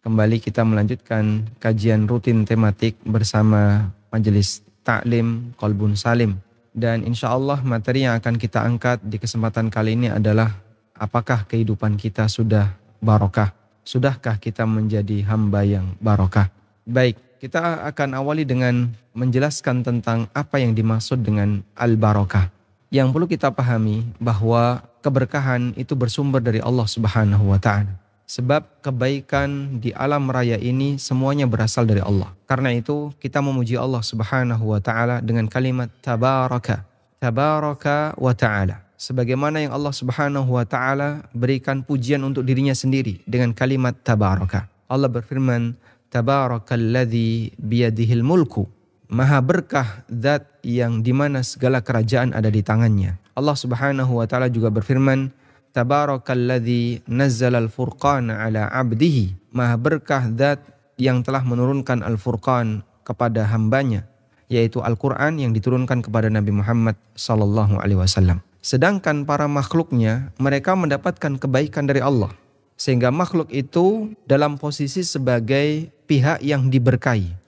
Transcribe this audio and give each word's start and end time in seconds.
Kembali 0.00 0.40
kita 0.40 0.64
melanjutkan 0.64 1.44
kajian 1.60 2.08
rutin 2.08 2.48
tematik 2.48 2.96
bersama 3.04 3.92
Majelis 4.08 4.64
Taklim 4.80 5.52
Kolbun 5.60 5.92
Salim. 5.92 6.40
Dan 6.72 7.04
insya 7.04 7.36
Allah 7.36 7.60
materi 7.60 8.08
yang 8.08 8.16
akan 8.16 8.40
kita 8.40 8.64
angkat 8.64 9.04
di 9.04 9.20
kesempatan 9.20 9.68
kali 9.68 10.00
ini 10.00 10.08
adalah 10.08 10.56
apakah 10.96 11.44
kehidupan 11.44 12.00
kita 12.00 12.32
sudah 12.32 12.72
barokah? 13.04 13.52
Sudahkah 13.84 14.40
kita 14.40 14.64
menjadi 14.64 15.20
hamba 15.28 15.68
yang 15.68 15.92
barokah? 16.00 16.48
Baik, 16.88 17.20
kita 17.36 17.84
akan 17.84 18.16
awali 18.16 18.48
dengan 18.48 18.88
menjelaskan 19.12 19.84
tentang 19.84 20.32
apa 20.32 20.64
yang 20.64 20.72
dimaksud 20.72 21.20
dengan 21.20 21.60
al-barokah. 21.76 22.48
Yang 22.88 23.08
perlu 23.12 23.26
kita 23.28 23.52
pahami 23.52 24.08
bahwa 24.16 24.80
keberkahan 25.04 25.76
itu 25.76 25.92
bersumber 25.92 26.40
dari 26.40 26.64
Allah 26.64 26.88
Subhanahu 26.88 27.52
wa 27.52 27.60
taala. 27.60 28.00
Sebab 28.30 28.78
kebaikan 28.78 29.82
di 29.82 29.90
alam 29.90 30.30
raya 30.30 30.54
ini 30.54 31.02
semuanya 31.02 31.50
berasal 31.50 31.82
dari 31.82 31.98
Allah. 31.98 32.30
Karena 32.46 32.70
itu 32.70 33.10
kita 33.18 33.42
memuji 33.42 33.74
Allah 33.74 34.06
Subhanahu 34.06 34.70
wa 34.70 34.78
taala 34.78 35.18
dengan 35.18 35.50
kalimat 35.50 35.90
tabaraka. 35.98 36.86
Tabaraka 37.18 38.14
wa 38.14 38.30
taala. 38.30 38.86
Sebagaimana 38.94 39.66
yang 39.66 39.74
Allah 39.74 39.90
Subhanahu 39.90 40.46
wa 40.46 40.62
taala 40.62 41.26
berikan 41.34 41.82
pujian 41.82 42.22
untuk 42.22 42.46
dirinya 42.46 42.70
sendiri 42.70 43.18
dengan 43.26 43.50
kalimat 43.50 43.98
tabaraka. 43.98 44.70
Allah 44.86 45.10
berfirman, 45.10 45.74
"Tabarakalladzi 46.14 47.58
biyadihil 47.58 48.22
mulku." 48.22 48.70
Maha 49.10 49.42
berkah 49.42 50.06
zat 50.06 50.46
yang 50.62 51.02
di 51.02 51.10
mana 51.10 51.42
segala 51.42 51.82
kerajaan 51.82 52.30
ada 52.30 52.46
di 52.46 52.62
tangannya. 52.62 53.18
Allah 53.34 53.58
Subhanahu 53.58 54.22
wa 54.22 54.26
taala 54.30 54.46
juga 54.46 54.70
berfirman, 54.70 55.34
Tabarakalladzi 55.70 57.06
nazzala 57.06 57.62
al-furqan 57.62 58.30
ala 58.30 58.66
abdihi. 58.70 59.54
Maha 59.54 59.78
berkah 59.78 60.26
zat 60.34 60.62
yang 60.98 61.22
telah 61.22 61.46
menurunkan 61.46 62.02
al-furqan 62.02 62.82
kepada 63.06 63.46
hambanya 63.50 64.10
yaitu 64.50 64.82
Al-Quran 64.82 65.38
yang 65.38 65.54
diturunkan 65.54 66.02
kepada 66.02 66.26
Nabi 66.26 66.50
Muhammad 66.50 66.98
Sallallahu 67.14 67.78
Alaihi 67.78 68.02
Wasallam. 68.02 68.42
Sedangkan 68.60 69.24
para 69.24 69.46
makhluknya 69.46 70.34
mereka 70.36 70.74
mendapatkan 70.74 71.38
kebaikan 71.38 71.86
dari 71.86 72.02
Allah 72.02 72.34
sehingga 72.74 73.14
makhluk 73.14 73.48
itu 73.54 74.12
dalam 74.26 74.58
posisi 74.58 75.06
sebagai 75.06 75.88
pihak 76.10 76.42
yang 76.42 76.68
diberkahi. 76.68 77.38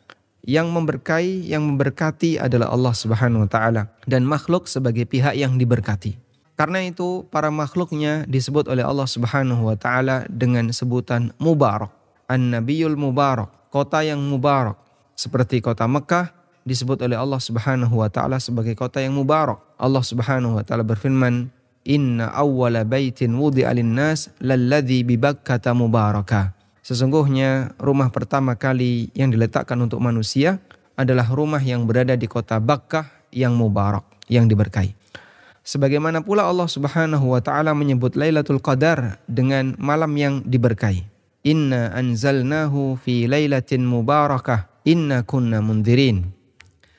Yang 0.43 0.69
memberkahi, 0.75 1.51
yang 1.55 1.63
memberkati 1.67 2.39
adalah 2.39 2.71
Allah 2.71 2.95
Subhanahu 2.95 3.47
wa 3.47 3.51
taala 3.51 3.83
dan 4.07 4.27
makhluk 4.27 4.67
sebagai 4.67 5.07
pihak 5.07 5.35
yang 5.39 5.59
diberkati. 5.59 6.19
Karena 6.63 6.79
itu 6.79 7.27
para 7.27 7.51
makhluknya 7.51 8.23
disebut 8.31 8.71
oleh 8.71 8.87
Allah 8.87 9.11
Subhanahu 9.11 9.67
wa 9.67 9.75
taala 9.75 10.31
dengan 10.31 10.71
sebutan 10.71 11.35
mubarak. 11.43 11.91
An-Nabiyul 12.31 12.95
Mubarak, 12.95 13.51
kota 13.75 14.07
yang 14.07 14.23
mubarak. 14.23 14.79
Seperti 15.19 15.59
kota 15.59 15.91
Mekah 15.91 16.31
disebut 16.63 17.03
oleh 17.03 17.19
Allah 17.19 17.43
Subhanahu 17.43 17.99
wa 17.99 18.07
taala 18.07 18.39
sebagai 18.39 18.79
kota 18.79 19.03
yang 19.03 19.19
mubarak. 19.19 19.59
Allah 19.75 20.07
Subhanahu 20.07 20.55
wa 20.55 20.63
taala 20.63 20.87
berfirman, 20.87 21.51
"Inna 21.83 22.31
awwala 22.31 22.87
baitin 22.87 23.35
wudi'a 23.35 23.75
lin-nas 23.75 24.31
lalladzi 24.39 25.03
bi 25.03 25.19
Bakkata 25.19 25.75
mubaraka." 25.75 26.55
Sesungguhnya 26.79 27.75
rumah 27.75 28.15
pertama 28.15 28.55
kali 28.55 29.11
yang 29.19 29.35
diletakkan 29.35 29.83
untuk 29.83 29.99
manusia 29.99 30.63
adalah 30.95 31.27
rumah 31.27 31.59
yang 31.59 31.91
berada 31.91 32.15
di 32.15 32.31
kota 32.31 32.63
Bakkah 32.63 33.11
yang 33.35 33.59
mubarak, 33.59 34.07
yang 34.31 34.47
diberkahi. 34.47 35.02
Sebagaimana 35.63 36.27
pula 36.27 36.43
Allah 36.43 36.67
Subhanahu 36.67 37.39
wa 37.39 37.41
taala 37.41 37.71
menyebut 37.71 38.19
Lailatul 38.19 38.59
Qadar 38.59 39.23
dengan 39.31 39.79
malam 39.79 40.11
yang 40.19 40.43
diberkahi. 40.43 41.07
Inna 41.47 41.95
anzalnahu 41.95 42.99
fi 42.99 43.27
lailatin 43.31 43.87
mubarakah 43.87 44.67
inna 44.83 45.23
kunna 45.23 45.63
mundirin. 45.63 46.35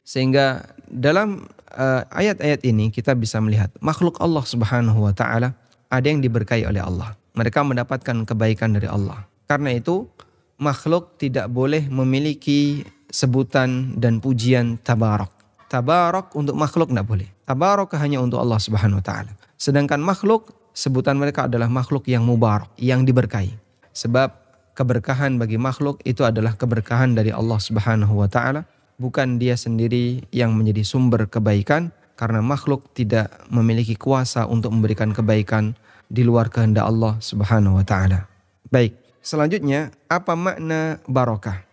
Sehingga 0.03 0.63
dalam 0.87 1.47
uh, 1.75 2.03
ayat-ayat 2.11 2.63
ini 2.63 2.91
kita 2.91 3.15
bisa 3.19 3.39
melihat 3.43 3.71
makhluk 3.83 4.19
Allah 4.23 4.43
Subhanahu 4.47 5.07
wa 5.07 5.13
taala 5.15 5.55
ada 5.91 6.07
yang 6.07 6.23
diberkahi 6.23 6.63
oleh 6.63 6.79
Allah. 6.79 7.19
Mereka 7.35 7.67
mendapatkan 7.67 8.23
kebaikan 8.23 8.79
dari 8.79 8.87
Allah. 8.87 9.27
Karena 9.47 9.75
itu 9.75 10.07
makhluk 10.55 11.19
tidak 11.19 11.51
boleh 11.51 11.87
memiliki 11.91 12.87
sebutan 13.11 13.99
dan 13.99 14.23
pujian 14.23 14.79
tabarak. 14.79 15.42
Tabarak 15.73 16.37
untuk 16.37 16.53
makhluk 16.53 16.93
tidak 16.93 17.09
boleh. 17.09 17.25
Tabarak 17.49 17.97
hanya 17.97 18.21
untuk 18.21 18.37
Allah 18.37 18.61
Subhanahu 18.61 19.01
wa 19.01 19.05
taala. 19.09 19.33
Sedangkan 19.57 19.97
makhluk 19.97 20.53
sebutan 20.69 21.17
mereka 21.17 21.49
adalah 21.49 21.65
makhluk 21.65 22.05
yang 22.05 22.21
mubarak, 22.29 22.69
yang 22.77 23.01
diberkahi. 23.01 23.57
Sebab 23.89 24.37
keberkahan 24.77 25.41
bagi 25.41 25.57
makhluk 25.57 25.97
itu 26.05 26.21
adalah 26.21 26.53
keberkahan 26.53 27.17
dari 27.17 27.33
Allah 27.33 27.57
Subhanahu 27.57 28.21
wa 28.21 28.29
taala, 28.29 28.69
bukan 29.01 29.41
dia 29.41 29.57
sendiri 29.57 30.21
yang 30.29 30.53
menjadi 30.53 30.85
sumber 30.85 31.25
kebaikan 31.25 31.89
karena 32.21 32.45
makhluk 32.45 32.93
tidak 32.93 33.33
memiliki 33.49 33.97
kuasa 33.97 34.45
untuk 34.45 34.77
memberikan 34.77 35.09
kebaikan 35.09 35.73
di 36.05 36.21
luar 36.21 36.53
kehendak 36.53 36.85
Allah 36.85 37.17
Subhanahu 37.17 37.81
wa 37.81 37.85
taala. 37.85 38.29
Baik, 38.69 38.93
selanjutnya 39.25 39.89
apa 40.05 40.37
makna 40.37 41.01
barokah? 41.09 41.65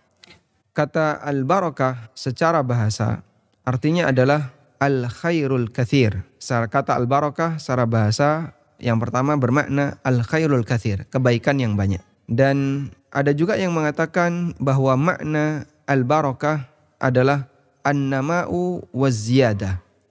Kata 0.72 1.20
al-barakah 1.20 2.16
secara 2.16 2.64
bahasa 2.64 3.20
artinya 3.70 4.10
adalah 4.10 4.50
al 4.82 5.06
khairul 5.06 5.70
kathir. 5.70 6.26
Secara 6.42 6.66
kata 6.66 6.98
al 6.98 7.06
barakah 7.06 7.62
secara 7.62 7.86
bahasa 7.86 8.50
yang 8.82 8.98
pertama 8.98 9.38
bermakna 9.38 10.02
al 10.02 10.26
khairul 10.26 10.66
kathir, 10.66 11.06
kebaikan 11.06 11.62
yang 11.62 11.78
banyak. 11.78 12.02
Dan 12.26 12.90
ada 13.14 13.30
juga 13.30 13.54
yang 13.54 13.70
mengatakan 13.70 14.58
bahwa 14.58 14.98
makna 14.98 15.70
al 15.86 16.02
barakah 16.02 16.66
adalah 16.98 17.46
an-nama'u 17.82 18.84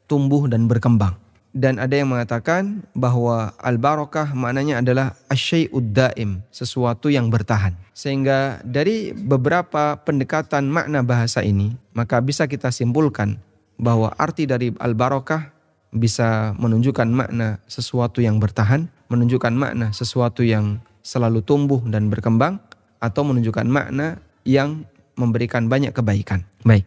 tumbuh 0.10 0.50
dan 0.50 0.66
berkembang. 0.66 1.14
Dan 1.50 1.82
ada 1.82 1.98
yang 1.98 2.14
mengatakan 2.14 2.86
bahwa 2.94 3.58
al-barakah 3.58 4.38
maknanya 4.38 4.86
adalah 4.86 5.18
asyai'ud 5.34 5.98
daim, 5.98 6.46
sesuatu 6.54 7.10
yang 7.10 7.34
bertahan. 7.34 7.74
Sehingga 7.98 8.62
dari 8.62 9.18
beberapa 9.18 9.98
pendekatan 9.98 10.70
makna 10.70 11.02
bahasa 11.02 11.42
ini, 11.42 11.74
maka 11.98 12.22
bisa 12.22 12.46
kita 12.46 12.70
simpulkan 12.70 13.42
bahwa 13.80 14.12
arti 14.20 14.44
dari 14.44 14.76
al-barakah 14.76 15.56
bisa 15.90 16.54
menunjukkan 16.60 17.10
makna 17.10 17.58
sesuatu 17.66 18.22
yang 18.22 18.38
bertahan, 18.38 18.92
menunjukkan 19.10 19.56
makna 19.56 19.90
sesuatu 19.96 20.46
yang 20.46 20.84
selalu 21.02 21.42
tumbuh 21.42 21.82
dan 21.88 22.12
berkembang, 22.12 22.62
atau 23.00 23.24
menunjukkan 23.24 23.66
makna 23.66 24.20
yang 24.44 24.84
memberikan 25.16 25.72
banyak 25.72 25.96
kebaikan. 25.96 26.44
Baik. 26.68 26.84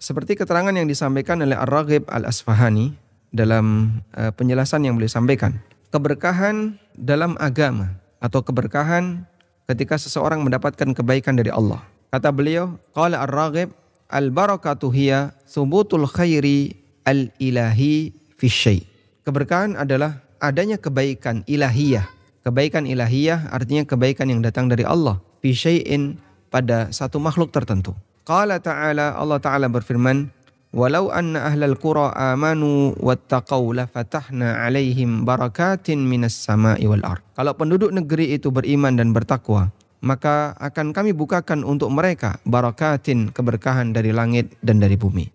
Seperti 0.00 0.34
keterangan 0.34 0.72
yang 0.72 0.88
disampaikan 0.88 1.44
oleh 1.44 1.54
Ar-Raghib 1.54 2.08
Al-Asfahani 2.08 2.96
dalam 3.28 3.98
uh, 4.16 4.32
penjelasan 4.32 4.88
yang 4.88 4.96
beliau 4.96 5.10
sampaikan. 5.12 5.60
Keberkahan 5.92 6.80
dalam 6.96 7.36
agama 7.40 7.96
atau 8.20 8.40
keberkahan 8.44 9.24
ketika 9.68 10.00
seseorang 10.00 10.40
mendapatkan 10.44 10.96
kebaikan 10.96 11.36
dari 11.36 11.52
Allah. 11.52 11.84
Kata 12.08 12.32
beliau, 12.32 12.80
qala 12.96 13.20
Ar-Raghib 13.24 13.68
Al-barakatu 14.08 14.88
hiya 14.88 15.36
subutul 15.44 16.08
khairi 16.08 16.72
al-ilahi 17.04 18.08
fi 18.40 18.46
syai. 18.48 18.80
Keberkahan 19.28 19.76
adalah 19.76 20.24
adanya 20.40 20.80
kebaikan 20.80 21.44
ilahiyah. 21.44 22.08
Kebaikan 22.40 22.88
ilahiyah 22.88 23.52
artinya 23.52 23.84
kebaikan 23.84 24.32
yang 24.32 24.40
datang 24.40 24.72
dari 24.72 24.88
Allah 24.88 25.20
fi 25.44 25.52
syai'in 25.52 26.16
pada 26.48 26.88
satu 26.88 27.20
makhluk 27.20 27.52
tertentu. 27.52 27.92
Qala 28.24 28.56
ta'ala 28.56 29.12
Allah 29.12 29.44
ta'ala 29.44 29.68
berfirman 29.68 30.32
Walau 30.68 31.08
anna 31.08 31.48
ahlal 31.48 31.80
qura 31.80 32.12
amanu 32.12 32.92
wattaqaw 33.00 33.72
la 33.72 33.88
fatahna 33.88 34.68
alaihim 34.68 35.24
barakatin 35.24 36.04
minas 36.04 36.36
sama'i 36.36 36.84
wal 36.84 37.00
ard. 37.08 37.24
Kalau 37.32 37.56
penduduk 37.56 37.88
negeri 37.88 38.36
itu 38.36 38.52
beriman 38.52 38.92
dan 38.92 39.16
bertakwa, 39.16 39.72
maka 40.00 40.54
akan 40.62 40.94
kami 40.94 41.10
bukakan 41.14 41.66
untuk 41.66 41.90
mereka 41.90 42.38
barakatin 42.46 43.34
keberkahan 43.34 43.90
dari 43.90 44.14
langit 44.14 44.54
dan 44.62 44.78
dari 44.78 44.94
bumi. 44.94 45.26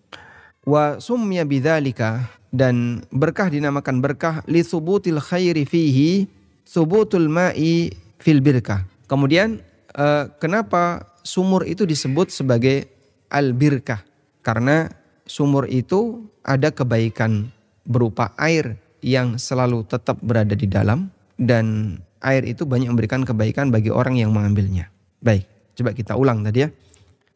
Wa 0.63 0.99
sumya 1.03 1.43
bidzalika 1.43 2.31
dan 2.53 3.03
berkah 3.11 3.51
dinamakan 3.51 3.99
berkah 3.99 4.35
li 4.47 4.63
subutil 4.63 5.19
khairi 5.19 5.67
fihi 5.67 6.29
subutul 6.63 7.27
ma'i 7.27 7.91
fil 8.23 8.39
birkah. 8.39 8.87
Kemudian 9.11 9.59
uh, 9.99 10.31
kenapa 10.39 11.11
sumur 11.27 11.67
itu 11.67 11.83
disebut 11.83 12.31
sebagai 12.31 12.87
al 13.27 13.51
birkah? 13.51 13.99
Karena 14.39 14.87
sumur 15.27 15.67
itu 15.67 16.23
ada 16.43 16.71
kebaikan 16.71 17.51
berupa 17.83 18.31
air 18.39 18.79
yang 19.03 19.35
selalu 19.35 19.83
tetap 19.83 20.15
berada 20.23 20.55
di 20.55 20.67
dalam 20.67 21.11
dan 21.35 21.99
air 22.23 22.47
itu 22.47 22.63
banyak 22.63 22.89
memberikan 22.89 23.27
kebaikan 23.27 23.69
bagi 23.69 23.91
orang 23.91 24.15
yang 24.17 24.31
mengambilnya. 24.31 24.89
Baik, 25.19 25.45
coba 25.75 25.91
kita 25.91 26.15
ulang 26.15 26.41
tadi 26.41 26.65
ya. 26.65 26.69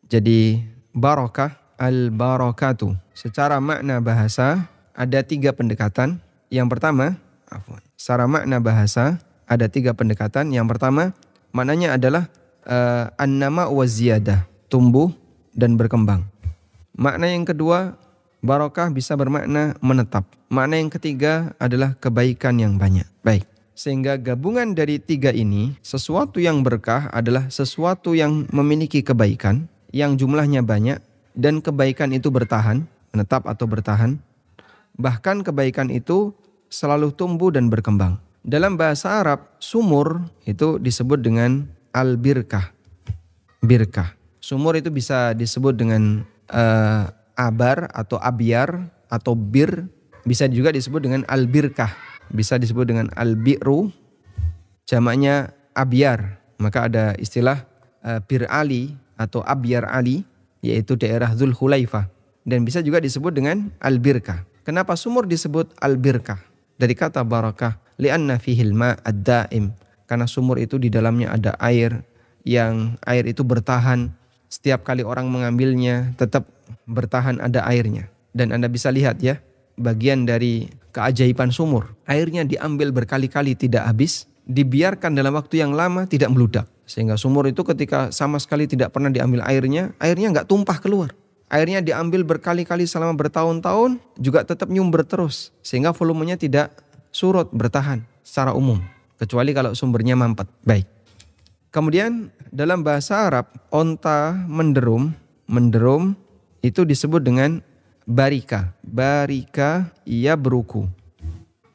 Jadi 0.07 0.63
barokah 0.95 1.75
al-barakatu. 1.77 2.95
Secara 3.13 3.59
makna 3.59 3.99
bahasa 3.99 4.71
ada 4.95 5.19
tiga 5.21 5.53
pendekatan. 5.53 6.17
Yang 6.49 6.67
pertama, 6.73 7.19
afwan. 7.51 7.83
Secara 7.99 8.25
makna 8.25 8.57
bahasa 8.63 9.19
ada 9.45 9.67
tiga 9.67 9.91
pendekatan. 9.93 10.49
Yang 10.55 10.75
pertama, 10.75 11.11
maknanya 11.51 11.99
adalah 11.99 12.31
uh, 12.65 13.11
an-nama 13.19 13.67
tumbuh 14.67 15.11
dan 15.55 15.75
berkembang. 15.75 16.27
Makna 16.97 17.29
yang 17.29 17.45
kedua, 17.45 17.93
barokah 18.41 18.89
bisa 18.89 19.13
bermakna 19.13 19.77
menetap. 19.83 20.25
Makna 20.47 20.79
yang 20.79 20.91
ketiga 20.91 21.53
adalah 21.59 21.93
kebaikan 21.99 22.57
yang 22.57 22.79
banyak. 22.79 23.05
Baik. 23.21 23.56
Sehingga 23.77 24.17
gabungan 24.17 24.73
dari 24.73 24.97
tiga 24.97 25.29
ini, 25.29 25.77
sesuatu 25.85 26.41
yang 26.41 26.65
berkah 26.65 27.13
adalah 27.13 27.45
sesuatu 27.53 28.17
yang 28.17 28.49
memiliki 28.49 29.05
kebaikan, 29.05 29.69
yang 29.93 30.17
jumlahnya 30.17 30.65
banyak, 30.65 30.97
dan 31.37 31.61
kebaikan 31.61 32.09
itu 32.09 32.33
bertahan, 32.33 32.89
menetap 33.13 33.45
atau 33.45 33.69
bertahan. 33.69 34.17
Bahkan 34.97 35.45
kebaikan 35.45 35.93
itu 35.93 36.33
selalu 36.73 37.13
tumbuh 37.13 37.53
dan 37.53 37.69
berkembang. 37.69 38.17
Dalam 38.41 38.81
bahasa 38.81 39.21
Arab, 39.21 39.45
sumur 39.61 40.25
itu 40.49 40.81
disebut 40.81 41.21
dengan 41.21 41.69
al-birkah. 41.93 42.73
Birkah. 43.61 44.17
Sumur 44.41 44.73
itu 44.73 44.89
bisa 44.89 45.37
disebut 45.37 45.77
dengan 45.77 46.25
uh, 46.49 47.13
abar 47.37 47.93
atau 47.93 48.17
abiar 48.17 48.89
atau 49.05 49.37
bir. 49.37 49.85
Bisa 50.25 50.49
juga 50.49 50.73
disebut 50.73 50.97
dengan 50.97 51.21
al-birkah 51.29 52.06
bisa 52.33 52.59
disebut 52.59 52.89
dengan 52.89 53.07
al-bi'ru 53.15 53.91
jamaknya 54.87 55.53
abyar. 55.75 56.39
Maka 56.57 56.89
ada 56.89 57.13
istilah 57.21 57.63
uh, 58.01 58.17
bir 58.25 58.49
ali 58.49 58.97
atau 59.13 59.45
abyar 59.45 59.85
ali 59.85 60.25
yaitu 60.65 60.97
daerah 60.97 61.37
Dzul 61.37 61.53
Hulaifah 61.53 62.09
dan 62.41 62.65
bisa 62.65 62.81
juga 62.81 62.97
disebut 62.97 63.29
dengan 63.29 63.69
al-birkah 63.77 64.41
kenapa 64.65 64.97
sumur 64.97 65.29
disebut 65.29 65.69
al-birkah 65.77 66.41
dari 66.75 66.97
kata 66.97 67.21
barakah 67.21 67.77
li'anna 67.99 68.37
fihil 68.37 68.73
ad-daim. 68.77 69.73
Karena 70.07 70.23
sumur 70.23 70.55
itu 70.55 70.79
di 70.79 70.87
dalamnya 70.87 71.35
ada 71.35 71.51
air 71.59 71.99
yang 72.47 72.95
air 73.03 73.27
itu 73.27 73.43
bertahan. 73.43 74.11
Setiap 74.47 74.87
kali 74.87 75.03
orang 75.03 75.27
mengambilnya 75.27 76.15
tetap 76.15 76.47
bertahan 76.87 77.43
ada 77.43 77.67
airnya. 77.67 78.07
Dan 78.31 78.55
Anda 78.55 78.71
bisa 78.71 78.87
lihat 78.87 79.19
ya 79.19 79.43
bagian 79.77 80.25
dari 80.25 80.67
keajaiban 80.91 81.53
sumur. 81.53 81.93
Airnya 82.09 82.43
diambil 82.43 82.89
berkali-kali 82.89 83.53
tidak 83.53 83.85
habis, 83.85 84.25
dibiarkan 84.49 85.13
dalam 85.13 85.37
waktu 85.37 85.61
yang 85.61 85.77
lama 85.77 86.09
tidak 86.09 86.33
meludak. 86.33 86.65
Sehingga 86.89 87.19
sumur 87.19 87.45
itu 87.45 87.61
ketika 87.61 88.09
sama 88.09 88.41
sekali 88.41 88.65
tidak 88.65 88.95
pernah 88.95 89.13
diambil 89.13 89.45
airnya, 89.45 89.93
airnya 90.01 90.33
nggak 90.33 90.47
tumpah 90.49 90.79
keluar. 90.81 91.13
Airnya 91.47 91.79
diambil 91.79 92.27
berkali-kali 92.27 92.83
selama 92.83 93.15
bertahun-tahun 93.15 94.03
juga 94.19 94.43
tetap 94.43 94.67
nyumber 94.67 95.07
terus. 95.07 95.55
Sehingga 95.63 95.95
volumenya 95.95 96.35
tidak 96.35 96.75
surut 97.15 97.47
bertahan 97.55 98.03
secara 98.19 98.51
umum. 98.51 98.83
Kecuali 99.15 99.55
kalau 99.55 99.71
sumbernya 99.71 100.19
mampet. 100.19 100.47
Baik. 100.67 100.87
Kemudian 101.71 102.31
dalam 102.51 102.83
bahasa 102.83 103.27
Arab, 103.27 103.51
onta 103.71 104.35
menderum, 104.47 105.15
menderum 105.47 106.15
itu 106.63 106.83
disebut 106.83 107.23
dengan 107.23 107.63
barika. 108.07 108.71
Barika 108.81 109.91
ya 110.07 110.39
beruku. 110.39 110.87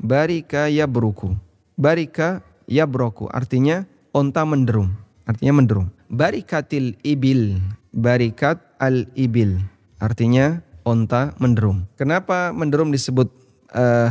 Barika 0.00 0.72
ya 0.72 0.88
beruku. 0.88 1.36
Barika 1.76 2.40
ya 2.64 2.88
beruku. 2.88 3.28
Artinya 3.28 3.84
onta 4.16 4.42
menderum. 4.48 4.96
Artinya 5.28 5.60
menderum. 5.60 5.86
Barikatil 6.08 6.96
ibil. 7.04 7.60
Barikat 7.92 8.58
al 8.80 9.06
ibil. 9.12 9.60
Artinya 10.00 10.64
onta 10.82 11.36
menderum. 11.38 11.84
Kenapa 12.00 12.50
menderum 12.50 12.90
disebut 12.90 13.28
uh, 13.76 14.08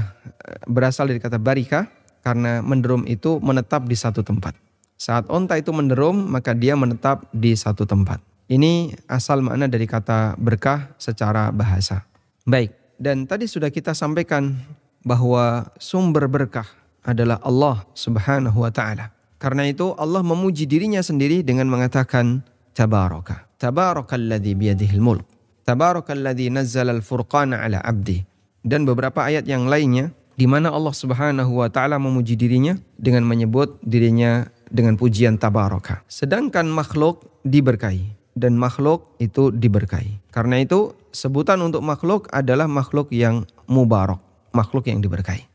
berasal 0.70 1.10
dari 1.10 1.20
kata 1.20 1.42
barika? 1.42 1.90
Karena 2.22 2.62
menderum 2.62 3.10
itu 3.10 3.42
menetap 3.42 3.90
di 3.90 3.98
satu 3.98 4.22
tempat. 4.22 4.54
Saat 4.94 5.26
onta 5.34 5.58
itu 5.58 5.74
menderum, 5.74 6.30
maka 6.30 6.54
dia 6.54 6.78
menetap 6.78 7.26
di 7.34 7.58
satu 7.58 7.90
tempat. 7.90 8.22
Ini 8.46 8.94
asal 9.10 9.42
makna 9.42 9.66
dari 9.66 9.90
kata 9.90 10.38
berkah 10.38 10.94
secara 11.02 11.50
bahasa. 11.50 12.11
Baik, 12.52 12.76
dan 13.00 13.24
tadi 13.24 13.48
sudah 13.48 13.72
kita 13.72 13.96
sampaikan 13.96 14.60
bahwa 15.08 15.72
sumber 15.80 16.28
berkah 16.28 16.68
adalah 17.00 17.40
Allah 17.48 17.88
Subhanahu 17.96 18.68
wa 18.68 18.68
taala. 18.68 19.16
Karena 19.40 19.72
itu 19.72 19.96
Allah 19.96 20.20
memuji 20.20 20.68
dirinya 20.68 21.00
sendiri 21.00 21.48
dengan 21.48 21.72
mengatakan 21.72 22.44
tabaraka. 22.76 23.48
Tabarakalladzi 23.56 24.52
biyadihil 24.60 25.00
mulk. 25.00 25.24
Tabarakalladzi 25.64 26.52
nazzala 26.52 26.92
al-furqana 26.92 27.64
ala 27.64 27.80
'abdi. 27.88 28.20
Dan 28.60 28.84
beberapa 28.84 29.24
ayat 29.24 29.48
yang 29.48 29.72
lainnya 29.72 30.12
di 30.36 30.44
mana 30.44 30.76
Allah 30.76 30.92
Subhanahu 30.92 31.64
wa 31.64 31.72
taala 31.72 32.04
memuji 32.04 32.36
dirinya 32.36 32.76
dengan 33.00 33.24
menyebut 33.24 33.80
dirinya 33.80 34.44
dengan 34.68 35.00
pujian 35.00 35.40
tabaraka. 35.40 36.04
Sedangkan 36.12 36.68
makhluk 36.68 37.32
diberkahi 37.48 38.36
dan 38.36 38.60
makhluk 38.60 39.08
itu 39.24 39.56
diberkahi. 39.56 40.20
Karena 40.36 40.60
itu 40.60 41.00
sebutan 41.12 41.60
untuk 41.64 41.84
makhluk 41.84 42.28
adalah 42.32 42.66
makhluk 42.66 43.12
yang 43.14 43.48
mubarak, 43.68 44.20
makhluk 44.56 44.88
yang 44.88 45.00
diberkahi. 45.00 45.48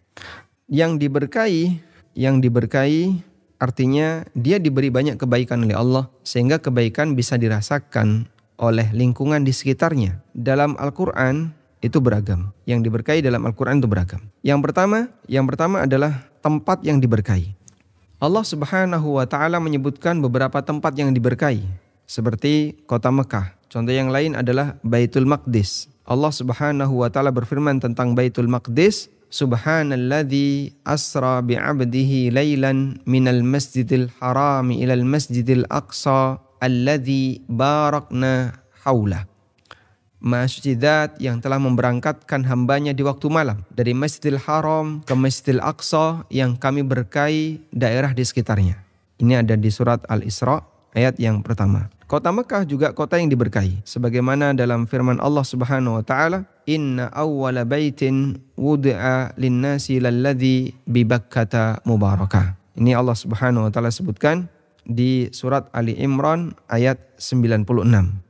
Yang 0.69 0.93
diberkahi, 1.03 1.65
yang 2.17 2.41
diberkahi 2.41 3.21
artinya 3.57 4.25
dia 4.37 4.61
diberi 4.61 4.93
banyak 4.93 5.17
kebaikan 5.17 5.65
oleh 5.65 5.77
Allah 5.77 6.05
sehingga 6.21 6.61
kebaikan 6.61 7.17
bisa 7.17 7.41
dirasakan 7.41 8.29
oleh 8.61 8.89
lingkungan 8.93 9.45
di 9.45 9.53
sekitarnya. 9.53 10.21
Dalam 10.33 10.77
Al-Qur'an 10.81 11.53
itu 11.85 12.01
beragam. 12.01 12.53
Yang 12.65 12.89
diberkahi 12.89 13.21
dalam 13.21 13.45
Al-Qur'an 13.45 13.81
itu 13.81 13.89
beragam. 13.89 14.21
Yang 14.41 14.61
pertama, 14.65 14.99
yang 15.29 15.45
pertama 15.45 15.85
adalah 15.85 16.25
tempat 16.41 16.81
yang 16.85 17.01
diberkahi. 17.01 17.53
Allah 18.17 18.45
Subhanahu 18.49 19.21
wa 19.21 19.29
taala 19.29 19.61
menyebutkan 19.61 20.17
beberapa 20.25 20.65
tempat 20.65 20.97
yang 20.97 21.13
diberkahi 21.13 21.86
seperti 22.07 22.79
kota 22.87 23.11
Mekah. 23.11 23.59
Contoh 23.67 23.93
yang 23.93 24.09
lain 24.09 24.39
adalah 24.39 24.79
Baitul 24.87 25.27
Maqdis. 25.27 25.91
Allah 26.07 26.31
Subhanahu 26.31 27.03
wa 27.03 27.11
taala 27.11 27.35
berfirman 27.35 27.83
tentang 27.83 28.15
Baitul 28.15 28.47
Maqdis, 28.47 29.11
Subhanalladzi 29.27 30.79
asra 30.87 31.43
bi'abdihi 31.43 32.31
lailan 32.31 33.03
minal 33.11 33.43
masjidil 33.43 34.07
harami 34.23 34.81
ilal 34.87 35.03
masjidil 35.03 35.67
aqsa 35.67 36.39
alladzi 36.63 37.43
barakna 37.51 38.55
haula. 38.87 39.27
Masjidat 40.17 41.21
yang 41.21 41.45
telah 41.45 41.61
memberangkatkan 41.61 42.49
hambanya 42.49 42.97
di 42.97 43.05
waktu 43.05 43.29
malam 43.29 43.63
dari 43.69 43.93
Masjidil 43.93 44.41
Haram 44.41 45.05
ke 45.05 45.13
Masjidil 45.13 45.61
Aqsa 45.61 46.25
yang 46.33 46.57
kami 46.57 46.81
berkahi 46.83 47.61
daerah 47.69 48.17
di 48.17 48.25
sekitarnya. 48.25 48.81
Ini 49.21 49.45
ada 49.45 49.55
di 49.61 49.69
surat 49.69 50.03
Al-Isra 50.09 50.76
ayat 50.97 51.21
yang 51.21 51.45
pertama. 51.45 51.93
Kota 52.09 52.33
Mekah 52.33 52.65
juga 52.65 52.97
kota 52.97 53.21
yang 53.21 53.29
diberkahi. 53.29 53.85
Sebagaimana 53.85 54.57
dalam 54.57 54.89
firman 54.89 55.21
Allah 55.21 55.45
Subhanahu 55.45 56.01
wa 56.01 56.05
taala, 56.07 56.49
"Inna 56.65 57.13
awwala 57.13 57.69
baitin 57.69 58.41
wudi'a 58.57 59.37
lin-nasi 59.37 60.01
lalladzi 60.01 60.73
bi 60.89 61.05
Bakkata 61.05 61.85
mubarakah." 61.85 62.57
Ini 62.81 62.97
Allah 62.97 63.19
Subhanahu 63.19 63.69
wa 63.69 63.71
taala 63.75 63.93
sebutkan 63.93 64.49
di 64.87 65.29
surat 65.35 65.69
Ali 65.75 65.99
Imran 65.99 66.57
ayat 66.71 66.97
96. 67.19 68.23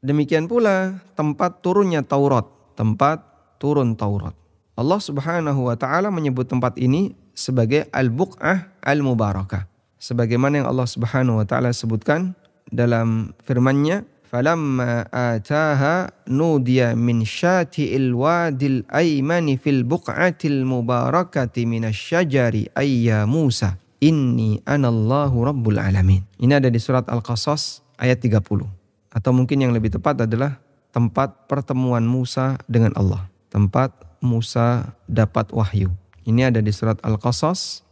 Demikian 0.00 0.48
pula 0.48 1.04
tempat 1.12 1.60
turunnya 1.60 2.00
Taurat, 2.00 2.48
tempat 2.72 3.20
turun 3.60 3.92
Taurat. 3.94 4.32
Allah 4.80 4.96
Subhanahu 4.96 5.68
wa 5.68 5.76
taala 5.76 6.08
menyebut 6.08 6.48
tempat 6.48 6.80
ini 6.80 7.12
sebagai 7.36 7.84
al-buq'ah 7.92 8.80
al-mubarakah. 8.80 9.69
Sebagaimana 10.00 10.64
yang 10.64 10.68
Allah 10.72 10.88
Subhanahu 10.88 11.44
wa 11.44 11.46
taala 11.46 11.76
sebutkan 11.76 12.32
dalam 12.72 13.36
firman-Nya 13.44 14.08
falamma 14.32 15.04
ataha 15.12 16.08
nudiya 16.24 16.96
min 16.96 17.20
syati'il 17.26 18.16
wadil 18.16 18.80
aymani 18.88 19.60
fil 19.60 19.84
buq'atil 19.84 20.64
mubarakati 20.64 21.68
minasyajari 21.68 22.72
ayya 22.72 23.28
Musa 23.28 23.76
inni 24.00 24.64
anallahu 24.64 25.44
rabbul 25.44 25.76
alamin. 25.76 26.24
Ini 26.40 26.64
ada 26.64 26.72
di 26.72 26.80
surat 26.80 27.04
Al-Qasas 27.04 27.84
ayat 28.00 28.24
30. 28.24 28.64
Atau 29.12 29.30
mungkin 29.36 29.60
yang 29.60 29.76
lebih 29.76 29.92
tepat 29.92 30.24
adalah 30.24 30.56
tempat 30.96 31.44
pertemuan 31.44 32.02
Musa 32.08 32.56
dengan 32.64 32.96
Allah. 32.96 33.28
Tempat 33.52 33.92
Musa 34.24 34.96
dapat 35.04 35.52
wahyu. 35.52 35.92
Ini 36.24 36.48
ada 36.48 36.64
di 36.64 36.72
surat 36.72 36.96
Al-Qasas 37.04 37.84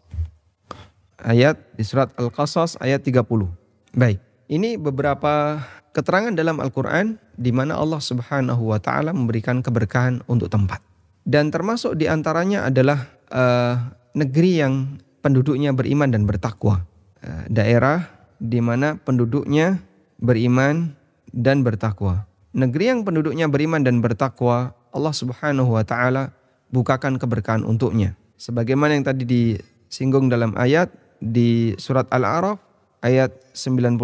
ayat 1.22 1.58
di 1.74 1.82
surat 1.82 2.14
Al-Qasas 2.14 2.78
ayat 2.78 3.02
30. 3.02 3.26
Baik. 3.94 4.18
Ini 4.48 4.80
beberapa 4.80 5.60
keterangan 5.92 6.32
dalam 6.32 6.62
Al-Quran 6.62 7.18
di 7.34 7.50
mana 7.52 7.76
Allah 7.76 8.00
Subhanahu 8.00 8.70
wa 8.70 8.80
Ta'ala 8.80 9.12
memberikan 9.12 9.60
keberkahan 9.60 10.24
untuk 10.30 10.48
tempat, 10.48 10.80
dan 11.28 11.52
termasuk 11.52 11.98
di 11.98 12.08
antaranya 12.08 12.64
adalah 12.64 13.04
uh, 13.28 13.76
negeri 14.16 14.62
yang 14.62 14.74
penduduknya 15.20 15.76
beriman 15.76 16.08
dan 16.08 16.24
bertakwa, 16.24 16.86
uh, 17.20 17.44
daerah 17.52 18.08
di 18.40 18.62
mana 18.62 18.96
penduduknya 18.96 19.82
beriman 20.22 20.96
dan 21.34 21.60
bertakwa. 21.60 22.24
Negeri 22.56 22.84
yang 22.88 23.00
penduduknya 23.04 23.46
beriman 23.50 23.84
dan 23.84 24.00
bertakwa, 24.00 24.72
Allah 24.94 25.12
Subhanahu 25.12 25.76
wa 25.76 25.84
Ta'ala 25.84 26.32
bukakan 26.72 27.20
keberkahan 27.20 27.68
untuknya, 27.68 28.16
sebagaimana 28.40 28.96
yang 28.96 29.04
tadi 29.04 29.28
disinggung 29.28 30.32
dalam 30.32 30.56
ayat 30.56 30.88
di 31.18 31.74
surat 31.78 32.06
Al-A'raf 32.10 32.58
ayat 33.02 33.34
96. 33.54 33.98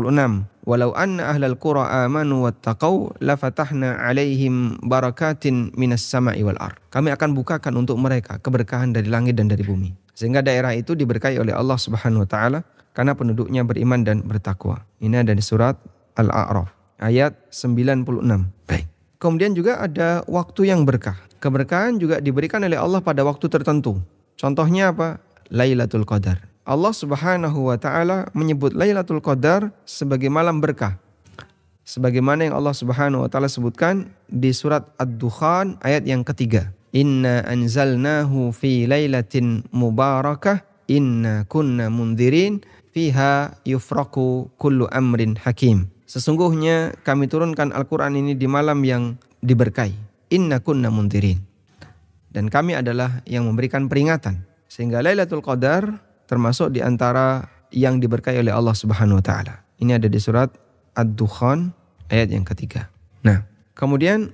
Walau 0.64 0.90
anna 0.96 1.30
ahlal 1.34 1.60
qura 1.60 2.06
amanu 2.06 2.48
wattaqau 2.48 3.14
lafatahna 3.20 4.00
alaihim 4.00 4.80
barakatin 4.80 5.70
minas 5.76 6.02
sama'i 6.02 6.40
wal 6.40 6.56
ar. 6.56 6.80
Kami 6.88 7.12
akan 7.12 7.36
bukakan 7.36 7.76
untuk 7.76 8.00
mereka 8.00 8.40
keberkahan 8.40 8.96
dari 8.96 9.12
langit 9.12 9.36
dan 9.36 9.50
dari 9.50 9.62
bumi. 9.62 9.92
Sehingga 10.14 10.40
daerah 10.40 10.72
itu 10.72 10.96
diberkahi 10.96 11.36
oleh 11.42 11.52
Allah 11.52 11.76
Subhanahu 11.76 12.24
wa 12.24 12.28
taala 12.28 12.60
karena 12.96 13.12
penduduknya 13.12 13.66
beriman 13.66 14.06
dan 14.06 14.22
bertakwa. 14.24 14.86
Ini 15.02 15.26
ada 15.26 15.34
di 15.34 15.42
surat 15.44 15.76
Al-A'raf 16.16 16.70
ayat 17.02 17.34
96. 17.50 18.24
Baik. 18.64 18.86
Kemudian 19.18 19.52
juga 19.52 19.82
ada 19.82 20.22
waktu 20.30 20.70
yang 20.70 20.86
berkah. 20.88 21.18
Keberkahan 21.42 22.00
juga 22.00 22.24
diberikan 22.24 22.64
oleh 22.64 22.78
Allah 22.80 23.04
pada 23.04 23.20
waktu 23.20 23.52
tertentu. 23.52 24.00
Contohnya 24.40 24.96
apa? 24.96 25.20
Lailatul 25.52 26.08
Qadar. 26.08 26.53
Allah 26.64 26.96
Subhanahu 26.96 27.68
wa 27.68 27.76
taala 27.76 28.32
menyebut 28.32 28.72
Lailatul 28.72 29.20
Qadar 29.20 29.68
sebagai 29.84 30.32
malam 30.32 30.64
berkah. 30.64 30.96
Sebagaimana 31.84 32.48
yang 32.48 32.56
Allah 32.56 32.72
Subhanahu 32.72 33.20
wa 33.20 33.28
taala 33.28 33.52
sebutkan 33.52 34.08
di 34.32 34.48
surat 34.56 34.88
Ad-Dukhan 34.96 35.76
ayat 35.84 36.08
yang 36.08 36.24
ketiga. 36.24 36.72
Inna 36.96 37.44
anzalnahu 37.44 38.48
fi 38.56 38.88
lailatin 38.88 39.60
mubarakah 39.76 40.64
inna 40.88 41.44
kunna 41.44 41.92
mundirin 41.92 42.64
fiha 42.96 43.60
yufraku 43.68 44.48
kullu 44.56 44.88
amrin 44.88 45.36
hakim. 45.36 45.92
Sesungguhnya 46.08 46.96
kami 47.04 47.28
turunkan 47.28 47.76
Al-Quran 47.76 48.16
ini 48.16 48.32
di 48.32 48.48
malam 48.48 48.80
yang 48.88 49.20
diberkahi. 49.44 49.92
Inna 50.32 50.64
kunna 50.64 50.88
mundirin. 50.88 51.44
Dan 52.32 52.48
kami 52.48 52.72
adalah 52.72 53.20
yang 53.28 53.44
memberikan 53.44 53.92
peringatan. 53.92 54.48
Sehingga 54.64 55.04
Lailatul 55.04 55.44
Qadar 55.44 56.13
termasuk 56.24 56.72
di 56.72 56.80
antara 56.80 57.48
yang 57.74 57.98
diberkahi 57.98 58.40
oleh 58.40 58.54
Allah 58.54 58.74
Subhanahu 58.76 59.18
wa 59.20 59.24
taala. 59.24 59.64
Ini 59.82 59.98
ada 59.98 60.06
di 60.06 60.18
surat 60.22 60.48
Ad-Dukhan 60.94 61.74
ayat 62.08 62.30
yang 62.30 62.46
ketiga. 62.46 62.86
Nah, 63.26 63.42
kemudian 63.74 64.30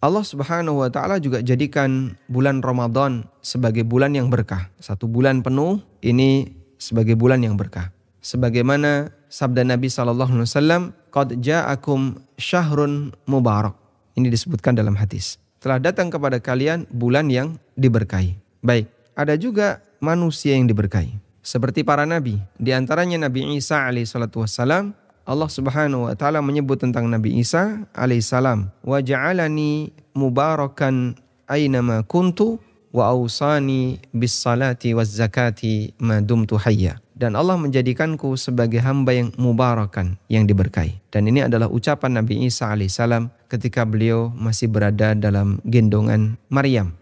Allah 0.00 0.24
Subhanahu 0.24 0.80
wa 0.80 0.88
taala 0.92 1.20
juga 1.20 1.44
jadikan 1.44 2.16
bulan 2.28 2.60
Ramadan 2.64 3.28
sebagai 3.44 3.84
bulan 3.84 4.16
yang 4.16 4.28
berkah. 4.32 4.68
Satu 4.80 5.08
bulan 5.08 5.44
penuh 5.44 5.80
ini 6.00 6.56
sebagai 6.80 7.16
bulan 7.16 7.44
yang 7.44 7.56
berkah. 7.56 7.92
Sebagaimana 8.20 9.12
sabda 9.32 9.64
Nabi 9.64 9.88
sallallahu 9.88 10.32
alaihi 10.36 10.48
wasallam, 10.48 10.82
"Qad 11.12 11.40
ja'akum 11.40 12.20
syahrun 12.36 13.12
mubarak." 13.24 13.76
Ini 14.16 14.28
disebutkan 14.28 14.76
dalam 14.76 14.96
hadis. 14.96 15.40
Telah 15.60 15.80
datang 15.80 16.08
kepada 16.08 16.40
kalian 16.40 16.88
bulan 16.88 17.28
yang 17.28 17.60
diberkahi. 17.76 18.36
Baik, 18.64 18.88
ada 19.16 19.36
juga 19.36 19.84
manusia 20.00 20.56
yang 20.56 20.66
diberkahi. 20.66 21.20
Seperti 21.40 21.80
para 21.84 22.04
nabi, 22.04 22.36
di 22.60 22.72
antaranya 22.72 23.28
Nabi 23.28 23.56
Isa 23.56 23.88
alaihissalatu 23.88 24.44
wassalam, 24.44 24.92
Allah 25.24 25.48
Subhanahu 25.48 26.08
wa 26.10 26.14
taala 26.16 26.44
menyebut 26.44 26.80
tentang 26.80 27.08
Nabi 27.08 27.40
Isa 27.40 27.88
alaihissalam, 27.96 28.68
"Wa 28.84 28.98
ja'alani 29.00 29.94
mubarakan 30.12 31.16
aynama 31.48 32.04
kuntu 32.04 32.60
wa 32.90 33.08
ausani 33.08 34.02
bis 34.10 34.34
salati 34.34 34.92
waz 34.92 35.14
zakati 35.14 35.96
ma 36.02 36.20
dumtu 36.20 36.60
hayya." 36.60 37.00
Dan 37.20 37.36
Allah 37.36 37.60
menjadikanku 37.60 38.32
sebagai 38.40 38.80
hamba 38.80 39.12
yang 39.12 39.28
mubarakan, 39.36 40.16
yang 40.32 40.48
diberkahi. 40.48 41.04
Dan 41.12 41.28
ini 41.28 41.44
adalah 41.44 41.68
ucapan 41.68 42.16
Nabi 42.20 42.48
Isa 42.48 42.72
alaihissalam 42.72 43.28
ketika 43.48 43.84
beliau 43.84 44.32
masih 44.32 44.72
berada 44.72 45.12
dalam 45.12 45.60
gendongan 45.68 46.40
Maryam. 46.48 46.99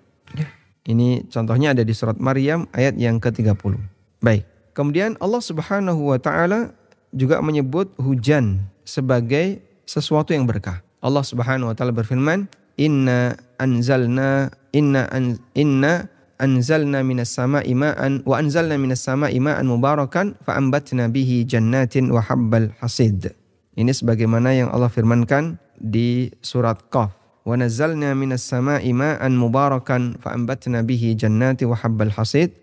Ini 0.89 1.29
contohnya 1.29 1.77
ada 1.77 1.85
di 1.85 1.93
surat 1.93 2.17
Maryam 2.17 2.65
ayat 2.73 2.97
yang 2.97 3.21
ke-30. 3.21 3.77
Baik. 4.25 4.49
Kemudian 4.73 5.21
Allah 5.21 5.45
Subhanahu 5.45 6.09
wa 6.09 6.17
taala 6.17 6.73
juga 7.13 7.45
menyebut 7.45 7.93
hujan 8.01 8.65
sebagai 8.89 9.61
sesuatu 9.85 10.33
yang 10.33 10.49
berkah. 10.49 10.81
Allah 11.05 11.21
Subhanahu 11.21 11.69
wa 11.69 11.77
taala 11.77 11.93
berfirman, 11.93 12.49
"Inna 12.81 13.37
anzalna 13.61 14.49
inna 14.73 15.05
an, 15.13 15.37
inna 15.53 16.09
anzalna 16.41 17.05
minas 17.05 17.37
sama'i 17.37 17.77
ma'an 17.77 18.25
wa 18.25 18.41
anzalna 18.41 18.81
minas 18.81 19.05
sama'i 19.05 19.37
ma'an 19.45 19.69
mubarakan 19.69 20.41
fa 20.41 20.57
ambatna 20.57 21.13
bihi 21.13 21.45
jannatin 21.45 22.09
wa 22.09 22.25
habbal 22.25 22.73
hasid." 22.81 23.37
Ini 23.77 23.93
sebagaimana 23.93 24.57
yang 24.57 24.73
Allah 24.73 24.89
firmankan 24.89 25.61
di 25.77 26.33
surat 26.41 26.81
Qaf 26.89 27.18
wa 27.49 27.57
nazzalna 27.57 28.13
minas 28.13 28.45
sama'i 28.45 28.93
ma'an 28.93 29.33
mubarakan 29.33 30.21
fa 30.21 30.37
ambatna 30.37 30.85
bihi 30.85 31.17
jannati 31.17 31.65
wa 31.65 31.81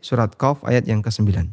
surat 0.05 0.37
Qaf 0.37 0.61
ayat 0.61 0.85
yang 0.85 1.01
ke-9. 1.01 1.49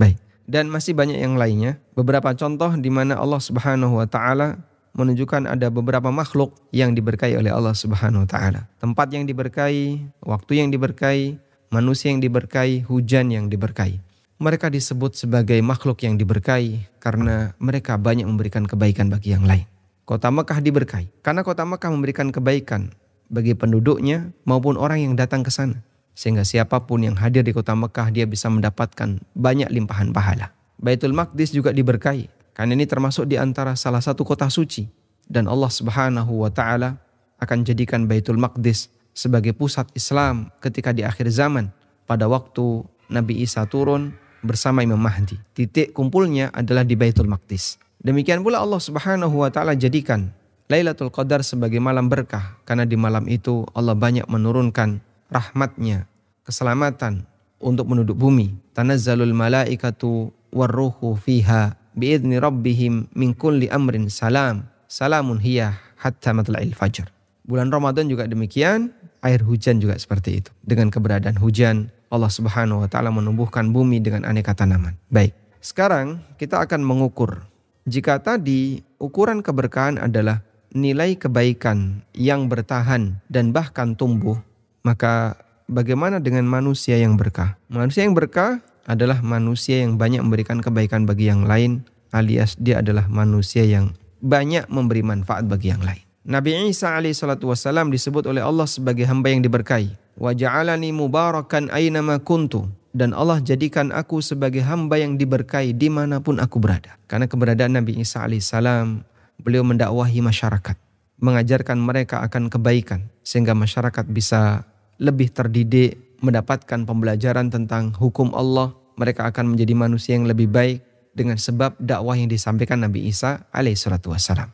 Baik. 0.00 0.16
Dan 0.48 0.72
masih 0.72 0.96
banyak 0.96 1.20
yang 1.20 1.36
lainnya. 1.36 1.76
Beberapa 1.92 2.32
contoh 2.32 2.72
di 2.80 2.88
mana 2.88 3.20
Allah 3.20 3.44
Subhanahu 3.44 4.00
wa 4.00 4.08
taala 4.08 4.56
menunjukkan 4.96 5.46
ada 5.46 5.68
beberapa 5.68 6.08
makhluk 6.08 6.56
yang 6.74 6.96
diberkahi 6.96 7.36
oleh 7.36 7.52
Allah 7.52 7.76
Subhanahu 7.76 8.24
wa 8.24 8.28
taala. 8.28 8.66
Tempat 8.80 9.12
yang 9.14 9.28
diberkahi, 9.28 10.10
waktu 10.24 10.64
yang 10.64 10.72
diberkahi, 10.72 11.38
manusia 11.70 12.10
yang 12.10 12.24
diberkahi, 12.24 12.82
hujan 12.88 13.30
yang 13.30 13.46
diberkahi. 13.46 14.02
Mereka 14.40 14.72
disebut 14.72 15.14
sebagai 15.14 15.60
makhluk 15.60 16.02
yang 16.02 16.16
diberkahi 16.16 16.88
karena 16.98 17.52
mereka 17.60 18.00
banyak 18.00 18.24
memberikan 18.24 18.64
kebaikan 18.64 19.12
bagi 19.12 19.36
yang 19.36 19.44
lain. 19.44 19.69
Kota 20.10 20.26
Mekah 20.26 20.58
diberkahi. 20.58 21.22
Karena 21.22 21.46
kota 21.46 21.62
Mekah 21.62 21.94
memberikan 21.94 22.34
kebaikan 22.34 22.90
bagi 23.30 23.54
penduduknya 23.54 24.34
maupun 24.42 24.74
orang 24.74 25.06
yang 25.06 25.14
datang 25.14 25.46
ke 25.46 25.54
sana. 25.54 25.86
Sehingga 26.18 26.42
siapa 26.42 26.82
pun 26.82 27.06
yang 27.06 27.14
hadir 27.14 27.46
di 27.46 27.54
kota 27.54 27.78
Mekah 27.78 28.10
dia 28.10 28.26
bisa 28.26 28.50
mendapatkan 28.50 29.22
banyak 29.38 29.70
limpahan 29.70 30.10
pahala. 30.10 30.50
Baitul 30.82 31.14
Maqdis 31.14 31.54
juga 31.54 31.70
diberkahi. 31.70 32.26
Karena 32.58 32.74
ini 32.74 32.90
termasuk 32.90 33.30
di 33.30 33.38
antara 33.38 33.78
salah 33.78 34.02
satu 34.02 34.26
kota 34.26 34.50
suci. 34.50 34.90
Dan 35.30 35.46
Allah 35.46 35.70
subhanahu 35.70 36.42
wa 36.42 36.50
ta'ala 36.50 36.98
akan 37.38 37.62
jadikan 37.62 38.10
Baitul 38.10 38.34
Maqdis 38.34 38.90
sebagai 39.14 39.54
pusat 39.54 39.94
Islam 39.94 40.50
ketika 40.58 40.90
di 40.90 41.06
akhir 41.06 41.30
zaman. 41.30 41.70
Pada 42.10 42.26
waktu 42.26 42.82
Nabi 43.14 43.46
Isa 43.46 43.62
turun 43.70 44.10
bersama 44.42 44.82
Imam 44.82 44.98
Mahdi. 44.98 45.38
Titik 45.54 45.94
kumpulnya 45.94 46.50
adalah 46.50 46.82
di 46.82 46.98
Baitul 46.98 47.30
Maqdis. 47.30 47.78
Demikian 48.00 48.40
pula 48.40 48.64
Allah 48.64 48.80
Subhanahu 48.80 49.44
wa 49.44 49.52
taala 49.52 49.76
jadikan 49.76 50.32
Lailatul 50.70 51.10
Qadar 51.10 51.42
sebagai 51.42 51.82
malam 51.82 52.06
berkah 52.06 52.56
karena 52.62 52.86
di 52.86 52.94
malam 52.94 53.26
itu 53.26 53.66
Allah 53.74 53.98
banyak 53.98 54.24
menurunkan 54.30 55.02
rahmatnya, 55.26 56.06
keselamatan 56.46 57.26
untuk 57.58 57.90
penduduk 57.90 58.14
bumi. 58.14 58.54
Tanazzalul 58.70 59.34
malaikatu 59.34 60.30
warruhu 60.54 61.18
fiha 61.18 61.74
biidni 61.98 62.38
rabbihim 62.38 63.10
min 63.18 63.34
kulli 63.34 63.66
amrin 63.66 64.06
salam. 64.06 64.70
Salamun 64.86 65.42
hiya 65.42 65.74
hatta 65.98 66.30
matla'il 66.30 66.70
fajr. 66.70 67.10
Bulan 67.42 67.74
Ramadan 67.74 68.06
juga 68.06 68.30
demikian, 68.30 68.94
air 69.26 69.42
hujan 69.42 69.82
juga 69.82 69.98
seperti 69.98 70.38
itu. 70.38 70.54
Dengan 70.62 70.94
keberadaan 70.94 71.34
hujan, 71.34 71.90
Allah 72.14 72.30
Subhanahu 72.30 72.86
wa 72.86 72.88
taala 72.88 73.10
menumbuhkan 73.10 73.74
bumi 73.74 73.98
dengan 73.98 74.22
aneka 74.22 74.54
tanaman. 74.54 74.94
Baik, 75.10 75.34
sekarang 75.58 76.22
kita 76.38 76.62
akan 76.62 76.86
mengukur 76.86 77.49
jika 77.90 78.22
tadi 78.22 78.86
ukuran 79.02 79.42
keberkahan 79.42 79.98
adalah 79.98 80.46
nilai 80.70 81.18
kebaikan 81.18 82.06
yang 82.14 82.46
bertahan 82.46 83.18
dan 83.26 83.50
bahkan 83.50 83.98
tumbuh, 83.98 84.38
maka 84.86 85.34
bagaimana 85.66 86.22
dengan 86.22 86.46
manusia 86.46 86.94
yang 87.02 87.18
berkah? 87.18 87.58
Manusia 87.66 88.06
yang 88.06 88.14
berkah 88.14 88.62
adalah 88.86 89.18
manusia 89.26 89.82
yang 89.82 89.98
banyak 89.98 90.22
memberikan 90.22 90.62
kebaikan 90.62 91.02
bagi 91.02 91.26
yang 91.26 91.50
lain, 91.50 91.82
alias 92.14 92.54
dia 92.62 92.78
adalah 92.78 93.10
manusia 93.10 93.66
yang 93.66 93.90
banyak 94.22 94.70
memberi 94.70 95.02
manfaat 95.02 95.50
bagi 95.50 95.74
yang 95.74 95.82
lain. 95.82 96.06
Nabi 96.22 96.70
Isa 96.70 96.94
alaihissalatu 96.94 97.50
wassalam 97.50 97.90
disebut 97.90 98.30
oleh 98.30 98.44
Allah 98.44 98.70
sebagai 98.70 99.02
hamba 99.08 99.34
yang 99.34 99.42
diberkahi. 99.42 99.98
Wa 100.20 100.30
ja'alani 100.36 100.94
mubarakan 100.94 101.72
aynama 101.74 102.22
kuntu 102.22 102.70
dan 102.90 103.14
Allah 103.14 103.38
jadikan 103.38 103.94
aku 103.94 104.18
sebagai 104.18 104.66
hamba 104.66 104.98
yang 104.98 105.14
diberkahi 105.14 105.74
di 105.74 105.86
mana 105.86 106.18
pun 106.18 106.42
aku 106.42 106.58
berada. 106.58 106.98
Karena 107.06 107.30
keberadaan 107.30 107.78
Nabi 107.78 108.02
Isa 108.02 108.26
alaihissalam, 108.26 109.06
beliau 109.38 109.62
mendakwahi 109.62 110.18
masyarakat, 110.18 110.74
mengajarkan 111.22 111.78
mereka 111.78 112.22
akan 112.26 112.50
kebaikan, 112.50 113.06
sehingga 113.22 113.54
masyarakat 113.54 114.04
bisa 114.10 114.66
lebih 114.98 115.30
terdidik, 115.30 116.18
mendapatkan 116.20 116.84
pembelajaran 116.84 117.48
tentang 117.48 117.94
hukum 117.94 118.34
Allah, 118.34 118.74
mereka 118.98 119.30
akan 119.30 119.54
menjadi 119.56 119.72
manusia 119.72 120.12
yang 120.18 120.28
lebih 120.28 120.50
baik 120.50 120.82
dengan 121.14 121.38
sebab 121.38 121.78
dakwah 121.80 122.18
yang 122.18 122.28
disampaikan 122.28 122.82
Nabi 122.82 123.08
Isa 123.08 123.46
alaihissalatu 123.54 124.12
wassalam. 124.12 124.50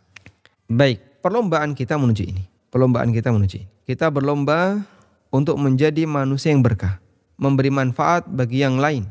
Baik, 0.69 1.25
perlombaan 1.25 1.73
kita 1.73 1.97
menuju 1.97 2.23
ini. 2.23 2.45
Perlombaan 2.71 3.11
kita 3.11 3.33
menuju 3.33 3.57
ini. 3.65 3.69
Kita 3.87 4.13
berlomba 4.13 4.83
untuk 5.33 5.59
menjadi 5.59 6.07
manusia 6.07 6.55
yang 6.55 6.63
berkah 6.63 7.06
memberi 7.37 7.69
manfaat 7.69 8.25
bagi 8.29 8.65
yang 8.65 8.81
lain 8.81 9.09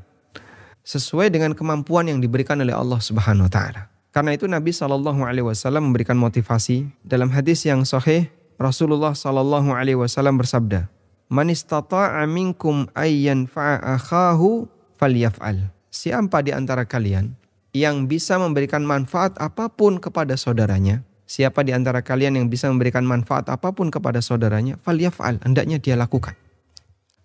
sesuai 0.85 1.33
dengan 1.33 1.57
kemampuan 1.57 2.05
yang 2.05 2.21
diberikan 2.21 2.61
oleh 2.61 2.73
Allah 2.73 3.01
Subhanahu 3.01 3.49
wa 3.49 3.53
taala. 3.53 3.89
Karena 4.13 4.31
itu 4.37 4.45
Nabi 4.47 4.71
Shallallahu 4.71 5.25
alaihi 5.25 5.43
wasallam 5.43 5.91
memberikan 5.91 6.15
motivasi 6.15 6.87
dalam 7.03 7.33
hadis 7.33 7.65
yang 7.65 7.83
sahih 7.83 8.29
Rasulullah 8.55 9.11
Shallallahu 9.11 9.75
alaihi 9.75 9.99
wasallam 9.99 10.39
bersabda, 10.39 10.87
"Man 11.27 11.51
istata'a 11.51 12.23
minkum 12.23 12.87
ayyan 12.95 13.49
fa'a 13.49 13.99
akhahu 13.99 14.71
falyaf'al." 14.95 15.67
Siapa 15.91 16.39
di 16.45 16.55
antara 16.55 16.87
kalian 16.87 17.35
yang 17.75 18.07
bisa 18.07 18.39
memberikan 18.39 18.87
manfaat 18.87 19.35
apa 19.35 19.67
pun 19.67 19.99
kepada 19.99 20.39
saudaranya, 20.39 21.03
siapa 21.27 21.67
di 21.67 21.75
antara 21.75 21.99
kalian 21.99 22.39
yang 22.39 22.47
bisa 22.47 22.71
memberikan 22.71 23.03
manfaat 23.03 23.51
apa 23.51 23.75
pun 23.75 23.91
kepada 23.91 24.23
saudaranya, 24.23 24.79
falyaf'al, 24.79 25.43
hendaknya 25.43 25.75
dia 25.81 25.99
lakukan. 25.99 26.39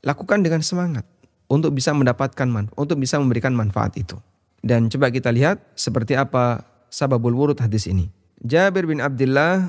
Lakukan 0.01 0.41
dengan 0.41 0.65
semangat 0.65 1.05
untuk 1.51 1.77
bisa 1.77 1.93
mendapatkan 1.93 2.49
manfaat, 2.49 2.77
untuk 2.79 2.97
bisa 2.97 3.21
memberikan 3.21 3.53
manfaat 3.53 3.99
itu. 4.01 4.17
Dan 4.65 4.89
coba 4.89 5.13
kita 5.13 5.29
lihat 5.29 5.61
seperti 5.77 6.17
apa 6.17 6.65
sababul 6.89 7.37
wurud 7.37 7.59
hadis 7.61 7.85
ini. 7.85 8.09
Jabir 8.41 8.89
bin 8.89 9.05
Abdullah 9.05 9.69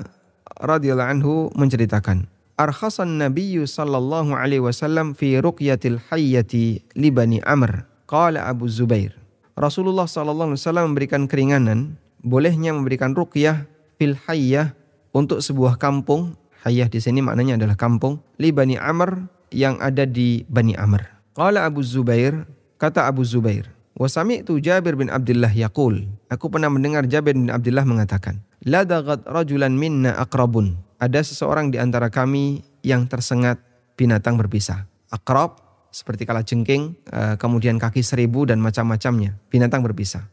radhiyallahu 0.56 1.10
anhu 1.10 1.32
menceritakan, 1.52 2.24
arkhasan 2.56 3.20
Nabi 3.20 3.60
sallallahu 3.60 4.32
alaihi 4.32 4.64
wasallam 4.64 5.12
fi 5.12 5.36
ruqyatil 5.36 6.00
hayyati 6.08 6.80
li 6.96 7.08
Bani 7.12 7.44
Amr. 7.44 7.84
Qala 8.08 8.44
Abu 8.44 8.68
Zubair. 8.68 9.16
Rasulullah 9.56 10.08
sallallahu 10.08 10.52
alaihi 10.52 10.60
wasallam 10.64 10.84
memberikan 10.92 11.28
keringanan 11.28 11.96
bolehnya 12.20 12.72
memberikan 12.72 13.12
ruqyah 13.12 13.68
fil 14.00 14.16
hayyah 14.28 14.72
untuk 15.12 15.44
sebuah 15.44 15.76
kampung. 15.76 16.36
Hayyah 16.62 16.86
di 16.86 17.02
sini 17.02 17.18
maknanya 17.18 17.58
adalah 17.58 17.74
kampung 17.74 18.22
li 18.38 18.54
Bani 18.54 18.78
Amr 18.78 19.26
yang 19.52 19.78
ada 19.78 20.08
di 20.08 20.42
Bani 20.48 20.74
Amr. 20.74 21.04
Qala 21.32 21.64
Abu 21.64 21.80
Zubair, 21.80 22.44
kata 22.76 23.08
Abu 23.08 23.24
Zubair, 23.24 23.68
wa 23.96 24.08
sami'tu 24.08 24.60
Jabir 24.60 24.96
bin 24.98 25.08
Abdullah 25.08 25.52
yaqul. 25.52 26.04
Aku 26.28 26.52
pernah 26.52 26.68
mendengar 26.68 27.04
Jabir 27.08 27.32
bin 27.36 27.48
Abdullah 27.48 27.84
mengatakan, 27.88 28.40
la 28.64 28.84
dagat 28.84 29.24
rajulan 29.24 29.72
minna 29.72 30.16
aqrabun 30.20 30.76
ada 31.02 31.18
seseorang 31.18 31.74
di 31.74 31.82
antara 31.82 32.14
kami 32.14 32.62
yang 32.86 33.10
tersengat 33.10 33.58
binatang 33.98 34.38
berbisa. 34.38 34.86
Akrab 35.10 35.58
seperti 35.90 36.24
kala 36.24 36.46
jengking, 36.46 36.94
eh, 37.10 37.34
kemudian 37.36 37.76
kaki 37.76 38.06
seribu 38.06 38.46
dan 38.46 38.62
macam-macamnya, 38.62 39.34
binatang 39.50 39.82
berbisa. 39.82 40.30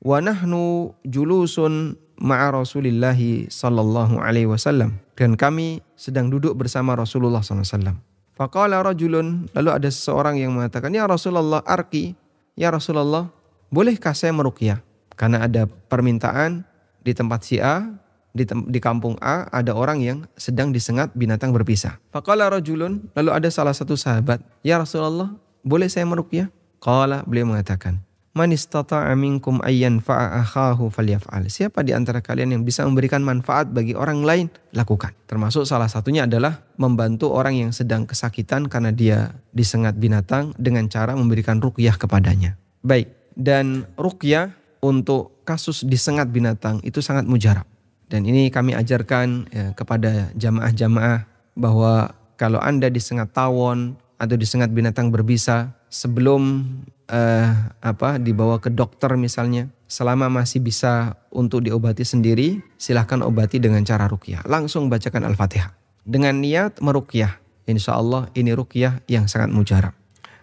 Wa 0.00 0.22
nahnu 0.22 0.96
julusun 1.04 1.98
ma'a 2.16 2.54
Rasulillahi 2.54 3.52
sallallahu 3.52 4.16
alaihi 4.22 4.48
wasallam 4.48 4.96
dan 5.12 5.36
kami 5.36 5.84
sedang 5.92 6.32
duduk 6.32 6.56
bersama 6.56 6.96
Rasulullah 6.96 7.44
SAW. 7.44 8.00
Faqala 8.40 8.80
rajulun, 8.80 9.52
lalu 9.52 9.68
ada 9.68 9.88
seseorang 9.92 10.40
yang 10.40 10.56
mengatakan, 10.56 10.88
"Ya 10.96 11.04
Rasulullah, 11.04 11.60
arki, 11.60 12.16
ya 12.56 12.72
Rasulullah, 12.72 13.28
bolehkah 13.68 14.16
saya 14.16 14.32
meruqyah?" 14.32 14.80
Karena 15.12 15.44
ada 15.44 15.68
permintaan 15.68 16.64
di 17.04 17.12
tempat 17.12 17.44
si 17.44 17.60
A, 17.60 17.92
di, 18.32 18.48
di 18.48 18.80
kampung 18.80 19.20
A 19.20 19.44
ada 19.52 19.76
orang 19.76 20.00
yang 20.00 20.24
sedang 20.40 20.72
disengat 20.72 21.12
binatang 21.12 21.52
berpisah. 21.52 22.00
Faqala 22.16 22.48
rajulun, 22.48 23.12
lalu 23.12 23.28
ada 23.28 23.52
salah 23.52 23.76
satu 23.76 23.92
sahabat, 23.92 24.40
"Ya 24.64 24.80
Rasulullah, 24.80 25.36
boleh 25.60 25.92
saya 25.92 26.08
meruqyah?" 26.08 26.48
Qala, 26.80 27.20
beliau 27.28 27.44
mengatakan, 27.44 28.00
"Man 28.36 28.54
istata'a 28.54 29.10
minkum 29.18 29.58
ayyan 29.64 29.98
fa'a 29.98 30.42
akhahu 30.42 30.90
falyaf'al." 30.90 31.50
Siapa 31.50 31.82
di 31.82 31.90
antara 31.90 32.22
kalian 32.22 32.54
yang 32.54 32.62
bisa 32.62 32.86
memberikan 32.86 33.26
manfaat 33.26 33.70
bagi 33.74 33.96
orang 33.98 34.22
lain, 34.22 34.46
lakukan. 34.70 35.10
Termasuk 35.26 35.66
salah 35.66 35.90
satunya 35.90 36.30
adalah 36.30 36.62
membantu 36.78 37.34
orang 37.34 37.58
yang 37.58 37.70
sedang 37.74 38.06
kesakitan 38.06 38.70
karena 38.70 38.94
dia 38.94 39.34
disengat 39.50 39.98
binatang 39.98 40.54
dengan 40.54 40.86
cara 40.86 41.18
memberikan 41.18 41.58
ruqyah 41.58 41.98
kepadanya. 41.98 42.54
Baik, 42.86 43.10
dan 43.34 43.84
ruqyah 43.98 44.54
untuk 44.80 45.42
kasus 45.44 45.84
disengat 45.84 46.30
binatang 46.30 46.80
itu 46.86 47.02
sangat 47.04 47.28
mujarab. 47.28 47.66
Dan 48.10 48.26
ini 48.26 48.50
kami 48.50 48.74
ajarkan 48.74 49.28
ya, 49.54 49.66
kepada 49.74 50.34
jamaah-jamaah 50.34 51.26
bahwa 51.54 52.10
kalau 52.34 52.58
Anda 52.58 52.90
disengat 52.90 53.30
tawon 53.30 53.94
atau 54.18 54.34
disengat 54.34 54.74
binatang 54.74 55.14
berbisa 55.14 55.76
sebelum 55.92 56.66
uh, 57.10 57.74
apa 57.82 58.16
dibawa 58.22 58.62
ke 58.62 58.70
dokter 58.70 59.12
misalnya, 59.18 59.68
selama 59.90 60.30
masih 60.30 60.62
bisa 60.62 61.18
untuk 61.34 61.66
diobati 61.66 62.06
sendiri, 62.06 62.62
silahkan 62.78 63.20
obati 63.26 63.58
dengan 63.58 63.82
cara 63.82 64.06
rukyah. 64.06 64.46
Langsung 64.46 64.86
bacakan 64.86 65.26
Al-Fatihah. 65.26 65.74
Dengan 66.06 66.38
niat 66.38 66.78
merukyah. 66.80 67.42
Insya 67.68 67.98
Allah 67.98 68.26
ini 68.34 68.50
rukyah 68.54 69.04
yang 69.06 69.30
sangat 69.30 69.52
mujarab. 69.52 69.94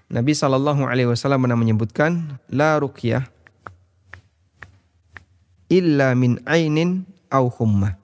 Nabi 0.08 0.32
Shallallahu 0.32 0.88
Alaihi 0.88 1.12
Wasallam 1.12 1.44
pernah 1.44 1.60
menyebutkan 1.60 2.40
la 2.48 2.80
rukyah 2.80 3.28
illa 5.68 6.16
min 6.16 6.40
ainin 6.48 7.04
au 7.32 7.52
hummah. 7.52 8.00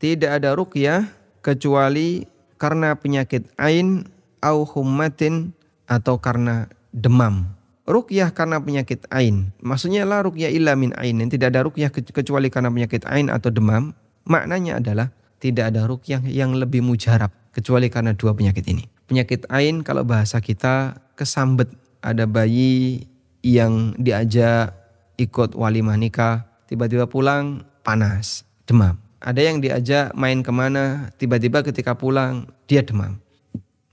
Tidak 0.00 0.28
ada 0.28 0.56
ruqyah 0.56 1.08
kecuali 1.44 2.24
karena 2.56 2.96
penyakit 2.96 3.48
ain 3.56 4.08
au 4.40 4.64
hummatin 4.64 5.52
atau 5.88 6.20
karena 6.20 6.68
demam. 6.92 7.59
Ruqyah 7.90 8.30
karena 8.30 8.62
penyakit 8.62 9.10
ain. 9.10 9.50
Maksudnya 9.58 10.06
la 10.06 10.22
ruqyah 10.22 10.46
illa 10.54 10.78
min 10.78 10.94
ainin. 10.94 11.26
Tidak 11.26 11.50
ada 11.50 11.66
ruqyah 11.66 11.90
kecuali 11.90 12.46
karena 12.46 12.70
penyakit 12.70 13.02
ain 13.10 13.26
atau 13.26 13.50
demam. 13.50 13.90
Maknanya 14.30 14.78
adalah 14.78 15.10
tidak 15.42 15.74
ada 15.74 15.90
ruqyah 15.90 16.22
yang 16.30 16.54
lebih 16.54 16.86
mujarab 16.86 17.34
kecuali 17.50 17.90
karena 17.90 18.14
dua 18.14 18.30
penyakit 18.30 18.62
ini. 18.70 18.86
Penyakit 19.10 19.50
ain 19.50 19.82
kalau 19.82 20.06
bahasa 20.06 20.38
kita 20.38 21.02
kesambet. 21.18 21.66
Ada 22.00 22.30
bayi 22.30 23.10
yang 23.42 23.98
diajak 23.98 24.72
ikut 25.18 25.52
wali 25.58 25.82
nikah, 25.82 26.48
tiba-tiba 26.70 27.10
pulang 27.10 27.66
panas 27.82 28.46
demam. 28.64 28.96
Ada 29.20 29.40
yang 29.52 29.60
diajak 29.60 30.16
main 30.16 30.40
ke 30.40 30.48
mana, 30.48 31.12
tiba-tiba 31.20 31.60
ketika 31.60 31.92
pulang 31.92 32.48
dia 32.64 32.80
demam. 32.80 33.20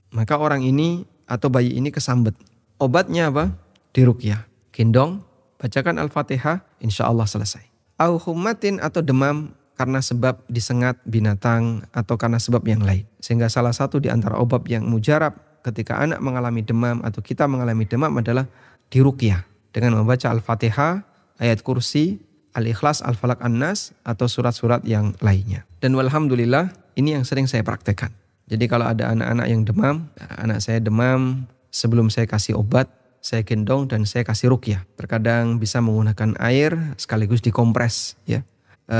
Maka 0.08 0.40
orang 0.40 0.64
ini 0.64 1.04
atau 1.28 1.52
bayi 1.52 1.76
ini 1.76 1.92
kesambet. 1.92 2.32
Obatnya 2.80 3.28
apa? 3.28 3.52
Dirukyah. 3.92 4.46
Gendong, 4.74 5.24
bacakan 5.58 5.98
Al-Fatihah, 5.98 6.62
insya 6.78 7.10
Allah 7.10 7.26
selesai. 7.26 7.64
Au 7.98 8.20
hummatin 8.20 8.78
atau 8.78 9.02
demam 9.02 9.50
karena 9.74 10.02
sebab 10.02 10.42
disengat 10.50 10.98
binatang 11.06 11.86
atau 11.94 12.18
karena 12.18 12.38
sebab 12.42 12.62
yang 12.66 12.82
lain. 12.82 13.06
Sehingga 13.22 13.46
salah 13.46 13.74
satu 13.74 14.02
di 14.02 14.10
antara 14.10 14.38
obat 14.38 14.66
yang 14.66 14.86
mujarab 14.86 15.34
ketika 15.62 15.98
anak 15.98 16.18
mengalami 16.18 16.62
demam 16.62 17.02
atau 17.02 17.18
kita 17.22 17.46
mengalami 17.50 17.86
demam 17.86 18.10
adalah 18.18 18.46
dirukyah 18.90 19.46
dengan 19.70 19.98
membaca 19.98 20.30
Al-Fatihah, 20.30 21.06
ayat 21.38 21.62
kursi, 21.62 22.18
Al-Ikhlas, 22.58 23.06
Al-Falak, 23.06 23.38
An-Nas 23.38 23.94
atau 24.02 24.26
surat-surat 24.26 24.82
yang 24.82 25.14
lainnya. 25.22 25.62
Dan 25.78 25.94
walhamdulillah 25.94 26.74
ini 26.98 27.14
yang 27.14 27.22
sering 27.22 27.46
saya 27.46 27.62
praktekkan. 27.62 28.10
Jadi 28.50 28.64
kalau 28.66 28.88
ada 28.88 29.14
anak-anak 29.14 29.46
yang 29.46 29.62
demam, 29.62 30.10
anak 30.18 30.58
saya 30.58 30.82
demam 30.82 31.46
sebelum 31.70 32.10
saya 32.10 32.26
kasih 32.26 32.58
obat, 32.58 32.90
saya 33.28 33.44
gendong 33.44 33.84
dan 33.92 34.08
saya 34.08 34.24
kasih 34.24 34.48
rukyah. 34.48 34.88
Terkadang 34.96 35.60
bisa 35.60 35.84
menggunakan 35.84 36.32
air 36.40 36.96
sekaligus 36.96 37.44
dikompres 37.44 38.16
ya. 38.24 38.40
E, 38.88 38.98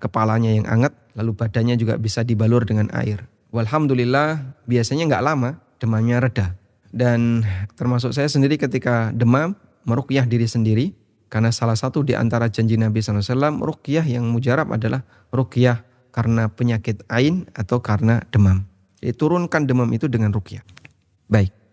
kepalanya 0.00 0.48
yang 0.56 0.64
hangat, 0.64 0.96
lalu 1.12 1.36
badannya 1.36 1.76
juga 1.76 2.00
bisa 2.00 2.24
dibalur 2.24 2.64
dengan 2.64 2.88
air. 2.96 3.28
Walhamdulillah 3.52 4.56
biasanya 4.64 5.12
nggak 5.12 5.24
lama 5.28 5.60
demamnya 5.76 6.24
reda. 6.24 6.56
Dan 6.88 7.44
termasuk 7.76 8.16
saya 8.16 8.32
sendiri 8.32 8.56
ketika 8.56 9.12
demam 9.12 9.52
merukyah 9.84 10.24
diri 10.24 10.48
sendiri 10.48 10.96
karena 11.28 11.52
salah 11.52 11.76
satu 11.76 12.00
di 12.00 12.16
antara 12.16 12.48
janji 12.48 12.80
Nabi 12.80 13.04
SAW, 13.04 13.60
rukyah 13.60 14.08
yang 14.08 14.24
mujarab 14.32 14.72
adalah 14.72 15.04
rukyah 15.28 15.84
karena 16.16 16.48
penyakit 16.48 17.04
ain 17.12 17.44
atau 17.52 17.84
karena 17.84 18.24
demam. 18.32 18.64
Jadi 19.04 19.12
turunkan 19.12 19.68
demam 19.68 19.90
itu 19.92 20.08
dengan 20.08 20.32
rukyah. 20.32 20.64
Baik. 21.28 21.65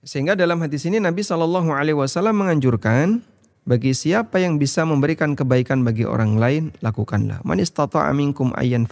Sehingga 0.00 0.32
dalam 0.32 0.64
hadis 0.64 0.88
ini 0.88 0.96
Nabi 0.96 1.20
Shallallahu 1.20 1.76
Alaihi 1.76 1.96
Wasallam 1.96 2.40
menganjurkan 2.40 3.20
bagi 3.68 3.92
siapa 3.92 4.40
yang 4.40 4.56
bisa 4.56 4.88
memberikan 4.88 5.36
kebaikan 5.36 5.84
bagi 5.84 6.08
orang 6.08 6.40
lain, 6.40 6.72
lakukanlah. 6.80 7.44
Ayyan. 7.44 8.88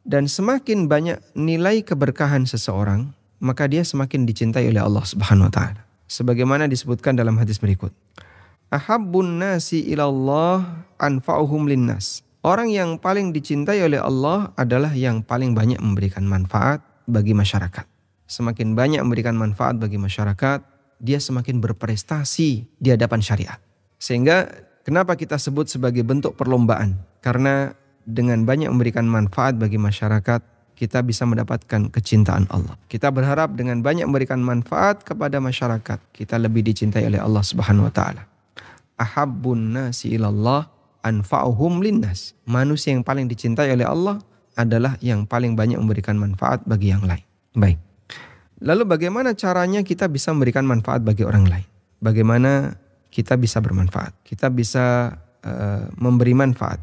Dan 0.00 0.24
semakin 0.24 0.88
banyak 0.88 1.20
nilai 1.36 1.84
keberkahan 1.84 2.48
seseorang, 2.48 3.12
maka 3.36 3.68
dia 3.68 3.84
semakin 3.84 4.24
dicintai 4.24 4.64
oleh 4.72 4.80
Allah 4.80 5.04
Subhanahu 5.04 5.46
wa 5.46 5.52
taala. 5.52 5.84
Sebagaimana 6.08 6.66
disebutkan 6.66 7.14
dalam 7.14 7.36
hadis 7.36 7.60
berikut 7.60 7.92
ahabbun 8.70 9.42
nasi 9.42 9.82
ilallah 9.90 10.86
anfa'uhum 10.96 11.66
linnas. 11.68 12.22
Orang 12.40 12.72
yang 12.72 12.96
paling 12.96 13.36
dicintai 13.36 13.84
oleh 13.84 14.00
Allah 14.00 14.56
adalah 14.56 14.96
yang 14.96 15.20
paling 15.20 15.52
banyak 15.52 15.76
memberikan 15.76 16.24
manfaat 16.24 16.80
bagi 17.04 17.36
masyarakat. 17.36 17.99
Semakin 18.30 18.78
banyak 18.78 19.02
memberikan 19.02 19.34
manfaat 19.34 19.74
bagi 19.82 19.98
masyarakat, 19.98 20.62
dia 21.02 21.18
semakin 21.18 21.58
berprestasi 21.58 22.70
di 22.78 22.88
hadapan 22.94 23.18
syariat. 23.18 23.58
Sehingga 23.98 24.46
kenapa 24.86 25.18
kita 25.18 25.34
sebut 25.34 25.66
sebagai 25.66 26.06
bentuk 26.06 26.38
perlombaan? 26.38 26.94
Karena 27.18 27.74
dengan 28.06 28.46
banyak 28.46 28.70
memberikan 28.70 29.10
manfaat 29.10 29.58
bagi 29.58 29.82
masyarakat, 29.82 30.46
kita 30.78 31.02
bisa 31.02 31.26
mendapatkan 31.26 31.90
kecintaan 31.90 32.46
Allah. 32.54 32.78
Kita 32.86 33.10
berharap 33.10 33.58
dengan 33.58 33.82
banyak 33.82 34.06
memberikan 34.06 34.38
manfaat 34.38 35.02
kepada 35.02 35.42
masyarakat, 35.42 35.98
kita 36.14 36.38
lebih 36.38 36.62
dicintai 36.62 37.10
oleh 37.10 37.18
Allah 37.18 37.42
Subhanahu 37.42 37.90
wa 37.90 37.92
taala 37.92 38.30
ahabbun 39.00 39.72
nasi 39.72 40.12
ilallah 40.12 40.68
anfa'uhum 41.00 41.80
linnas. 41.80 42.36
Manusia 42.44 42.92
yang 42.92 43.00
paling 43.00 43.24
dicintai 43.24 43.72
oleh 43.72 43.88
Allah 43.88 44.20
adalah 44.52 45.00
yang 45.00 45.24
paling 45.24 45.56
banyak 45.56 45.80
memberikan 45.80 46.20
manfaat 46.20 46.60
bagi 46.68 46.92
yang 46.92 47.08
lain. 47.08 47.24
Baik. 47.56 47.80
Lalu 48.60 48.84
bagaimana 48.84 49.32
caranya 49.32 49.80
kita 49.80 50.04
bisa 50.04 50.32
memberikan 50.36 50.68
manfaat 50.68 51.00
bagi 51.00 51.24
orang 51.24 51.48
lain? 51.48 51.66
Bagaimana 52.00 52.76
kita 53.08 53.34
bisa 53.40 53.58
bermanfaat. 53.58 54.14
Kita 54.22 54.52
bisa 54.52 55.16
uh, 55.42 55.84
memberi 55.96 56.36
manfaat. 56.36 56.78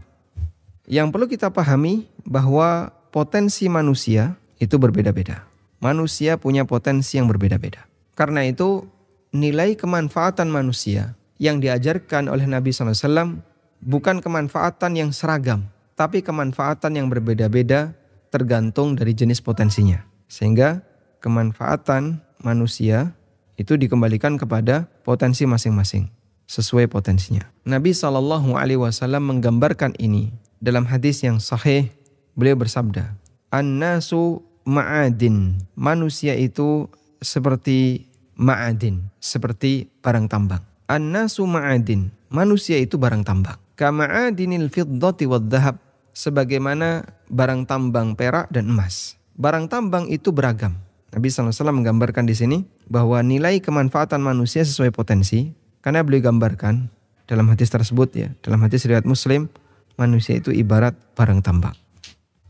Yang 0.89 1.07
perlu 1.13 1.25
kita 1.29 1.53
pahami 1.53 2.09
bahwa 2.25 2.89
potensi 3.13 3.69
manusia 3.69 4.35
itu 4.57 4.75
berbeda-beda. 4.81 5.45
Manusia 5.77 6.41
punya 6.41 6.65
potensi 6.65 7.21
yang 7.21 7.29
berbeda-beda. 7.29 7.85
Karena 8.17 8.41
itu 8.41 8.89
nilai 9.29 9.77
kemanfaatan 9.77 10.49
manusia 10.49 11.13
yang 11.37 11.61
diajarkan 11.61 12.25
oleh 12.25 12.49
Nabi 12.49 12.73
SAW 12.73 13.37
bukan 13.85 14.17
kemanfaatan 14.25 14.97
yang 14.97 15.09
seragam, 15.13 15.69
tapi 15.93 16.25
kemanfaatan 16.25 16.97
yang 16.97 17.07
berbeda-beda 17.13 17.93
tergantung 18.33 18.97
dari 18.97 19.13
jenis 19.13 19.37
potensinya. 19.37 20.01
Sehingga 20.25 20.81
kemanfaatan 21.19 22.21
manusia 22.41 23.17
itu 23.57 23.73
dikembalikan 23.75 24.37
kepada 24.37 24.85
potensi 25.01 25.43
masing-masing 25.49 26.13
sesuai 26.47 26.87
potensinya. 26.87 27.43
Nabi 27.67 27.91
Shallallahu 27.91 28.55
Alaihi 28.55 28.79
Wasallam 28.79 29.27
menggambarkan 29.27 29.97
ini 29.99 30.31
dalam 30.63 30.87
hadis 30.87 31.25
yang 31.25 31.41
sahih. 31.43 31.91
Beliau 32.37 32.55
bersabda, 32.55 33.17
"An-nasu 33.51 34.45
ma'adin." 34.63 35.59
Manusia 35.73 36.37
itu 36.37 36.87
seperti 37.19 38.07
ma'adin, 38.37 39.09
seperti 39.19 39.89
barang 39.99 40.29
tambang. 40.29 40.63
An-nasu 40.87 41.43
ma'adin. 41.43 42.13
Manusia 42.31 42.77
itu 42.79 42.95
barang 42.95 43.25
tambang. 43.25 43.57
Kama'adinil 43.75 44.71
fiddati 44.71 45.25
wad 45.27 45.49
dahab. 45.51 45.75
Sebagaimana 46.17 47.05
barang 47.29 47.69
tambang 47.69 48.17
perak 48.17 48.49
dan 48.49 48.73
emas. 48.73 49.21
Barang 49.37 49.69
tambang 49.69 50.09
itu 50.09 50.33
beragam 50.33 50.86
Nabi 51.15 51.31
SAW 51.31 51.71
menggambarkan 51.71 52.27
di 52.27 52.35
sini 52.35 52.57
bahwa 52.91 53.23
nilai 53.23 53.63
kemanfaatan 53.63 54.19
manusia 54.19 54.63
sesuai 54.67 54.91
potensi 54.91 55.55
karena 55.79 56.03
beliau 56.03 56.27
gambarkan 56.27 56.91
dalam 57.27 57.47
hadis 57.47 57.71
tersebut 57.71 58.09
ya, 58.15 58.27
dalam 58.43 58.59
hadis 58.63 58.83
riwayat 58.83 59.07
Muslim, 59.07 59.47
manusia 59.95 60.35
itu 60.39 60.51
ibarat 60.51 60.95
barang 61.15 61.39
tambang. 61.43 61.75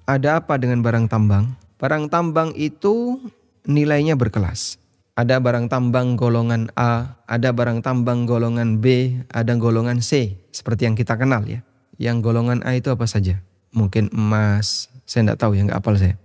Ada 0.10 0.42
apa 0.42 0.58
dengan 0.58 0.82
barang 0.82 1.06
tambang? 1.06 1.54
Barang 1.78 2.10
tambang 2.10 2.54
itu 2.58 3.22
nilainya 3.68 4.18
berkelas. 4.18 4.82
Ada 5.18 5.42
barang 5.42 5.70
tambang 5.70 6.14
golongan 6.14 6.70
A, 6.78 7.18
ada 7.26 7.50
barang 7.50 7.82
tambang 7.82 8.30
golongan 8.30 8.78
B, 8.78 9.18
ada 9.34 9.58
golongan 9.58 9.98
C, 9.98 10.38
seperti 10.54 10.86
yang 10.86 10.94
kita 10.94 11.18
kenal 11.18 11.42
ya. 11.46 11.66
Yang 11.98 12.22
golongan 12.22 12.62
A 12.62 12.78
itu 12.78 12.94
apa 12.94 13.10
saja? 13.10 13.42
Mungkin 13.74 14.14
emas, 14.14 14.94
saya 15.10 15.26
tidak 15.26 15.42
tahu 15.42 15.58
ya, 15.58 15.66
nggak 15.66 15.82
apal 15.82 15.98
saya. 15.98 16.22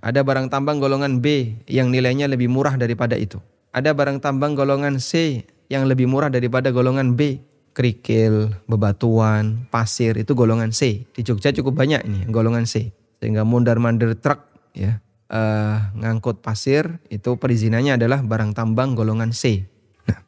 Ada 0.00 0.24
barang 0.24 0.48
tambang 0.48 0.80
golongan 0.80 1.20
B 1.20 1.60
yang 1.68 1.92
nilainya 1.92 2.24
lebih 2.24 2.48
murah 2.48 2.80
daripada 2.80 3.20
itu. 3.20 3.36
Ada 3.70 3.92
barang 3.92 4.24
tambang 4.24 4.56
golongan 4.56 4.96
C 4.96 5.44
yang 5.68 5.84
lebih 5.84 6.08
murah 6.08 6.32
daripada 6.32 6.72
golongan 6.72 7.14
B. 7.14 7.44
Kerikil, 7.70 8.50
bebatuan, 8.66 9.70
pasir 9.70 10.18
itu 10.18 10.34
golongan 10.34 10.74
C. 10.74 11.06
Di 11.14 11.22
Jogja 11.22 11.54
cukup 11.54 11.78
banyak 11.78 12.02
ini 12.02 12.20
golongan 12.26 12.66
C. 12.66 12.90
Sehingga 13.20 13.44
mondar-mandir 13.44 14.16
truk 14.18 14.42
ya 14.72 14.98
uh, 15.30 15.92
ngangkut 15.94 16.42
pasir 16.42 16.98
itu 17.12 17.36
perizinannya 17.36 18.00
adalah 18.00 18.24
barang 18.24 18.56
tambang 18.56 18.96
golongan 18.96 19.30
C. 19.36 19.68
Nah, 20.08 20.18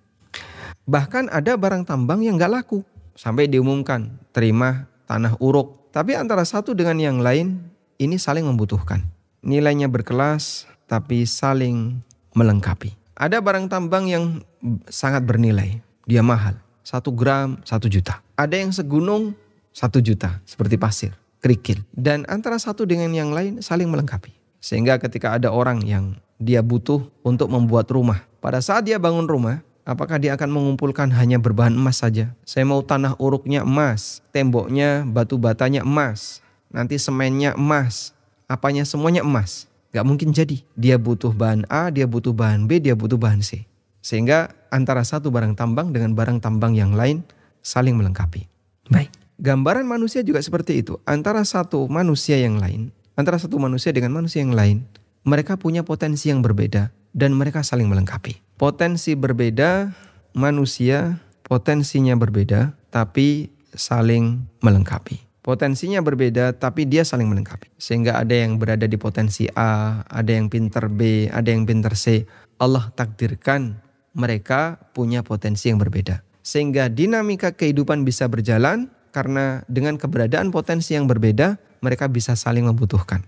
bahkan 0.87 1.27
ada 1.33 1.57
barang 1.59 1.89
tambang 1.89 2.23
yang 2.23 2.39
nggak 2.39 2.63
laku 2.63 2.85
sampai 3.17 3.49
diumumkan 3.49 4.21
terima 4.37 4.87
tanah 5.09 5.35
uruk. 5.43 5.91
Tapi 5.91 6.15
antara 6.15 6.45
satu 6.47 6.77
dengan 6.77 7.01
yang 7.01 7.19
lain 7.25 7.59
ini 7.99 8.21
saling 8.21 8.47
membutuhkan 8.47 9.03
nilainya 9.43 9.91
berkelas 9.91 10.71
tapi 10.87 11.27
saling 11.27 12.01
melengkapi. 12.33 12.95
Ada 13.19 13.39
barang 13.45 13.69
tambang 13.69 14.09
yang 14.09 14.41
sangat 14.89 15.23
bernilai, 15.23 15.83
dia 16.09 16.25
mahal. 16.25 16.57
Satu 16.83 17.15
gram, 17.15 17.61
satu 17.63 17.87
juta. 17.87 18.19
Ada 18.35 18.59
yang 18.59 18.73
segunung, 18.75 19.39
satu 19.71 20.03
juta, 20.03 20.43
seperti 20.43 20.75
pasir, 20.81 21.13
kerikil. 21.39 21.85
Dan 21.95 22.27
antara 22.27 22.59
satu 22.59 22.83
dengan 22.83 23.15
yang 23.15 23.31
lain 23.31 23.63
saling 23.63 23.87
melengkapi. 23.87 24.35
Sehingga 24.59 24.99
ketika 24.99 25.35
ada 25.39 25.51
orang 25.55 25.83
yang 25.87 26.19
dia 26.43 26.59
butuh 26.59 27.07
untuk 27.23 27.47
membuat 27.51 27.87
rumah. 27.95 28.27
Pada 28.43 28.59
saat 28.59 28.83
dia 28.83 28.99
bangun 28.99 29.31
rumah, 29.31 29.63
apakah 29.87 30.19
dia 30.19 30.35
akan 30.35 30.51
mengumpulkan 30.51 31.11
hanya 31.15 31.39
berbahan 31.39 31.75
emas 31.75 32.03
saja? 32.03 32.35
Saya 32.43 32.67
mau 32.67 32.83
tanah 32.83 33.15
uruknya 33.23 33.63
emas, 33.63 34.23
temboknya, 34.35 35.07
batu 35.07 35.39
batanya 35.39 35.87
emas, 35.87 36.43
nanti 36.75 36.99
semennya 36.99 37.55
emas, 37.55 38.11
apanya 38.53 38.85
semuanya 38.85 39.25
emas. 39.25 39.65
Gak 39.97 40.05
mungkin 40.05 40.37
jadi. 40.37 40.61
Dia 40.77 41.01
butuh 41.01 41.33
bahan 41.33 41.65
A, 41.73 41.89
dia 41.89 42.05
butuh 42.05 42.37
bahan 42.37 42.69
B, 42.69 42.81
dia 42.81 42.93
butuh 42.93 43.17
bahan 43.17 43.41
C. 43.41 43.65
Sehingga 44.05 44.53
antara 44.69 45.01
satu 45.05 45.33
barang 45.33 45.57
tambang 45.57 45.93
dengan 45.93 46.13
barang 46.13 46.45
tambang 46.45 46.77
yang 46.77 46.93
lain 46.93 47.25
saling 47.65 47.97
melengkapi. 47.97 48.45
Baik. 48.93 49.09
Gambaran 49.41 49.89
manusia 49.89 50.21
juga 50.21 50.45
seperti 50.45 50.85
itu. 50.85 51.01
Antara 51.09 51.41
satu 51.49 51.89
manusia 51.89 52.37
yang 52.37 52.61
lain, 52.61 52.93
antara 53.17 53.41
satu 53.41 53.57
manusia 53.57 53.91
dengan 53.91 54.13
manusia 54.13 54.45
yang 54.45 54.53
lain, 54.53 54.85
mereka 55.23 55.57
punya 55.57 55.87
potensi 55.87 56.29
yang 56.29 56.43
berbeda 56.43 56.91
dan 57.15 57.35
mereka 57.35 57.63
saling 57.63 57.87
melengkapi. 57.87 58.39
Potensi 58.59 59.15
berbeda, 59.19 59.93
manusia 60.37 61.21
potensinya 61.43 62.17
berbeda, 62.17 62.73
tapi 62.89 63.53
saling 63.77 64.47
melengkapi. 64.65 65.32
Potensinya 65.43 65.99
berbeda 65.99 66.55
tapi 66.55 66.87
dia 66.87 67.03
saling 67.03 67.27
melengkapi. 67.27 67.67
Sehingga 67.75 68.15
ada 68.15 68.31
yang 68.31 68.63
berada 68.63 68.87
di 68.87 68.95
potensi 68.95 69.51
A, 69.59 70.07
ada 70.07 70.31
yang 70.31 70.47
pinter 70.47 70.87
B, 70.87 71.27
ada 71.27 71.51
yang 71.51 71.67
pinter 71.67 71.99
C. 71.99 72.23
Allah 72.63 72.95
takdirkan 72.95 73.75
mereka 74.15 74.79
punya 74.95 75.27
potensi 75.27 75.67
yang 75.67 75.83
berbeda. 75.83 76.23
Sehingga 76.47 76.87
dinamika 76.87 77.51
kehidupan 77.59 78.07
bisa 78.07 78.31
berjalan 78.31 78.87
karena 79.11 79.67
dengan 79.67 79.99
keberadaan 79.99 80.55
potensi 80.55 80.95
yang 80.95 81.11
berbeda 81.11 81.59
mereka 81.83 82.07
bisa 82.07 82.39
saling 82.39 82.71
membutuhkan. 82.71 83.27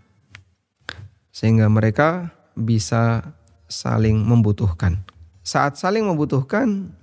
Sehingga 1.35 1.67
mereka 1.67 2.31
bisa 2.55 3.35
saling 3.67 4.23
membutuhkan. 4.23 5.03
Saat 5.43 5.83
saling 5.83 6.07
membutuhkan 6.07 6.95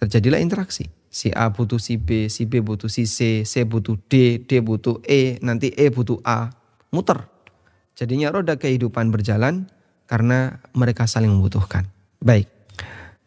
terjadilah 0.00 0.40
interaksi 0.40 0.95
si 1.16 1.32
A 1.32 1.48
butuh 1.48 1.80
si 1.80 1.96
B, 1.96 2.28
si 2.28 2.44
B 2.44 2.60
butuh 2.60 2.92
si 2.92 3.08
C, 3.08 3.48
C 3.48 3.64
butuh 3.64 3.96
D, 4.12 4.44
D 4.44 4.60
butuh 4.60 5.00
E, 5.08 5.40
nanti 5.40 5.72
E 5.72 5.88
butuh 5.88 6.20
A. 6.20 6.52
Muter. 6.92 7.24
Jadinya 7.96 8.28
roda 8.28 8.60
kehidupan 8.60 9.08
berjalan 9.08 9.72
karena 10.04 10.60
mereka 10.76 11.08
saling 11.08 11.32
membutuhkan. 11.32 11.88
Baik. 12.20 12.52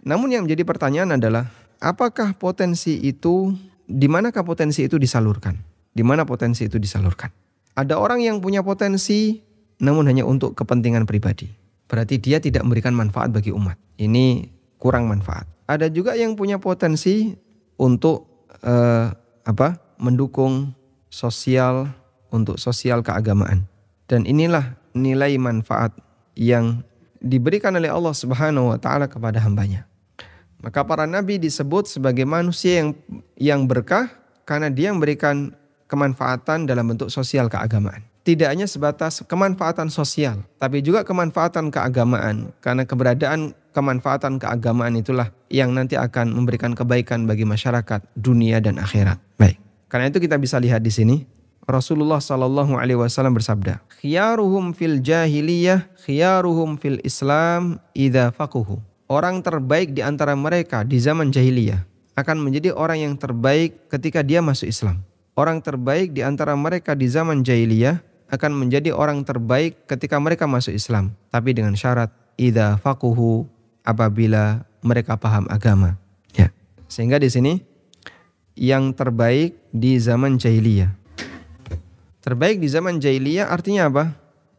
Namun 0.05 0.29
yang 0.29 0.45
menjadi 0.45 0.61
pertanyaan 0.69 1.17
adalah 1.17 1.49
apakah 1.81 2.37
potensi 2.37 3.01
itu 3.01 3.57
di 3.89 4.05
manakah 4.05 4.45
potensi 4.45 4.85
itu 4.85 5.01
disalurkan? 5.01 5.57
Di 5.89 6.05
mana 6.05 6.29
potensi 6.29 6.69
itu 6.69 6.77
disalurkan? 6.77 7.33
Ada 7.73 7.97
orang 7.97 8.21
yang 8.21 8.37
punya 8.37 8.61
potensi 8.61 9.41
namun 9.81 10.05
hanya 10.05 10.29
untuk 10.29 10.53
kepentingan 10.53 11.09
pribadi. 11.09 11.49
Berarti 11.89 12.21
dia 12.21 12.37
tidak 12.37 12.61
memberikan 12.61 12.93
manfaat 12.93 13.33
bagi 13.33 13.49
umat. 13.49 13.81
Ini 13.97 14.45
kurang 14.77 15.09
manfaat. 15.09 15.49
Ada 15.65 15.89
juga 15.89 16.13
yang 16.13 16.37
punya 16.37 16.61
potensi 16.61 17.33
untuk 17.79 18.27
uh, 18.61 19.15
apa? 19.47 19.79
mendukung 19.99 20.71
sosial 21.11 21.91
untuk 22.31 22.55
sosial 22.55 23.03
keagamaan. 23.03 23.67
Dan 24.07 24.23
inilah 24.23 24.79
nilai 24.95 25.35
manfaat 25.35 25.91
yang 26.39 26.87
diberikan 27.19 27.75
oleh 27.75 27.91
Allah 27.91 28.15
Subhanahu 28.15 28.71
wa 28.71 28.79
taala 28.79 29.11
kepada 29.11 29.43
hambanya. 29.43 29.83
Maka 30.63 30.87
para 30.87 31.03
nabi 31.03 31.35
disebut 31.39 31.87
sebagai 31.87 32.23
manusia 32.23 32.83
yang 32.83 32.89
yang 33.35 33.61
berkah 33.67 34.07
karena 34.47 34.71
dia 34.71 34.91
memberikan 34.95 35.51
kemanfaatan 35.91 36.63
dalam 36.63 36.95
bentuk 36.95 37.11
sosial 37.11 37.51
keagamaan. 37.51 38.03
Tidak 38.23 38.45
hanya 38.45 38.67
sebatas 38.69 39.23
kemanfaatan 39.25 39.91
sosial, 39.91 40.43
tapi 40.61 40.79
juga 40.79 41.03
kemanfaatan 41.03 41.71
keagamaan 41.73 42.51
karena 42.63 42.83
keberadaan 42.87 43.55
kemanfaatan 43.79 44.35
keagamaan 44.43 44.99
itulah 44.99 45.31
yang 45.47 45.71
nanti 45.71 45.95
akan 45.95 46.35
memberikan 46.35 46.75
kebaikan 46.75 47.23
bagi 47.23 47.47
masyarakat 47.47 48.03
dunia 48.19 48.59
dan 48.59 48.75
akhirat. 48.75 49.15
Baik. 49.39 49.55
Karena 49.87 50.11
itu 50.11 50.19
kita 50.19 50.35
bisa 50.35 50.59
lihat 50.59 50.83
di 50.83 50.91
sini 50.91 51.23
Rasulullah 51.63 52.19
Shallallahu 52.19 52.75
Alaihi 52.75 52.99
Wasallam 52.99 53.39
bersabda, 53.39 53.79
"Khiyaruhum 54.03 54.75
fil 54.75 54.99
jahiliyah, 54.99 55.87
khiyaruhum 56.03 56.75
fil 56.75 56.99
Islam, 57.07 57.79
ida 57.95 58.35
fakuhu." 58.35 58.83
Orang 59.09 59.41
terbaik 59.41 59.95
di 59.95 60.05
antara 60.05 60.35
mereka 60.35 60.85
di 60.85 60.99
zaman 61.01 61.31
jahiliyah 61.33 61.81
akan 62.19 62.37
menjadi 62.41 62.75
orang 62.75 63.09
yang 63.09 63.15
terbaik 63.15 63.89
ketika 63.89 64.21
dia 64.21 64.43
masuk 64.43 64.69
Islam. 64.69 65.01
Orang 65.33 65.63
terbaik 65.63 66.11
di 66.11 66.19
antara 66.19 66.53
mereka 66.53 66.93
di 66.93 67.07
zaman 67.07 67.41
jahiliyah 67.47 68.03
akan 68.29 68.51
menjadi 68.53 68.93
orang 68.93 69.25
terbaik 69.25 69.87
ketika 69.89 70.19
mereka 70.21 70.45
masuk 70.45 70.75
Islam, 70.75 71.17
tapi 71.33 71.57
dengan 71.57 71.73
syarat 71.73 72.13
ida 72.37 72.77
fakuhu 72.81 73.45
apabila 73.89 74.69
mereka 74.85 75.17
paham 75.17 75.49
agama. 75.49 75.97
Ya. 76.37 76.53
Sehingga 76.85 77.17
di 77.17 77.27
sini 77.27 77.53
yang 78.53 78.93
terbaik 78.93 79.57
di 79.73 79.97
zaman 79.97 80.37
jahiliyah. 80.37 80.93
Terbaik 82.19 82.61
di 82.61 82.67
zaman 82.69 83.01
jahiliyah 83.01 83.49
artinya 83.49 83.89
apa? 83.89 84.05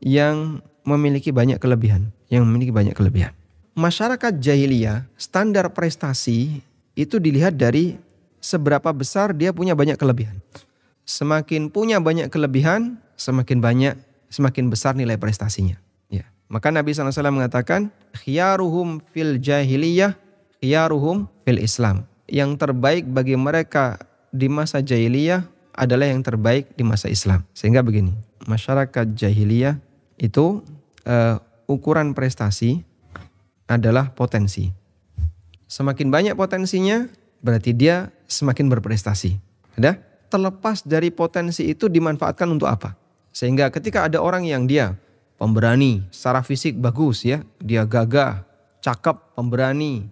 Yang 0.00 0.64
memiliki 0.82 1.30
banyak 1.30 1.60
kelebihan, 1.60 2.10
yang 2.32 2.48
memiliki 2.48 2.72
banyak 2.72 2.96
kelebihan. 2.96 3.36
Masyarakat 3.76 4.40
jahiliyah 4.40 5.06
standar 5.14 5.70
prestasi 5.70 6.64
itu 6.96 7.16
dilihat 7.20 7.54
dari 7.54 8.00
seberapa 8.40 8.90
besar 8.90 9.36
dia 9.36 9.52
punya 9.52 9.76
banyak 9.76 10.00
kelebihan. 10.00 10.40
Semakin 11.04 11.68
punya 11.68 12.00
banyak 12.00 12.32
kelebihan, 12.32 12.98
semakin 13.14 13.60
banyak, 13.60 13.94
semakin 14.32 14.72
besar 14.72 14.96
nilai 14.96 15.20
prestasinya. 15.20 15.76
Maka 16.50 16.74
Nabi 16.74 16.90
SAW 16.90 17.14
mengatakan, 17.30 17.94
khiyaruhum 18.10 18.98
fil 19.14 19.38
jahiliyah, 19.38 20.18
khiyaruhum 20.58 21.30
fil 21.46 21.62
Islam. 21.62 22.10
Yang 22.26 22.58
terbaik 22.58 23.06
bagi 23.06 23.38
mereka 23.38 24.02
di 24.34 24.50
masa 24.50 24.82
jahiliyah 24.82 25.46
adalah 25.78 26.10
yang 26.10 26.26
terbaik 26.26 26.74
di 26.74 26.82
masa 26.82 27.06
Islam. 27.06 27.46
Sehingga 27.54 27.86
begini, 27.86 28.10
masyarakat 28.50 29.14
jahiliyah 29.14 29.78
itu 30.18 30.66
uh, 31.06 31.38
ukuran 31.70 32.18
prestasi 32.18 32.82
adalah 33.70 34.10
potensi. 34.10 34.74
Semakin 35.70 36.10
banyak 36.10 36.34
potensinya, 36.34 37.06
berarti 37.46 37.70
dia 37.78 38.10
semakin 38.26 38.66
berprestasi. 38.66 39.38
Ada? 39.78 40.02
Terlepas 40.26 40.82
dari 40.82 41.14
potensi 41.14 41.70
itu 41.70 41.86
dimanfaatkan 41.86 42.50
untuk 42.50 42.66
apa? 42.66 42.98
Sehingga 43.30 43.70
ketika 43.70 44.10
ada 44.10 44.18
orang 44.18 44.42
yang 44.42 44.66
dia 44.66 44.98
pemberani, 45.40 46.04
secara 46.12 46.44
fisik 46.44 46.76
bagus 46.76 47.24
ya, 47.24 47.40
dia 47.56 47.88
gagah, 47.88 48.44
cakep, 48.84 49.32
pemberani, 49.32 50.04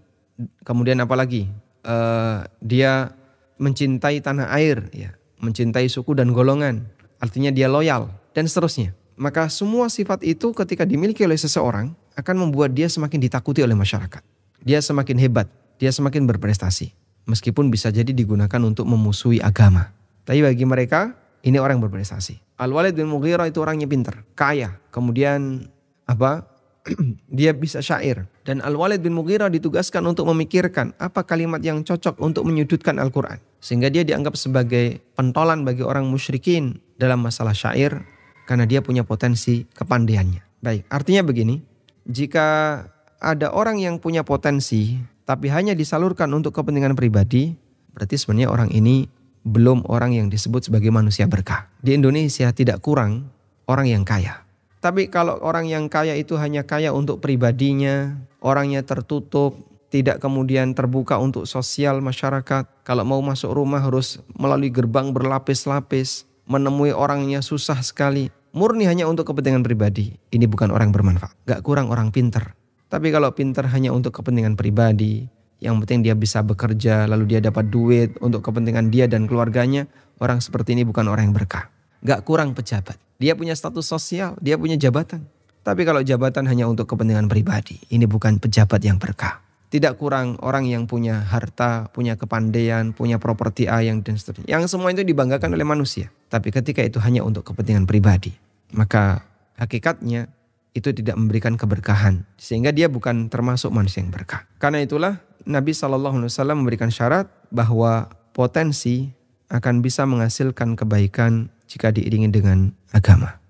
kemudian 0.64 0.96
apa 1.04 1.12
lagi? 1.12 1.52
Uh, 1.84 2.48
dia 2.64 3.12
mencintai 3.60 4.24
tanah 4.24 4.48
air, 4.56 4.88
ya, 4.96 5.12
mencintai 5.44 5.84
suku 5.92 6.16
dan 6.16 6.32
golongan, 6.32 6.88
artinya 7.20 7.52
dia 7.52 7.68
loyal 7.68 8.08
dan 8.32 8.48
seterusnya. 8.48 8.96
Maka 9.20 9.52
semua 9.52 9.92
sifat 9.92 10.24
itu 10.24 10.56
ketika 10.56 10.88
dimiliki 10.88 11.26
oleh 11.28 11.36
seseorang 11.36 11.92
akan 12.16 12.36
membuat 12.48 12.72
dia 12.72 12.88
semakin 12.88 13.20
ditakuti 13.20 13.60
oleh 13.60 13.76
masyarakat. 13.76 14.24
Dia 14.64 14.80
semakin 14.80 15.18
hebat, 15.20 15.46
dia 15.76 15.92
semakin 15.92 16.24
berprestasi. 16.24 16.94
Meskipun 17.28 17.68
bisa 17.68 17.92
jadi 17.92 18.08
digunakan 18.08 18.62
untuk 18.64 18.88
memusuhi 18.88 19.42
agama. 19.42 19.92
Tapi 20.24 20.40
bagi 20.40 20.64
mereka, 20.64 21.12
ini 21.42 21.56
orang 21.60 21.78
yang 21.78 21.84
berprestasi. 21.90 22.58
Al-Walid 22.58 22.98
bin 22.98 23.06
Mughirah 23.06 23.46
itu 23.46 23.62
orangnya 23.62 23.86
pintar, 23.86 24.26
kaya. 24.34 24.82
Kemudian 24.90 25.70
apa? 26.10 26.46
dia 27.38 27.54
bisa 27.54 27.78
syair. 27.84 28.26
Dan 28.42 28.64
Al-Walid 28.64 29.04
bin 29.04 29.14
Mughirah 29.14 29.52
ditugaskan 29.52 30.02
untuk 30.08 30.26
memikirkan 30.32 30.96
apa 30.98 31.22
kalimat 31.22 31.62
yang 31.62 31.84
cocok 31.84 32.18
untuk 32.18 32.48
menyudutkan 32.48 32.98
Al-Quran. 32.98 33.38
Sehingga 33.62 33.92
dia 33.92 34.02
dianggap 34.02 34.34
sebagai 34.34 35.02
pentolan 35.14 35.62
bagi 35.62 35.84
orang 35.84 36.08
musyrikin 36.08 36.80
dalam 36.98 37.22
masalah 37.22 37.54
syair 37.54 38.02
karena 38.48 38.64
dia 38.64 38.80
punya 38.80 39.04
potensi 39.04 39.68
kepandaiannya. 39.68 40.42
Baik, 40.58 40.90
artinya 40.90 41.22
begini, 41.22 41.62
jika 42.08 42.82
ada 43.22 43.52
orang 43.54 43.78
yang 43.78 44.00
punya 44.02 44.26
potensi 44.26 44.98
tapi 45.28 45.52
hanya 45.52 45.76
disalurkan 45.76 46.32
untuk 46.32 46.56
kepentingan 46.56 46.96
pribadi, 46.96 47.52
berarti 47.92 48.16
sebenarnya 48.16 48.48
orang 48.48 48.72
ini 48.72 49.04
belum 49.48 49.88
orang 49.88 50.12
yang 50.12 50.28
disebut 50.28 50.68
sebagai 50.68 50.92
manusia 50.92 51.24
berkah. 51.24 51.72
Di 51.80 51.96
Indonesia 51.96 52.52
tidak 52.52 52.84
kurang 52.84 53.32
orang 53.64 53.88
yang 53.88 54.04
kaya. 54.04 54.44
Tapi 54.78 55.08
kalau 55.08 55.40
orang 55.40 55.66
yang 55.66 55.88
kaya 55.88 56.14
itu 56.14 56.36
hanya 56.38 56.62
kaya 56.62 56.92
untuk 56.94 57.18
pribadinya, 57.18 58.14
orangnya 58.38 58.84
tertutup, 58.84 59.58
tidak 59.88 60.20
kemudian 60.20 60.76
terbuka 60.76 61.18
untuk 61.18 61.48
sosial 61.48 61.98
masyarakat. 61.98 62.68
Kalau 62.84 63.02
mau 63.02 63.18
masuk 63.24 63.50
rumah 63.56 63.82
harus 63.82 64.22
melalui 64.38 64.70
gerbang 64.70 65.10
berlapis-lapis, 65.10 66.28
menemui 66.46 66.94
orangnya 66.94 67.42
susah 67.42 67.80
sekali 67.82 68.30
murni 68.58 68.88
hanya 68.88 69.04
untuk 69.06 69.28
kepentingan 69.28 69.62
pribadi, 69.62 70.16
ini 70.32 70.44
bukan 70.48 70.72
orang 70.72 70.90
bermanfaat. 70.90 71.34
Gak 71.44 71.60
kurang 71.62 71.92
orang 71.92 72.10
pinter. 72.10 72.56
Tapi 72.88 73.12
kalau 73.12 73.28
pinter 73.36 73.68
hanya 73.68 73.92
untuk 73.92 74.16
kepentingan 74.16 74.56
pribadi, 74.56 75.28
yang 75.58 75.78
penting 75.82 76.06
dia 76.06 76.14
bisa 76.14 76.42
bekerja, 76.46 77.10
lalu 77.10 77.34
dia 77.36 77.40
dapat 77.42 77.66
duit 77.66 78.14
untuk 78.22 78.46
kepentingan 78.46 78.94
dia 78.94 79.10
dan 79.10 79.26
keluarganya, 79.26 79.90
orang 80.22 80.38
seperti 80.38 80.78
ini 80.78 80.86
bukan 80.86 81.10
orang 81.10 81.30
yang 81.30 81.36
berkah. 81.36 81.66
Gak 82.06 82.22
kurang 82.22 82.54
pejabat. 82.54 82.94
Dia 83.18 83.34
punya 83.34 83.58
status 83.58 83.82
sosial, 83.82 84.38
dia 84.38 84.54
punya 84.54 84.78
jabatan. 84.78 85.26
Tapi 85.66 85.82
kalau 85.82 86.00
jabatan 86.00 86.46
hanya 86.46 86.70
untuk 86.70 86.86
kepentingan 86.86 87.26
pribadi, 87.26 87.82
ini 87.90 88.06
bukan 88.06 88.38
pejabat 88.38 88.78
yang 88.86 89.02
berkah. 89.02 89.42
Tidak 89.68 90.00
kurang 90.00 90.40
orang 90.40 90.64
yang 90.64 90.88
punya 90.88 91.20
harta, 91.28 91.92
punya 91.92 92.16
kepandaian, 92.16 92.96
punya 92.96 93.20
properti 93.20 93.68
A 93.68 93.84
yang 93.84 94.00
dan 94.00 94.16
seterusnya. 94.16 94.48
Yang 94.48 94.72
semua 94.72 94.94
itu 94.94 95.04
dibanggakan 95.04 95.52
oleh 95.52 95.66
manusia. 95.66 96.08
Tapi 96.32 96.48
ketika 96.54 96.80
itu 96.80 96.96
hanya 97.04 97.20
untuk 97.20 97.44
kepentingan 97.44 97.84
pribadi, 97.84 98.32
maka 98.72 99.20
hakikatnya 99.60 100.32
itu 100.78 100.94
tidak 100.94 101.18
memberikan 101.18 101.58
keberkahan. 101.58 102.22
Sehingga 102.38 102.70
dia 102.70 102.86
bukan 102.86 103.26
termasuk 103.26 103.74
manusia 103.74 104.00
yang 104.00 104.14
berkah. 104.14 104.46
Karena 104.62 104.78
itulah 104.78 105.18
Nabi 105.42 105.74
SAW 105.74 106.54
memberikan 106.54 106.94
syarat 106.94 107.26
bahwa 107.50 108.06
potensi 108.30 109.10
akan 109.50 109.82
bisa 109.82 110.06
menghasilkan 110.06 110.78
kebaikan 110.78 111.50
jika 111.66 111.90
diiringi 111.90 112.30
dengan 112.30 112.70
agama. 112.94 113.42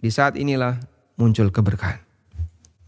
Di 0.00 0.08
saat 0.08 0.34
inilah 0.34 0.80
muncul 1.20 1.52
keberkahan. 1.52 2.00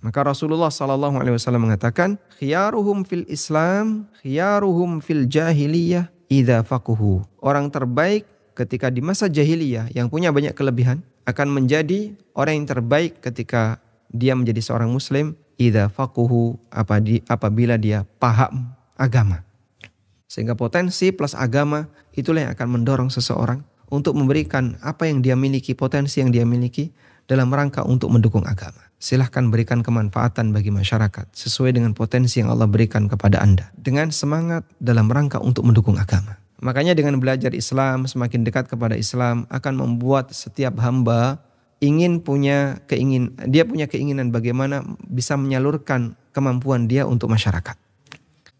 Maka 0.02 0.26
Rasulullah 0.26 0.72
Sallallahu 0.72 1.14
Alaihi 1.22 1.38
Wasallam 1.38 1.70
mengatakan, 1.70 2.18
khiyaruhum 2.42 3.06
fil 3.06 3.22
Islam, 3.30 4.10
khiyaruhum 4.18 4.98
fil 4.98 5.30
jahiliyah, 5.30 6.10
idha 6.26 6.66
fakuhu. 6.66 7.22
Orang 7.38 7.70
terbaik 7.70 8.26
ketika 8.58 8.90
di 8.90 8.98
masa 8.98 9.30
jahiliyah 9.30 9.94
yang 9.94 10.10
punya 10.10 10.34
banyak 10.34 10.56
kelebihan 10.58 11.06
akan 11.28 11.48
menjadi 11.50 12.14
orang 12.34 12.62
yang 12.62 12.68
terbaik 12.68 13.22
ketika 13.22 13.78
dia 14.12 14.36
menjadi 14.36 14.60
seorang 14.60 14.90
muslim 14.92 15.38
idha 15.56 15.88
fakuhu 15.88 16.58
apabila 17.28 17.78
dia 17.78 18.04
paham 18.18 18.74
agama. 18.98 19.46
Sehingga 20.26 20.56
potensi 20.56 21.12
plus 21.12 21.36
agama 21.36 21.86
itulah 22.16 22.48
yang 22.48 22.52
akan 22.56 22.68
mendorong 22.80 23.10
seseorang 23.12 23.62
untuk 23.92 24.16
memberikan 24.16 24.80
apa 24.80 25.04
yang 25.04 25.20
dia 25.20 25.36
miliki, 25.36 25.76
potensi 25.76 26.24
yang 26.24 26.32
dia 26.32 26.48
miliki 26.48 26.88
dalam 27.28 27.52
rangka 27.52 27.84
untuk 27.84 28.08
mendukung 28.08 28.42
agama 28.48 28.92
silahkan 29.02 29.50
berikan 29.50 29.82
kemanfaatan 29.82 30.54
bagi 30.54 30.70
masyarakat 30.70 31.26
sesuai 31.34 31.74
dengan 31.74 31.90
potensi 31.90 32.38
yang 32.38 32.54
Allah 32.54 32.70
berikan 32.70 33.10
kepada 33.10 33.42
Anda 33.42 33.74
dengan 33.74 34.14
semangat 34.14 34.62
dalam 34.78 35.10
rangka 35.10 35.42
untuk 35.42 35.66
mendukung 35.66 35.98
agama. 35.98 36.38
Makanya 36.62 36.94
dengan 36.94 37.18
belajar 37.18 37.50
Islam 37.58 38.06
semakin 38.06 38.46
dekat 38.46 38.70
kepada 38.70 38.94
Islam 38.94 39.50
akan 39.50 39.82
membuat 39.82 40.30
setiap 40.30 40.78
hamba 40.78 41.42
ingin 41.82 42.22
punya 42.22 42.78
keingin 42.86 43.34
dia 43.50 43.66
punya 43.66 43.90
keinginan 43.90 44.30
bagaimana 44.30 44.86
bisa 45.10 45.34
menyalurkan 45.34 46.14
kemampuan 46.30 46.86
dia 46.86 47.02
untuk 47.02 47.34
masyarakat. 47.34 47.74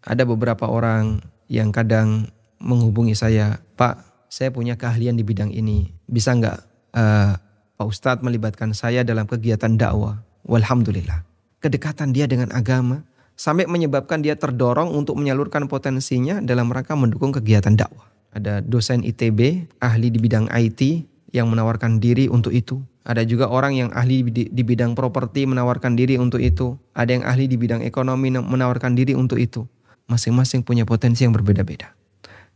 Ada 0.03 0.27
beberapa 0.27 0.67
orang 0.67 1.23
yang 1.47 1.71
kadang 1.71 2.27
menghubungi 2.59 3.15
saya, 3.15 3.63
Pak, 3.79 4.27
saya 4.27 4.51
punya 4.51 4.75
keahlian 4.75 5.15
di 5.15 5.23
bidang 5.23 5.55
ini, 5.55 5.87
bisa 6.03 6.35
nggak 6.35 6.57
uh, 6.99 7.39
Pak 7.79 7.87
Ustadz 7.87 8.19
melibatkan 8.19 8.75
saya 8.75 9.07
dalam 9.07 9.31
kegiatan 9.31 9.79
dakwah? 9.79 10.19
Walhamdulillah. 10.43 11.23
Kedekatan 11.63 12.11
dia 12.11 12.27
dengan 12.27 12.51
agama 12.51 13.07
sampai 13.33 13.65
menyebabkan 13.65 14.21
dia 14.21 14.37
terdorong 14.37 14.93
untuk 14.93 15.17
menyalurkan 15.17 15.65
potensinya 15.67 16.39
dalam 16.39 16.69
rangka 16.69 16.93
mendukung 16.93 17.33
kegiatan 17.33 17.73
dakwah. 17.73 18.09
Ada 18.33 18.65
dosen 18.65 19.05
ITB, 19.05 19.69
ahli 19.77 20.09
di 20.09 20.17
bidang 20.17 20.49
IT 20.49 21.05
yang 21.33 21.49
menawarkan 21.53 22.01
diri 22.01 22.29
untuk 22.29 22.53
itu. 22.53 22.81
Ada 23.03 23.27
juga 23.27 23.51
orang 23.51 23.75
yang 23.75 23.89
ahli 23.91 24.23
di 24.31 24.63
bidang 24.63 24.95
properti 24.95 25.43
menawarkan 25.43 25.93
diri 25.93 26.15
untuk 26.15 26.39
itu. 26.39 26.79
Ada 26.95 27.19
yang 27.19 27.23
ahli 27.27 27.51
di 27.51 27.59
bidang 27.59 27.83
ekonomi 27.83 28.31
menawarkan 28.31 28.95
diri 28.95 29.13
untuk 29.13 29.37
itu. 29.37 29.67
Masing-masing 30.07 30.63
punya 30.63 30.87
potensi 30.87 31.27
yang 31.27 31.35
berbeda-beda. 31.35 31.91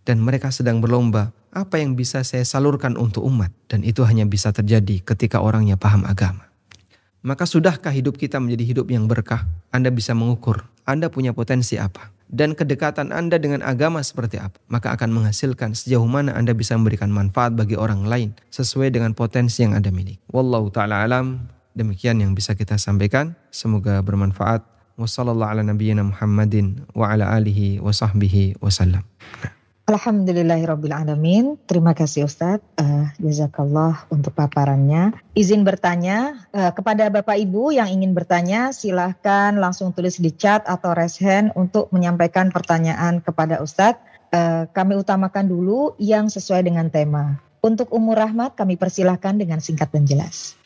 Dan 0.08 0.24
mereka 0.24 0.56
sedang 0.56 0.80
berlomba, 0.80 1.36
apa 1.52 1.84
yang 1.84 2.00
bisa 2.00 2.24
saya 2.24 2.48
salurkan 2.48 2.96
untuk 2.96 3.28
umat? 3.28 3.52
Dan 3.68 3.84
itu 3.84 4.08
hanya 4.08 4.24
bisa 4.24 4.56
terjadi 4.56 5.04
ketika 5.04 5.44
orangnya 5.44 5.76
paham 5.76 6.08
agama. 6.08 6.47
Maka 7.28 7.44
sudahkah 7.44 7.92
hidup 7.92 8.16
kita 8.16 8.40
menjadi 8.40 8.64
hidup 8.72 8.88
yang 8.88 9.04
berkah? 9.04 9.44
Anda 9.68 9.92
bisa 9.92 10.16
mengukur 10.16 10.64
Anda 10.88 11.12
punya 11.12 11.36
potensi 11.36 11.76
apa 11.76 12.16
dan 12.32 12.56
kedekatan 12.56 13.12
Anda 13.12 13.36
dengan 13.36 13.68
agama 13.68 14.00
seperti 14.00 14.40
apa. 14.40 14.56
Maka 14.72 14.96
akan 14.96 15.12
menghasilkan 15.12 15.76
sejauh 15.76 16.08
mana 16.08 16.32
Anda 16.40 16.56
bisa 16.56 16.80
memberikan 16.80 17.12
manfaat 17.12 17.52
bagi 17.52 17.76
orang 17.76 18.08
lain 18.08 18.32
sesuai 18.48 18.96
dengan 18.96 19.12
potensi 19.12 19.60
yang 19.60 19.76
Anda 19.76 19.92
miliki. 19.92 20.24
Wallahu 20.32 20.72
taala 20.72 21.04
alam. 21.04 21.52
Demikian 21.76 22.24
yang 22.24 22.32
bisa 22.32 22.56
kita 22.56 22.80
sampaikan. 22.80 23.36
Semoga 23.52 24.00
bermanfaat. 24.00 24.64
Wassalamualaikum 24.96 25.76
warahmatullahi 26.16 26.96
wabarakatuh. 27.84 29.57
Alhamdulillahirrabbilalamin. 29.88 31.64
Terima 31.64 31.96
kasih 31.96 32.28
Ustadz. 32.28 32.60
Uh, 32.76 33.08
jazakallah 33.24 34.04
untuk 34.12 34.36
paparannya. 34.36 35.16
Izin 35.32 35.64
bertanya 35.64 36.44
uh, 36.52 36.76
kepada 36.76 37.08
Bapak 37.08 37.40
Ibu 37.40 37.72
yang 37.72 37.88
ingin 37.88 38.12
bertanya 38.12 38.76
silahkan 38.76 39.56
langsung 39.56 39.96
tulis 39.96 40.20
di 40.20 40.36
chat 40.36 40.68
atau 40.68 40.92
raise 40.92 41.24
hand 41.24 41.56
untuk 41.56 41.88
menyampaikan 41.96 42.52
pertanyaan 42.52 43.24
kepada 43.24 43.64
Ustadz. 43.64 44.04
Uh, 44.28 44.68
kami 44.76 45.00
utamakan 45.00 45.48
dulu 45.48 45.96
yang 46.04 46.28
sesuai 46.28 46.68
dengan 46.68 46.92
tema. 46.92 47.40
Untuk 47.64 47.88
umur 47.96 48.20
rahmat 48.20 48.60
kami 48.60 48.76
persilahkan 48.76 49.40
dengan 49.40 49.64
singkat 49.64 49.88
dan 49.96 50.04
jelas. 50.04 50.57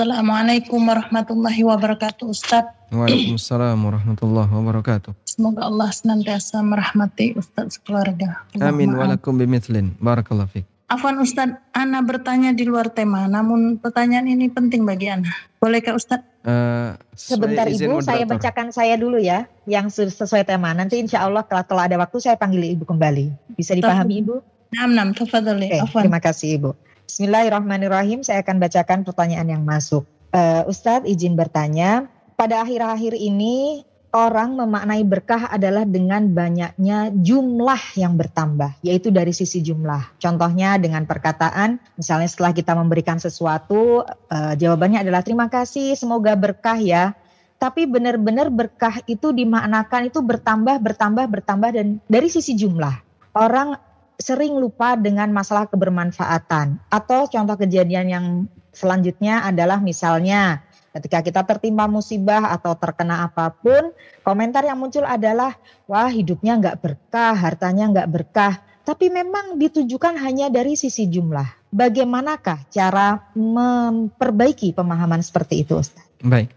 Assalamualaikum 0.00 0.80
warahmatullahi 0.88 1.60
wabarakatuh 1.60 2.32
Ustaz. 2.32 2.64
Waalaikumsalam 2.88 3.76
warahmatullahi 3.76 4.48
wabarakatuh. 4.48 5.12
Semoga 5.28 5.68
Allah 5.68 5.92
senantiasa 5.92 6.64
merahmati 6.64 7.36
Ustaz 7.36 7.76
sekeluarga. 7.76 8.40
Amin 8.64 8.96
walakum 8.96 9.36
bimithlin. 9.36 9.92
Barakallahu 10.00 10.48
fiik. 10.56 10.64
Afwan 10.88 11.20
Ustaz, 11.20 11.52
Ana 11.76 12.00
bertanya 12.00 12.56
di 12.56 12.64
luar 12.64 12.88
tema, 12.88 13.28
namun 13.28 13.76
pertanyaan 13.76 14.24
ini 14.24 14.48
penting 14.48 14.88
bagi 14.88 15.12
Ana. 15.12 15.36
Bolehkah 15.60 15.92
Ustaz? 15.92 16.24
Uh, 16.48 16.96
Sebentar 17.12 17.68
Ibu, 17.68 18.00
saya 18.00 18.24
bacakan 18.24 18.72
saya 18.72 18.96
dulu 18.96 19.20
ya, 19.20 19.52
yang 19.68 19.92
sesuai 19.92 20.48
tema. 20.48 20.72
Nanti 20.72 20.96
insya 20.96 21.28
Allah 21.28 21.44
kalau 21.44 21.60
telah 21.68 21.92
ada 21.92 22.00
waktu 22.00 22.24
saya 22.24 22.40
panggil 22.40 22.72
Ibu 22.72 22.88
kembali. 22.88 23.52
Bisa 23.52 23.76
dipahami 23.76 24.24
Ibu? 24.24 24.40
Nam, 24.80 24.96
nam, 24.96 25.12
tafadhali. 25.12 25.68
Okay, 25.68 26.08
terima 26.08 26.24
kasih 26.24 26.56
Ibu. 26.56 26.88
Bismillahirrahmanirrahim. 27.10 28.22
Saya 28.22 28.46
akan 28.46 28.62
bacakan 28.62 29.02
pertanyaan 29.02 29.50
yang 29.50 29.66
masuk. 29.66 30.06
Uh, 30.30 30.62
Ustadz 30.70 31.10
izin 31.10 31.34
bertanya, 31.34 32.06
pada 32.38 32.62
akhir-akhir 32.62 33.18
ini 33.18 33.82
orang 34.14 34.54
memaknai 34.54 35.02
berkah 35.02 35.50
adalah 35.50 35.82
dengan 35.82 36.30
banyaknya 36.30 37.10
jumlah 37.10 37.98
yang 37.98 38.14
bertambah, 38.14 38.78
yaitu 38.86 39.10
dari 39.10 39.34
sisi 39.34 39.58
jumlah. 39.58 40.22
Contohnya 40.22 40.78
dengan 40.78 41.02
perkataan, 41.02 41.82
misalnya 41.98 42.30
setelah 42.30 42.54
kita 42.54 42.78
memberikan 42.78 43.18
sesuatu, 43.18 44.06
uh, 44.06 44.54
jawabannya 44.54 45.02
adalah 45.02 45.26
terima 45.26 45.50
kasih, 45.50 45.98
semoga 45.98 46.38
berkah 46.38 46.78
ya. 46.78 47.18
Tapi 47.58 47.90
benar-benar 47.90 48.54
berkah 48.54 49.02
itu 49.10 49.34
dimaknakan 49.34 50.14
itu 50.14 50.22
bertambah, 50.22 50.78
bertambah, 50.78 51.26
bertambah 51.26 51.74
dan 51.74 51.98
dari 52.06 52.30
sisi 52.30 52.54
jumlah. 52.54 53.02
Orang 53.34 53.89
sering 54.20 54.54
lupa 54.60 54.94
dengan 54.94 55.32
masalah 55.32 55.66
kebermanfaatan. 55.66 56.76
Atau 56.92 57.26
contoh 57.32 57.56
kejadian 57.56 58.06
yang 58.06 58.26
selanjutnya 58.70 59.42
adalah 59.48 59.80
misalnya 59.80 60.62
ketika 60.92 61.22
kita 61.24 61.42
tertimpa 61.46 61.86
musibah 61.86 62.52
atau 62.52 62.76
terkena 62.76 63.26
apa 63.26 63.50
pun, 63.54 63.94
komentar 64.22 64.66
yang 64.66 64.78
muncul 64.78 65.06
adalah, 65.06 65.56
wah 65.88 66.10
hidupnya 66.10 66.58
nggak 66.60 66.78
berkah, 66.82 67.34
hartanya 67.34 67.88
nggak 67.90 68.10
berkah. 68.10 68.54
Tapi 68.84 69.06
memang 69.06 69.54
ditujukan 69.54 70.18
hanya 70.18 70.50
dari 70.50 70.74
sisi 70.74 71.06
jumlah. 71.06 71.70
Bagaimanakah 71.70 72.66
cara 72.74 73.22
memperbaiki 73.38 74.74
pemahaman 74.74 75.22
seperti 75.22 75.62
itu 75.62 75.78
Ustaz? 75.78 76.02
Baik, 76.18 76.50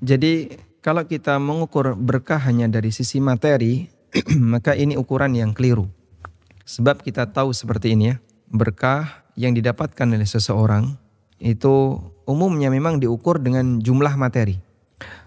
jadi 0.00 0.56
kalau 0.80 1.04
kita 1.04 1.36
mengukur 1.36 1.92
berkah 1.92 2.40
hanya 2.40 2.64
dari 2.64 2.88
sisi 2.88 3.20
materi, 3.20 3.92
maka 4.40 4.72
ini 4.72 4.96
ukuran 4.96 5.36
yang 5.36 5.52
keliru. 5.52 5.99
Sebab 6.70 7.02
kita 7.02 7.26
tahu 7.26 7.50
seperti 7.50 7.98
ini 7.98 8.14
ya, 8.14 8.16
berkah 8.46 9.26
yang 9.34 9.58
didapatkan 9.58 10.06
oleh 10.06 10.22
seseorang 10.22 10.94
itu 11.42 11.98
umumnya 12.30 12.70
memang 12.70 13.02
diukur 13.02 13.42
dengan 13.42 13.82
jumlah 13.82 14.14
materi. 14.14 14.62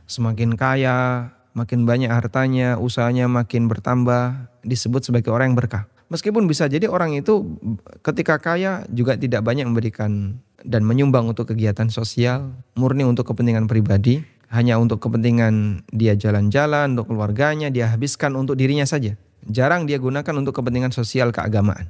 Semakin 0.07 0.55
kaya, 0.55 1.27
makin 1.51 1.83
banyak 1.83 2.07
hartanya, 2.07 2.79
usahanya 2.79 3.27
makin 3.27 3.67
bertambah, 3.67 4.47
disebut 4.63 5.03
sebagai 5.03 5.35
orang 5.35 5.51
yang 5.51 5.59
berkah. 5.59 5.83
Meskipun 6.07 6.47
bisa 6.47 6.71
jadi 6.71 6.87
orang 6.87 7.11
itu 7.11 7.59
ketika 7.99 8.39
kaya 8.39 8.87
juga 8.87 9.19
tidak 9.19 9.43
banyak 9.43 9.67
memberikan 9.67 10.39
dan 10.63 10.87
menyumbang 10.87 11.27
untuk 11.27 11.51
kegiatan 11.51 11.91
sosial, 11.91 12.55
murni 12.79 13.03
untuk 13.03 13.27
kepentingan 13.27 13.67
pribadi, 13.67 14.23
hanya 14.47 14.79
untuk 14.79 15.03
kepentingan 15.03 15.83
dia 15.91 16.15
jalan-jalan, 16.15 16.95
untuk 16.95 17.11
keluarganya, 17.11 17.67
dia 17.67 17.91
habiskan 17.91 18.31
untuk 18.39 18.55
dirinya 18.55 18.87
saja 18.87 19.19
jarang 19.47 19.87
dia 19.87 19.99
gunakan 19.99 20.33
untuk 20.39 20.55
kepentingan 20.59 20.95
sosial 20.95 21.31
keagamaan. 21.35 21.89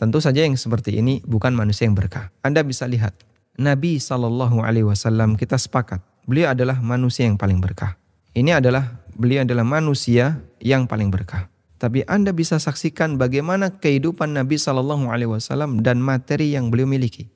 Tentu 0.00 0.18
saja 0.18 0.42
yang 0.42 0.58
seperti 0.58 0.98
ini 0.98 1.22
bukan 1.22 1.54
manusia 1.54 1.86
yang 1.86 1.94
berkah. 1.94 2.34
Anda 2.42 2.66
bisa 2.66 2.90
lihat 2.90 3.14
Nabi 3.60 4.00
Shallallahu 4.00 4.64
Alaihi 4.64 4.88
Wasallam 4.88 5.36
kita 5.36 5.60
sepakat 5.60 6.02
beliau 6.26 6.50
adalah 6.50 6.80
manusia 6.80 7.28
yang 7.28 7.38
paling 7.38 7.60
berkah. 7.62 7.94
Ini 8.32 8.58
adalah 8.58 8.98
beliau 9.12 9.44
adalah 9.44 9.62
manusia 9.62 10.40
yang 10.58 10.88
paling 10.88 11.12
berkah. 11.12 11.52
Tapi 11.76 12.06
Anda 12.06 12.30
bisa 12.30 12.62
saksikan 12.62 13.18
bagaimana 13.18 13.74
kehidupan 13.74 14.38
Nabi 14.38 14.58
Shallallahu 14.58 15.10
Alaihi 15.10 15.30
Wasallam 15.34 15.82
dan 15.82 15.98
materi 15.98 16.54
yang 16.54 16.70
beliau 16.70 16.88
miliki. 16.88 17.28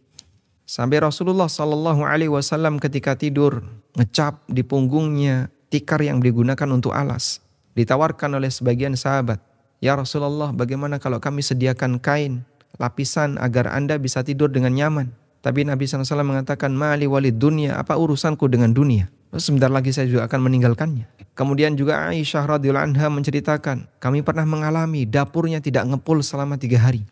Sampai 0.67 0.99
Rasulullah 0.99 1.47
Shallallahu 1.47 2.03
Alaihi 2.03 2.31
Wasallam 2.31 2.83
ketika 2.83 3.15
tidur 3.15 3.63
ngecap 3.95 4.43
di 4.51 4.67
punggungnya 4.67 5.55
tikar 5.71 6.03
yang 6.03 6.19
digunakan 6.19 6.67
untuk 6.71 6.95
alas 6.95 7.46
ditawarkan 7.77 8.41
oleh 8.41 8.49
sebagian 8.49 8.97
sahabat, 8.97 9.39
"Ya 9.85 9.95
Rasulullah, 9.95 10.51
bagaimana 10.51 10.97
kalau 10.97 11.21
kami 11.21 11.45
sediakan 11.45 12.01
kain, 12.01 12.43
lapisan 12.81 13.37
agar 13.37 13.71
Anda 13.71 14.01
bisa 14.01 14.25
tidur 14.25 14.49
dengan 14.49 14.73
nyaman?" 14.73 15.13
Tapi 15.45 15.63
Nabi 15.63 15.87
SAW 15.87 16.27
mengatakan, 16.27 16.75
"Mali 16.75 17.07
walid 17.07 17.39
dunia, 17.39 17.79
apa 17.79 17.95
urusanku 17.95 18.51
dengan 18.51 18.75
dunia?" 18.75 19.07
Sebentar 19.37 19.69
lagi 19.69 19.93
saya 19.93 20.09
juga 20.09 20.25
akan 20.25 20.49
meninggalkannya. 20.49 21.07
Kemudian 21.37 21.77
juga 21.77 22.09
Aisyah 22.09 22.57
radhiyallahu 22.57 22.97
anha 22.97 23.07
menceritakan, 23.13 23.85
kami 24.01 24.25
pernah 24.25 24.49
mengalami 24.49 25.05
dapurnya 25.05 25.61
tidak 25.61 25.85
ngepul 25.85 26.25
selama 26.25 26.57
tiga 26.57 26.81
hari. 26.81 27.05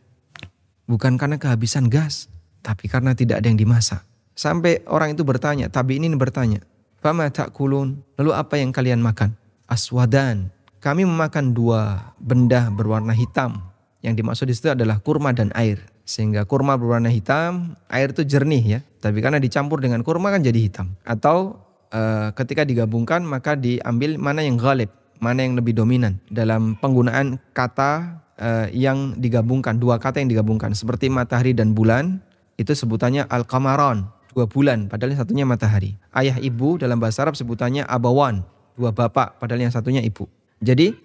Bukan 0.88 1.20
karena 1.20 1.36
kehabisan 1.36 1.92
gas, 1.92 2.32
tapi 2.64 2.88
karena 2.88 3.12
tidak 3.12 3.44
ada 3.44 3.52
yang 3.52 3.60
dimasak. 3.60 4.00
Sampai 4.32 4.80
orang 4.88 5.12
itu 5.12 5.22
bertanya, 5.22 5.68
tabi 5.68 6.00
ini 6.00 6.08
bertanya, 6.16 6.64
Fama 7.04 7.28
tak 7.28 7.52
kulun, 7.52 8.00
lalu 8.16 8.32
apa 8.32 8.56
yang 8.56 8.72
kalian 8.72 9.04
makan? 9.04 9.36
Aswadan, 9.68 10.48
kami 10.84 11.08
memakan 11.08 11.56
dua 11.56 12.12
benda 12.20 12.68
berwarna 12.68 13.16
hitam. 13.16 13.72
Yang 14.04 14.20
dimaksud 14.20 14.46
di 14.52 14.52
situ 14.52 14.68
adalah 14.68 15.00
kurma 15.00 15.32
dan 15.32 15.48
air. 15.56 15.80
Sehingga 16.04 16.44
kurma 16.44 16.76
berwarna 16.76 17.08
hitam, 17.08 17.72
air 17.88 18.12
itu 18.12 18.20
jernih 18.20 18.60
ya. 18.60 18.80
Tapi 19.00 19.24
karena 19.24 19.40
dicampur 19.40 19.80
dengan 19.80 20.04
kurma 20.04 20.28
kan 20.28 20.44
jadi 20.44 20.60
hitam. 20.60 20.92
Atau 21.08 21.56
e, 21.88 22.28
ketika 22.36 22.68
digabungkan 22.68 23.24
maka 23.24 23.56
diambil 23.56 24.20
mana 24.20 24.44
yang 24.44 24.60
ghalib, 24.60 24.92
mana 25.24 25.40
yang 25.40 25.56
lebih 25.56 25.72
dominan 25.72 26.20
dalam 26.28 26.76
penggunaan 26.76 27.40
kata 27.56 28.20
e, 28.36 28.76
yang 28.76 29.16
digabungkan, 29.16 29.80
dua 29.80 29.96
kata 29.96 30.20
yang 30.20 30.28
digabungkan. 30.28 30.76
Seperti 30.76 31.08
matahari 31.08 31.56
dan 31.56 31.72
bulan, 31.72 32.20
itu 32.60 32.76
sebutannya 32.76 33.24
al-qamaron, 33.32 34.04
dua 34.36 34.44
bulan, 34.44 34.92
padahal 34.92 35.16
yang 35.16 35.20
satunya 35.24 35.48
matahari. 35.48 35.96
Ayah 36.12 36.36
ibu 36.44 36.76
dalam 36.76 37.00
bahasa 37.00 37.24
Arab 37.24 37.40
sebutannya 37.40 37.88
abawan, 37.88 38.44
dua 38.76 38.92
bapak, 38.92 39.40
padahal 39.40 39.64
yang 39.64 39.72
satunya 39.72 40.04
ibu. 40.04 40.28
Jadi 40.64 40.96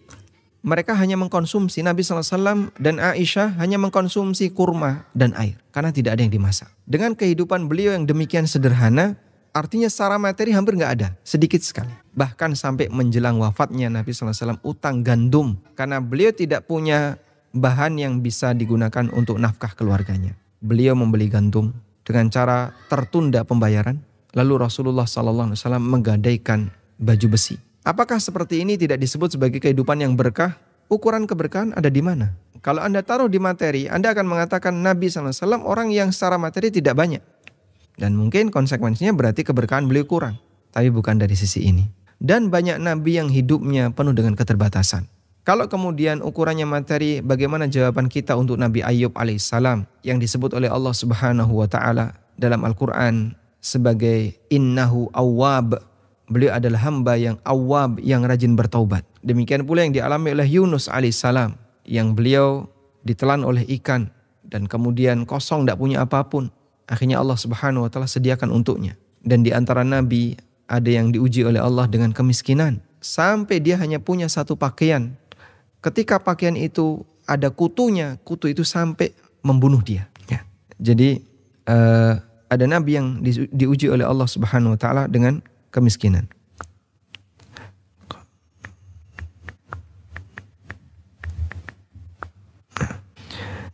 mereka 0.63 0.95
hanya 0.95 1.19
mengkonsumsi 1.19 1.83
Nabi 1.83 2.03
SAW 2.03 2.71
dan 2.79 2.95
Aisyah 2.99 3.59
hanya 3.59 3.75
mengkonsumsi 3.79 4.51
kurma 4.55 5.07
dan 5.11 5.35
air 5.35 5.59
karena 5.75 5.91
tidak 5.91 6.15
ada 6.15 6.21
yang 6.23 6.31
dimasak. 6.31 6.71
Dengan 6.87 7.15
kehidupan 7.15 7.67
beliau 7.67 7.95
yang 7.95 8.07
demikian 8.07 8.47
sederhana, 8.47 9.19
artinya 9.51 9.91
secara 9.91 10.15
materi 10.15 10.55
hampir 10.55 10.79
nggak 10.79 10.93
ada, 10.99 11.07
sedikit 11.27 11.59
sekali. 11.59 11.91
Bahkan 12.15 12.55
sampai 12.55 12.87
menjelang 12.91 13.39
wafatnya 13.39 13.91
Nabi 13.91 14.15
SAW 14.15 14.59
utang 14.63 15.03
gandum 15.03 15.59
karena 15.75 15.99
beliau 16.03 16.31
tidak 16.31 16.67
punya 16.67 17.19
bahan 17.55 17.99
yang 17.99 18.23
bisa 18.23 18.55
digunakan 18.55 19.11
untuk 19.11 19.39
nafkah 19.39 19.75
keluarganya. 19.75 20.35
Beliau 20.59 20.95
membeli 20.95 21.31
gandum 21.31 21.71
dengan 22.03 22.27
cara 22.31 22.75
tertunda 22.91 23.47
pembayaran. 23.47 23.99
Lalu 24.35 24.61
Rasulullah 24.61 25.09
SAW 25.09 25.55
menggadaikan 25.81 26.69
baju 27.01 27.27
besi 27.33 27.68
Apakah 27.89 28.21
seperti 28.21 28.61
ini 28.61 28.77
tidak 28.77 29.01
disebut 29.01 29.33
sebagai 29.33 29.57
kehidupan 29.57 29.97
yang 29.97 30.13
berkah? 30.13 30.61
Ukuran 30.93 31.25
keberkahan 31.25 31.73
ada 31.73 31.89
di 31.89 32.05
mana? 32.05 32.37
Kalau 32.61 32.85
Anda 32.85 33.01
taruh 33.01 33.25
di 33.25 33.41
materi, 33.41 33.89
Anda 33.89 34.13
akan 34.13 34.29
mengatakan 34.29 34.77
Nabi 34.77 35.09
SAW 35.09 35.65
orang 35.65 35.89
yang 35.89 36.13
secara 36.13 36.37
materi 36.37 36.69
tidak 36.69 36.93
banyak. 36.93 37.25
Dan 37.97 38.13
mungkin 38.13 38.53
konsekuensinya 38.53 39.09
berarti 39.17 39.41
keberkahan 39.41 39.89
beliau 39.89 40.05
kurang. 40.05 40.37
Tapi 40.69 40.93
bukan 40.93 41.17
dari 41.17 41.33
sisi 41.33 41.65
ini. 41.65 41.89
Dan 42.21 42.53
banyak 42.53 42.77
Nabi 42.77 43.17
yang 43.17 43.33
hidupnya 43.33 43.89
penuh 43.89 44.13
dengan 44.13 44.37
keterbatasan. 44.37 45.09
Kalau 45.41 45.65
kemudian 45.65 46.21
ukurannya 46.21 46.69
materi, 46.69 47.25
bagaimana 47.25 47.65
jawaban 47.65 48.05
kita 48.05 48.37
untuk 48.37 48.61
Nabi 48.61 48.85
Ayub 48.85 49.17
alaihissalam 49.17 49.89
yang 50.05 50.21
disebut 50.21 50.53
oleh 50.53 50.69
Allah 50.69 50.93
Subhanahu 50.93 51.57
wa 51.57 51.65
taala 51.65 52.13
dalam 52.37 52.61
Al-Qur'an 52.69 53.33
sebagai 53.57 54.37
innahu 54.53 55.09
awwab 55.09 55.88
Beliau 56.29 56.53
adalah 56.53 56.85
hamba 56.85 57.17
yang 57.17 57.41
awab, 57.41 57.97
yang 58.05 58.21
rajin 58.21 58.53
bertaubat. 58.53 59.01
Demikian 59.25 59.65
pula 59.65 59.81
yang 59.81 59.97
dialami 59.97 60.37
oleh 60.37 60.45
Yunus 60.45 60.85
alaihissalam, 60.85 61.57
yang 61.89 62.13
beliau 62.13 62.69
ditelan 63.01 63.41
oleh 63.41 63.65
ikan 63.81 64.13
dan 64.45 64.65
kemudian 64.65 65.25
kosong 65.25 65.65
tidak 65.65 65.81
punya 65.81 66.05
apa 66.05 66.25
pun. 66.25 66.49
Akhirnya 66.89 67.21
Allah 67.21 67.37
Subhanahu 67.37 67.85
wa 67.85 67.89
taala 67.89 68.09
sediakan 68.09 68.49
untuknya. 68.49 68.97
Dan 69.21 69.45
di 69.45 69.53
antara 69.53 69.85
nabi 69.85 70.33
ada 70.65 70.89
yang 70.89 71.13
diuji 71.13 71.45
oleh 71.45 71.61
Allah 71.61 71.85
dengan 71.85 72.09
kemiskinan 72.09 72.81
sampai 73.01 73.61
dia 73.61 73.77
hanya 73.77 74.01
punya 74.01 74.25
satu 74.25 74.57
pakaian. 74.57 75.13
Ketika 75.81 76.17
pakaian 76.21 76.57
itu 76.57 77.05
ada 77.29 77.53
kutunya, 77.53 78.17
kutu 78.25 78.49
itu 78.49 78.65
sampai 78.65 79.13
membunuh 79.45 79.79
dia. 79.85 80.09
Ya. 80.27 80.45
Jadi 80.81 81.21
uh, 81.69 82.17
ada 82.49 82.65
nabi 82.65 82.97
yang 82.97 83.21
di, 83.21 83.45
diuji 83.53 83.87
oleh 83.89 84.03
Allah 84.03 84.25
Subhanahu 84.25 84.73
wa 84.75 84.79
taala 84.79 85.03
dengan 85.05 85.45
kemiskinan. 85.69 86.29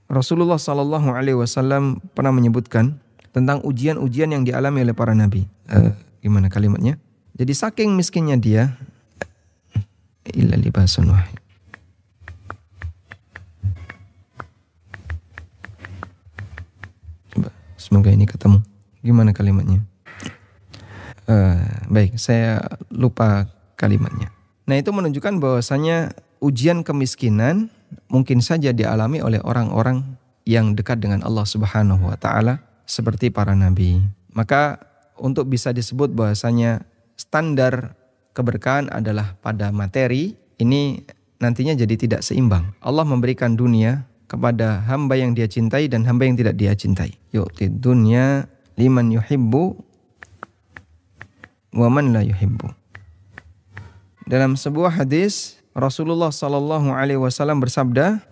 Rasulullah 0.06 0.56
Sallallahu 0.56 1.12
Alaihi 1.12 1.36
Wasallam 1.36 2.00
pernah 2.16 2.32
menyebutkan 2.32 3.04
tentang 3.36 3.60
ujian-ujian 3.68 4.32
yang 4.32 4.48
dialami 4.48 4.88
oleh 4.88 4.96
para 4.96 5.12
nabi. 5.12 5.44
Uh, 5.68 5.92
gimana 6.24 6.48
kalimatnya? 6.48 6.96
Jadi 7.36 7.52
saking 7.52 7.92
miskinnya 8.00 8.40
dia, 8.40 8.80
illa 10.32 10.56
wahid. 10.56 11.40
Semoga 17.76 18.10
ini 18.10 18.26
ketemu. 18.26 18.66
Gimana 19.06 19.30
kalimatnya? 19.36 19.86
Uh, 21.26 21.58
baik, 21.90 22.22
saya 22.22 22.62
lupa 22.94 23.50
kalimatnya. 23.76 24.30
Nah 24.66 24.78
itu 24.78 24.90
menunjukkan 24.94 25.42
bahwasanya 25.42 26.14
ujian 26.42 26.86
kemiskinan 26.86 27.70
mungkin 28.10 28.42
saja 28.42 28.74
dialami 28.74 29.22
oleh 29.22 29.42
orang-orang 29.42 30.18
yang 30.46 30.78
dekat 30.78 31.02
dengan 31.02 31.26
Allah 31.26 31.46
Subhanahu 31.46 32.06
wa 32.06 32.18
taala 32.18 32.62
seperti 32.86 33.34
para 33.34 33.58
nabi. 33.58 34.02
Maka 34.34 34.78
untuk 35.18 35.50
bisa 35.50 35.74
disebut 35.74 36.14
bahwasanya 36.14 36.86
standar 37.18 37.98
keberkahan 38.38 38.92
adalah 38.94 39.34
pada 39.42 39.74
materi, 39.74 40.38
ini 40.62 41.02
nantinya 41.42 41.74
jadi 41.74 41.96
tidak 41.98 42.22
seimbang. 42.22 42.76
Allah 42.84 43.08
memberikan 43.08 43.58
dunia 43.58 44.06
kepada 44.30 44.84
hamba 44.86 45.18
yang 45.18 45.34
dia 45.34 45.50
cintai 45.50 45.90
dan 45.90 46.06
hamba 46.06 46.26
yang 46.30 46.38
tidak 46.38 46.58
dia 46.58 46.74
cintai. 46.74 47.18
Yu'ti 47.34 47.70
dunya 47.70 48.46
liman 48.76 49.14
yuhibbu 49.14 49.78
wa 51.76 51.92
man 51.92 52.16
la 52.16 52.24
yuhibbu. 52.24 52.72
Dalam 54.26 54.58
sebuah 54.58 54.96
hadis 55.04 55.60
Rasulullah 55.76 56.32
sallallahu 56.32 56.90
alaihi 56.90 57.20
wasallam 57.20 57.62
bersabda, 57.62 58.24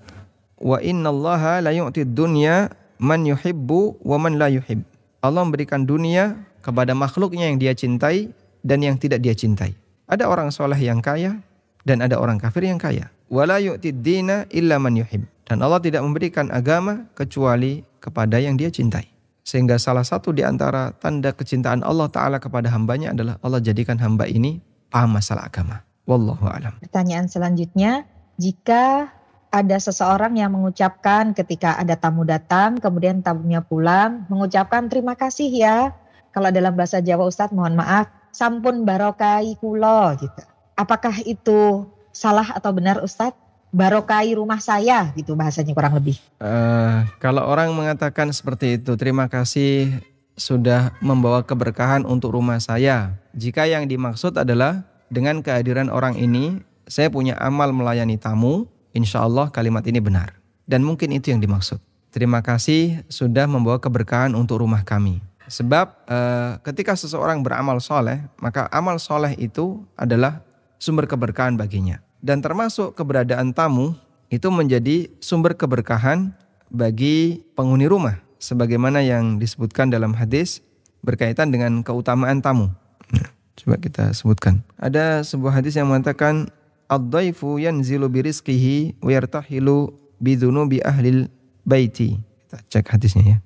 "Wa 0.58 0.80
innallaha 0.80 1.60
la 1.62 1.76
yu'ti 1.76 2.08
dunya 2.08 2.72
man 2.98 3.28
yuhibbu 3.28 4.02
wa 4.02 4.18
man 4.18 4.40
la 4.40 4.50
yuhib." 4.50 4.82
Allah 5.22 5.44
memberikan 5.46 5.84
dunia 5.86 6.40
kepada 6.64 6.96
makhluknya 6.98 7.52
yang 7.52 7.60
dia 7.60 7.76
cintai 7.78 8.32
dan 8.64 8.82
yang 8.82 8.98
tidak 8.98 9.22
dia 9.22 9.36
cintai. 9.38 9.76
Ada 10.10 10.26
orang 10.26 10.50
soleh 10.50 10.80
yang 10.80 11.04
kaya 11.04 11.44
dan 11.86 12.02
ada 12.02 12.18
orang 12.18 12.40
kafir 12.42 12.66
yang 12.66 12.80
kaya. 12.82 13.12
Wala 13.28 13.60
yu'tid 13.62 14.02
dina 14.02 14.50
illa 14.50 14.82
man 14.82 14.98
yuhib. 14.98 15.28
Dan 15.44 15.62
Allah 15.62 15.84
tidak 15.84 16.02
memberikan 16.02 16.48
agama 16.50 17.06
kecuali 17.14 17.84
kepada 18.00 18.40
yang 18.40 18.56
dia 18.56 18.72
cintai. 18.72 19.13
Sehingga 19.44 19.76
salah 19.76 20.08
satu 20.08 20.32
di 20.32 20.40
antara 20.42 20.96
tanda 20.96 21.36
kecintaan 21.36 21.84
Allah 21.84 22.08
Ta'ala 22.08 22.40
kepada 22.40 22.72
hambanya 22.72 23.12
adalah 23.12 23.36
Allah 23.44 23.60
jadikan 23.60 24.00
hamba 24.00 24.24
ini 24.24 24.64
paham 24.88 25.20
masalah 25.20 25.52
agama. 25.52 25.84
Wallahu 26.08 26.48
alam. 26.48 26.80
Pertanyaan 26.80 27.28
selanjutnya, 27.28 28.08
jika 28.40 29.12
ada 29.54 29.78
seseorang 29.78 30.34
yang 30.40 30.56
mengucapkan 30.56 31.36
ketika 31.36 31.76
ada 31.76 32.00
tamu 32.00 32.24
datang, 32.26 32.80
kemudian 32.80 33.22
tamunya 33.22 33.62
pulang, 33.62 34.26
mengucapkan 34.32 34.88
terima 34.88 35.14
kasih 35.14 35.52
ya. 35.52 35.94
Kalau 36.34 36.50
dalam 36.50 36.74
bahasa 36.74 37.04
Jawa 37.04 37.30
Ustadz 37.30 37.54
mohon 37.54 37.78
maaf, 37.78 38.10
sampun 38.34 38.82
barokai 38.88 39.54
kulo 39.62 40.18
gitu. 40.18 40.44
Apakah 40.74 41.14
itu 41.28 41.86
salah 42.10 42.50
atau 42.58 42.74
benar 42.74 43.04
Ustadz? 43.06 43.43
Barokai 43.74 44.38
rumah 44.38 44.62
saya 44.62 45.10
gitu 45.18 45.34
bahasanya 45.34 45.74
kurang 45.74 45.98
lebih. 45.98 46.22
Uh, 46.38 47.10
kalau 47.18 47.42
orang 47.42 47.74
mengatakan 47.74 48.30
seperti 48.30 48.78
itu, 48.78 48.94
terima 48.94 49.26
kasih 49.26 49.90
sudah 50.38 50.94
membawa 51.02 51.42
keberkahan 51.42 52.06
untuk 52.06 52.38
rumah 52.38 52.62
saya. 52.62 53.18
Jika 53.34 53.66
yang 53.66 53.90
dimaksud 53.90 54.38
adalah 54.38 54.86
dengan 55.10 55.42
kehadiran 55.42 55.90
orang 55.90 56.22
ini, 56.22 56.62
saya 56.86 57.10
punya 57.10 57.34
amal 57.42 57.74
melayani 57.74 58.22
tamu, 58.22 58.70
insya 58.94 59.26
Allah 59.26 59.50
kalimat 59.50 59.82
ini 59.90 59.98
benar. 59.98 60.38
Dan 60.70 60.86
mungkin 60.86 61.10
itu 61.10 61.34
yang 61.34 61.42
dimaksud. 61.42 61.82
Terima 62.14 62.46
kasih 62.46 63.02
sudah 63.10 63.50
membawa 63.50 63.82
keberkahan 63.82 64.38
untuk 64.38 64.62
rumah 64.62 64.86
kami. 64.86 65.18
Sebab 65.50 65.86
uh, 66.06 66.62
ketika 66.62 66.94
seseorang 66.94 67.42
beramal 67.42 67.82
soleh, 67.82 68.22
maka 68.38 68.70
amal 68.70 69.02
soleh 69.02 69.34
itu 69.42 69.82
adalah 69.98 70.46
sumber 70.78 71.10
keberkahan 71.10 71.58
baginya. 71.58 72.00
Dan 72.24 72.40
termasuk 72.40 72.96
keberadaan 72.96 73.52
tamu 73.52 74.00
itu 74.32 74.48
menjadi 74.48 75.12
sumber 75.20 75.60
keberkahan 75.60 76.32
bagi 76.72 77.44
penghuni 77.52 77.84
rumah. 77.84 78.24
Sebagaimana 78.40 79.04
yang 79.04 79.44
disebutkan 79.44 79.92
dalam 79.92 80.16
hadis 80.16 80.64
berkaitan 81.04 81.52
dengan 81.52 81.84
keutamaan 81.84 82.40
tamu. 82.40 82.72
Nah, 83.12 83.28
coba 83.60 83.76
kita 83.76 84.16
sebutkan. 84.16 84.64
Ada 84.80 85.28
sebuah 85.28 85.60
hadis 85.60 85.76
yang 85.76 85.92
mengatakan 85.92 86.48
Ad-daifu 86.88 87.60
yanzilu 87.60 88.08
birizkihi 88.08 89.04
wa 89.04 89.12
yartahilu 89.12 89.92
bidunubi 90.24 90.80
ahlil 90.80 91.28
baiti. 91.68 92.20
Kita 92.20 92.58
cek 92.70 92.88
hadisnya 92.88 93.24
ya. 93.24 93.38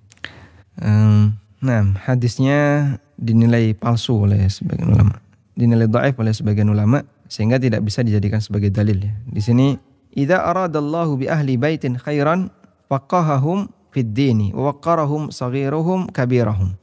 Nah, 1.57 1.81
hadisnya 2.05 2.93
dinilai 3.17 3.73
palsu 3.73 4.29
oleh 4.29 4.45
sebagian 4.51 4.93
ulama. 4.93 5.17
Dinilai 5.57 5.89
dhaif 5.89 6.13
oleh 6.21 6.33
sebagian 6.33 6.69
ulama 6.69 7.01
sehingga 7.27 7.61
tidak 7.61 7.83
bisa 7.83 8.03
dijadikan 8.03 8.39
sebagai 8.43 8.71
dalil 8.71 8.99
ya. 8.99 9.13
Di 9.27 9.41
sini 9.43 9.77
idza 10.15 10.41
aradallahu 10.43 11.21
bi 11.21 11.25
ahli 11.27 11.55
baitin 11.55 11.99
khairan 11.99 12.51
faqahahum 12.87 13.69
fid 13.91 14.11
dini 14.11 14.51
wa 14.55 14.71
waqarahum 14.71 15.29
saghiruhum 15.31 16.11
kabirahum. 16.11 16.75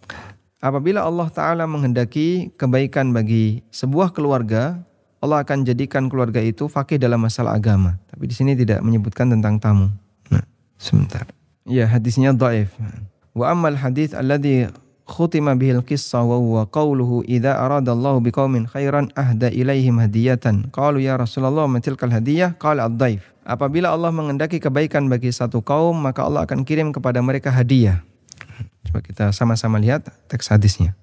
Apabila 0.64 1.05
Allah 1.05 1.28
taala 1.28 1.68
menghendaki 1.68 2.49
kebaikan 2.57 3.12
bagi 3.12 3.61
sebuah 3.68 4.16
keluarga, 4.16 4.80
Allah 5.20 5.45
akan 5.45 5.64
jadikan 5.64 6.09
keluarga 6.09 6.40
itu 6.40 6.68
fakih 6.72 6.97
dalam 6.97 7.20
masalah 7.20 7.57
agama. 7.57 8.01
Tapi 8.09 8.24
di 8.28 8.34
sini 8.36 8.57
tidak 8.57 8.80
menyebutkan 8.80 9.28
tentang 9.28 9.61
tamu. 9.61 9.92
Nah, 10.32 10.45
sebentar. 10.80 11.28
Ya, 11.68 11.84
hadisnya 11.84 12.32
dhaif. 12.32 12.72
Wa 13.36 13.53
ammal 13.53 13.76
hadith 13.76 14.16
alladhi 14.16 14.68
khutima 15.05 15.52
bihil 15.52 15.84
qissa 15.84 16.24
wa 16.24 16.40
huwa 16.40 16.64
qawluhu 16.68 17.24
idza 17.28 17.57
aradallahu 17.61 18.24
biqaumin 18.24 18.64
khairan 18.68 19.12
ahda 19.12 19.52
ilaihim 19.52 20.00
hadiyatan. 20.00 20.72
Qalu 20.72 21.05
ya 21.05 21.20
Rasulullah 21.20 21.68
ma 21.68 21.80
tilkal 21.80 22.12
hadiyah? 22.12 22.57
Qala 22.57 22.88
ad-daif. 22.88 23.24
Apabila 23.44 23.92
Allah 23.92 24.09
mengendaki 24.09 24.57
kebaikan 24.57 25.05
bagi 25.12 25.28
satu 25.28 25.61
kaum, 25.61 25.92
maka 26.00 26.24
Allah 26.24 26.48
akan 26.48 26.64
kirim 26.64 26.96
kepada 26.96 27.20
mereka 27.20 27.52
hadiah. 27.52 28.00
Coba 28.88 29.05
kita 29.05 29.24
sama-sama 29.36 29.76
lihat 29.76 30.09
teks 30.32 30.48
hadisnya. 30.48 30.96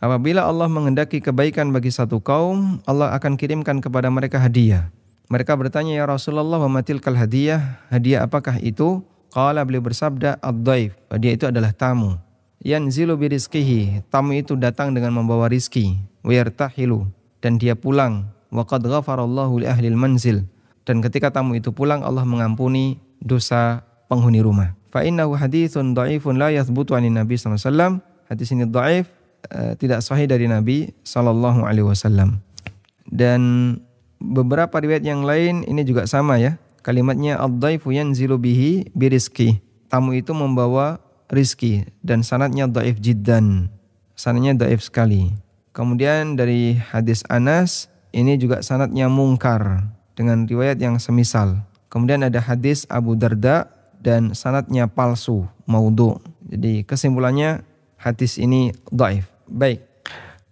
Apabila 0.00 0.44
Allah 0.44 0.68
mengendaki 0.68 1.20
kebaikan 1.20 1.72
bagi 1.72 1.92
satu 1.92 2.20
kaum, 2.20 2.80
Allah 2.84 3.12
akan 3.16 3.36
kirimkan 3.36 3.80
kepada 3.84 4.08
mereka 4.12 4.40
hadiah. 4.40 4.88
Mereka 5.28 5.56
bertanya, 5.56 5.96
Ya 6.00 6.04
Rasulullah, 6.04 6.60
wa 6.60 6.68
matilkal 6.68 7.16
hadiah? 7.16 7.80
Hadiah 7.92 8.24
apakah 8.24 8.60
itu? 8.60 9.04
Qala 9.32 9.64
beliau 9.68 9.84
bersabda 9.84 10.40
ad-daif. 10.40 10.96
Dia 11.20 11.36
itu 11.36 11.44
adalah 11.48 11.76
tamu. 11.76 12.16
Yanzilu 12.66 13.14
birizkihi. 13.14 14.02
Tamu 14.10 14.34
itu 14.34 14.58
datang 14.58 14.90
dengan 14.90 15.14
membawa 15.14 15.46
rizki. 15.46 16.02
Wayartahilu. 16.26 17.06
Dan 17.38 17.62
dia 17.62 17.78
pulang. 17.78 18.26
Wa 18.50 18.66
qad 18.66 18.82
ghafarallahu 18.82 19.62
li 19.62 19.70
ahlil 19.70 19.94
manzil. 19.94 20.42
Dan 20.82 20.98
ketika 20.98 21.30
tamu 21.30 21.54
itu 21.54 21.70
pulang 21.70 22.02
Allah 22.02 22.26
mengampuni 22.26 22.98
dosa 23.22 23.86
penghuni 24.10 24.42
rumah. 24.42 24.74
Fa 24.90 25.06
innahu 25.06 25.38
hadithun 25.38 25.94
dhaifun 25.94 26.42
la 26.42 26.50
yathbutu 26.50 26.98
anin 26.98 27.14
Nabi 27.14 27.38
SAW. 27.38 28.02
Hadis 28.26 28.50
ini 28.50 28.66
dhaif 28.66 29.06
uh, 29.54 29.78
tidak 29.78 30.02
sahih 30.02 30.26
dari 30.26 30.50
Nabi 30.50 30.90
sallallahu 31.06 31.62
alaihi 31.62 31.86
wasallam. 31.86 32.42
Dan 33.06 33.78
beberapa 34.18 34.74
riwayat 34.82 35.06
yang 35.06 35.22
lain 35.22 35.62
ini 35.70 35.86
juga 35.86 36.10
sama 36.10 36.42
ya. 36.42 36.58
Kalimatnya 36.82 37.38
ad-dhaifu 37.38 37.94
yanzilu 37.94 38.42
bihi 38.42 38.90
birizki. 38.90 39.62
Tamu 39.86 40.18
itu 40.18 40.34
membawa 40.34 40.98
rizki 41.30 41.86
dan 42.02 42.22
sanatnya 42.22 42.70
dhaif 42.70 42.98
jiddan. 42.98 43.70
Sanatnya 44.16 44.56
dhaif 44.56 44.80
sekali. 44.80 45.34
Kemudian 45.76 46.40
dari 46.40 46.80
hadis 46.80 47.20
Anas 47.28 47.92
ini 48.16 48.40
juga 48.40 48.64
sanatnya 48.64 49.12
mungkar 49.12 49.92
dengan 50.16 50.48
riwayat 50.48 50.80
yang 50.80 50.96
semisal. 50.96 51.60
Kemudian 51.92 52.24
ada 52.24 52.40
hadis 52.40 52.88
Abu 52.88 53.12
Darda 53.12 53.68
dan 54.00 54.32
sanatnya 54.32 54.88
palsu, 54.88 55.44
maudhu. 55.68 56.16
Jadi 56.48 56.82
kesimpulannya 56.88 57.60
hadis 58.00 58.40
ini 58.40 58.72
dhaif. 58.88 59.28
Baik. 59.46 59.84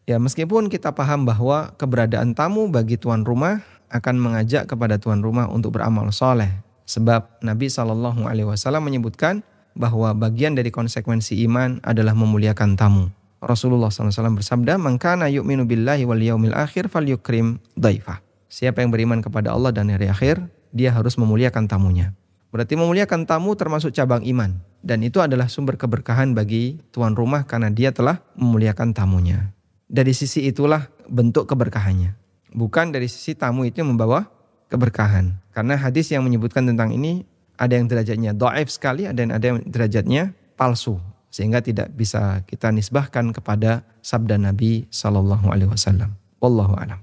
Ya 0.04 0.20
meskipun 0.20 0.68
kita 0.68 0.92
paham 0.92 1.24
bahwa 1.24 1.72
keberadaan 1.80 2.36
tamu 2.36 2.68
bagi 2.68 3.00
tuan 3.00 3.24
rumah 3.24 3.64
akan 3.88 4.20
mengajak 4.20 4.68
kepada 4.68 5.00
tuan 5.00 5.24
rumah 5.24 5.48
untuk 5.48 5.80
beramal 5.80 6.12
soleh. 6.12 6.52
Sebab 6.84 7.40
Nabi 7.40 7.72
Shallallahu 7.72 8.28
Alaihi 8.28 8.44
Wasallam 8.44 8.84
menyebutkan 8.84 9.40
bahwa 9.74 10.14
bagian 10.14 10.54
dari 10.54 10.70
konsekuensi 10.70 11.38
iman 11.46 11.82
adalah 11.82 12.14
memuliakan 12.16 12.78
tamu. 12.78 13.10
Rasulullah 13.44 13.92
SAW 13.92 14.40
bersabda, 14.40 14.80
"Mangkana 14.80 15.28
yu'minu 15.28 15.68
billahi 15.68 16.08
wal 16.08 16.22
yaumil 16.22 16.56
akhir 16.56 16.88
fal 16.88 17.04
yukrim 17.04 17.60
daifah." 17.76 18.24
Siapa 18.48 18.80
yang 18.80 18.94
beriman 18.94 19.20
kepada 19.20 19.52
Allah 19.52 19.74
dan 19.74 19.92
hari 19.92 20.08
akhir, 20.08 20.40
dia 20.72 20.94
harus 20.94 21.20
memuliakan 21.20 21.68
tamunya. 21.68 22.16
Berarti 22.54 22.78
memuliakan 22.78 23.26
tamu 23.26 23.52
termasuk 23.58 23.92
cabang 23.92 24.22
iman. 24.24 24.56
Dan 24.80 25.02
itu 25.02 25.18
adalah 25.18 25.50
sumber 25.50 25.74
keberkahan 25.74 26.32
bagi 26.32 26.78
tuan 26.94 27.18
rumah 27.18 27.44
karena 27.44 27.68
dia 27.68 27.90
telah 27.90 28.22
memuliakan 28.38 28.94
tamunya. 28.94 29.52
Dari 29.90 30.14
sisi 30.14 30.46
itulah 30.46 30.86
bentuk 31.10 31.50
keberkahannya 31.50 32.24
bukan 32.54 32.94
dari 32.94 33.10
sisi 33.10 33.34
tamu 33.34 33.66
itu 33.66 33.82
membawa 33.82 34.30
keberkahan. 34.70 35.34
Karena 35.50 35.74
hadis 35.76 36.08
yang 36.14 36.22
menyebutkan 36.24 36.64
tentang 36.64 36.94
ini 36.94 37.26
ada 37.58 37.74
yang 37.74 37.86
derajatnya 37.86 38.30
doaif 38.34 38.70
sekali, 38.70 39.06
ada 39.06 39.20
yang 39.20 39.32
ada 39.34 39.46
yang 39.46 39.58
derajatnya 39.66 40.22
palsu. 40.54 40.98
sehingga 41.34 41.58
tidak 41.58 41.90
bisa 41.98 42.46
kita 42.46 42.70
nisbahkan 42.70 43.34
kepada 43.34 43.82
sabda 44.06 44.38
Nabi 44.38 44.86
Shallallahu 44.86 45.50
Alaihi 45.50 45.66
Wasallam. 45.66 46.14
Wallahu 46.38 46.78
a'lam. 46.78 47.02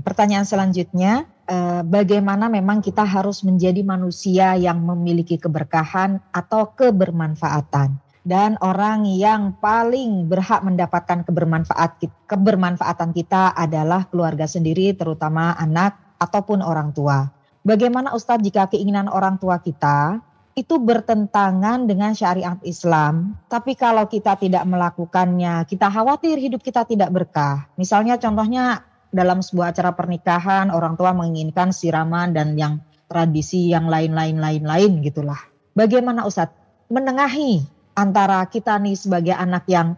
Pertanyaan 0.00 0.48
selanjutnya, 0.48 1.28
eh, 1.44 1.84
bagaimana 1.84 2.48
memang 2.48 2.80
kita 2.80 3.04
harus 3.04 3.44
menjadi 3.44 3.84
manusia 3.84 4.56
yang 4.56 4.80
memiliki 4.80 5.36
keberkahan 5.36 6.24
atau 6.32 6.72
kebermanfaatan? 6.72 8.00
Dan 8.22 8.54
orang 8.62 9.04
yang 9.04 9.58
paling 9.58 10.30
berhak 10.30 10.62
mendapatkan 10.62 11.26
kebermanfaat 11.26 12.00
kebermanfaatan 12.24 13.10
kita 13.12 13.52
adalah 13.52 14.06
keluarga 14.08 14.46
sendiri, 14.48 14.94
terutama 14.96 15.52
anak 15.58 16.16
ataupun 16.22 16.62
orang 16.62 16.94
tua. 16.94 17.41
Bagaimana 17.62 18.10
Ustadz 18.10 18.42
jika 18.42 18.66
keinginan 18.66 19.06
orang 19.06 19.38
tua 19.38 19.62
kita 19.62 20.18
itu 20.52 20.76
bertentangan 20.76 21.88
dengan 21.88 22.12
syariat 22.12 22.60
Islam. 22.60 23.40
Tapi 23.48 23.72
kalau 23.72 24.04
kita 24.04 24.36
tidak 24.36 24.66
melakukannya, 24.68 25.64
kita 25.64 25.88
khawatir 25.88 26.36
hidup 26.36 26.60
kita 26.60 26.84
tidak 26.84 27.08
berkah. 27.08 27.72
Misalnya 27.80 28.20
contohnya 28.20 28.84
dalam 29.08 29.40
sebuah 29.40 29.72
acara 29.72 29.96
pernikahan, 29.96 30.68
orang 30.68 30.96
tua 30.98 31.16
menginginkan 31.16 31.72
siraman 31.72 32.36
dan 32.36 32.52
yang 32.58 32.84
tradisi 33.08 33.72
yang 33.72 33.88
lain-lain 33.88 34.40
lain-lain 34.40 35.00
gitulah. 35.04 35.40
Bagaimana 35.72 36.28
Ustadz 36.28 36.56
menengahi 36.92 37.64
antara 37.96 38.44
kita 38.48 38.76
nih 38.76 38.96
sebagai 38.96 39.32
anak 39.36 39.64
yang 39.68 39.96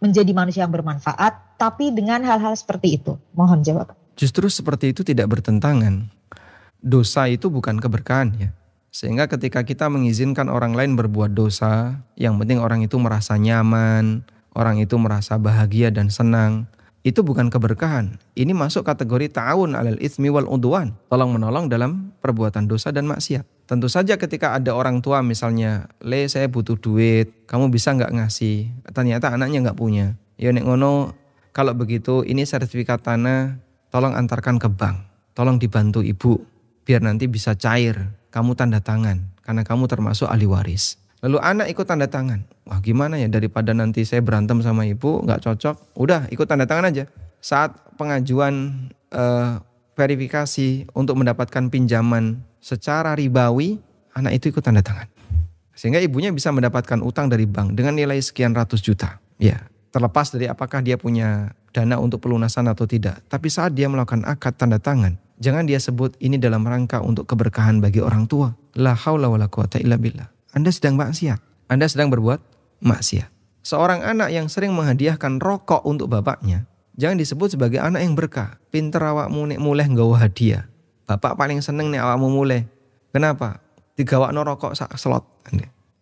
menjadi 0.00 0.32
manusia 0.36 0.64
yang 0.64 0.72
bermanfaat, 0.72 1.56
tapi 1.56 1.92
dengan 1.92 2.20
hal-hal 2.24 2.52
seperti 2.56 3.00
itu? 3.00 3.16
Mohon 3.32 3.64
jawab. 3.64 3.88
Justru 4.16 4.48
seperti 4.52 4.92
itu 4.92 5.04
tidak 5.04 5.28
bertentangan. 5.32 6.17
Dosa 6.78 7.26
itu 7.26 7.50
bukan 7.50 7.82
keberkahan 7.82 8.34
ya 8.38 8.50
sehingga 8.88 9.28
ketika 9.28 9.62
kita 9.62 9.86
mengizinkan 9.92 10.48
orang 10.48 10.72
lain 10.72 10.96
berbuat 10.96 11.36
dosa, 11.36 12.00
yang 12.16 12.40
penting 12.40 12.58
orang 12.58 12.80
itu 12.80 12.96
merasa 12.96 13.36
nyaman, 13.36 14.24
orang 14.56 14.80
itu 14.80 14.96
merasa 14.96 15.36
bahagia 15.36 15.92
dan 15.92 16.08
senang, 16.08 16.64
itu 17.04 17.20
bukan 17.20 17.52
keberkahan. 17.52 18.16
Ini 18.32 18.56
masuk 18.56 18.88
kategori 18.88 19.28
ta'awun 19.28 19.76
alal 19.76 20.00
itsmi 20.00 20.32
wal 20.32 20.48
udwan. 20.48 20.96
Tolong 21.12 21.30
menolong 21.36 21.68
dalam 21.68 22.16
perbuatan 22.24 22.64
dosa 22.64 22.88
dan 22.88 23.04
maksiat. 23.06 23.44
Tentu 23.68 23.92
saja 23.92 24.16
ketika 24.16 24.56
ada 24.56 24.72
orang 24.72 25.04
tua 25.04 25.20
misalnya, 25.20 25.92
Le 26.00 26.24
saya 26.24 26.48
butuh 26.48 26.80
duit, 26.80 27.44
kamu 27.44 27.68
bisa 27.68 27.92
nggak 27.92 28.16
ngasih? 28.16 28.72
Ternyata 28.88 29.36
anaknya 29.36 29.68
nggak 29.68 29.78
punya. 29.78 30.16
Ya 30.40 30.48
nek 30.48 30.64
ngono, 30.64 31.12
kalau 31.52 31.76
begitu 31.76 32.24
ini 32.24 32.48
sertifikat 32.48 33.04
tanah, 33.04 33.60
tolong 33.92 34.16
antarkan 34.16 34.56
ke 34.56 34.72
bank. 34.72 35.04
Tolong 35.36 35.60
dibantu 35.60 36.02
ibu, 36.02 36.40
biar 36.88 37.04
nanti 37.04 37.28
bisa 37.28 37.52
cair 37.52 38.16
kamu 38.32 38.56
tanda 38.56 38.80
tangan 38.80 39.20
karena 39.44 39.60
kamu 39.60 39.84
termasuk 39.84 40.24
ahli 40.24 40.48
waris. 40.48 40.96
Lalu 41.20 41.36
anak 41.44 41.68
ikut 41.68 41.84
tanda 41.84 42.08
tangan. 42.08 42.48
Wah 42.64 42.80
gimana 42.80 43.20
ya 43.20 43.28
daripada 43.28 43.76
nanti 43.76 44.08
saya 44.08 44.24
berantem 44.24 44.64
sama 44.64 44.88
ibu 44.88 45.20
nggak 45.20 45.44
cocok. 45.44 45.76
Udah 46.00 46.24
ikut 46.32 46.48
tanda 46.48 46.64
tangan 46.64 46.88
aja. 46.88 47.04
Saat 47.44 47.76
pengajuan 48.00 48.88
uh, 49.12 49.60
verifikasi 49.98 50.88
untuk 50.96 51.20
mendapatkan 51.20 51.68
pinjaman 51.68 52.40
secara 52.62 53.12
ribawi, 53.12 53.76
anak 54.16 54.40
itu 54.40 54.48
ikut 54.48 54.64
tanda 54.64 54.80
tangan. 54.80 55.10
Sehingga 55.76 56.00
ibunya 56.00 56.32
bisa 56.32 56.48
mendapatkan 56.54 57.04
utang 57.04 57.28
dari 57.28 57.44
bank 57.44 57.76
dengan 57.76 57.98
nilai 57.98 58.18
sekian 58.18 58.56
ratus 58.56 58.80
juta. 58.80 59.20
Ya, 59.36 59.68
terlepas 59.92 60.32
dari 60.32 60.48
apakah 60.48 60.82
dia 60.82 60.96
punya 60.98 61.52
dana 61.70 62.00
untuk 62.00 62.24
pelunasan 62.24 62.66
atau 62.70 62.86
tidak. 62.86 63.22
Tapi 63.30 63.46
saat 63.52 63.74
dia 63.74 63.86
melakukan 63.86 64.26
akad 64.26 64.58
tanda 64.58 64.82
tangan, 64.82 65.18
jangan 65.38 65.64
dia 65.64 65.78
sebut 65.78 66.14
ini 66.18 66.36
dalam 66.36 66.66
rangka 66.66 67.02
untuk 67.02 67.26
keberkahan 67.30 67.78
bagi 67.82 68.02
orang 68.02 68.26
tua. 68.26 68.54
La 68.78 68.94
haula 68.94 69.30
wala 69.30 69.50
quwata 69.50 69.80
illa 69.82 69.98
billah. 69.98 70.28
Anda 70.54 70.70
sedang 70.70 70.98
maksiat. 70.98 71.70
Anda 71.70 71.88
sedang 71.90 72.12
berbuat 72.12 72.38
maksiat. 72.84 73.30
Seorang 73.66 74.06
anak 74.06 74.30
yang 74.30 74.46
sering 74.46 74.72
menghadiahkan 74.72 75.42
rokok 75.42 75.84
untuk 75.84 76.08
bapaknya, 76.08 76.64
jangan 76.96 77.20
disebut 77.20 77.58
sebagai 77.58 77.82
anak 77.82 78.00
yang 78.06 78.14
berkah. 78.14 78.56
Pinter 78.70 79.02
awakmu 79.02 79.50
nek 79.50 79.60
mulai 79.60 79.86
nggawa 79.90 80.24
hadiah. 80.24 80.64
Bapak 81.08 81.36
paling 81.36 81.60
seneng 81.64 81.90
nek 81.92 82.00
awakmu 82.04 82.32
mulai. 82.32 82.64
Kenapa? 83.12 83.60
Digawakno 83.98 84.44
rokok 84.46 84.78
sak 84.78 84.94
slot. 84.96 85.26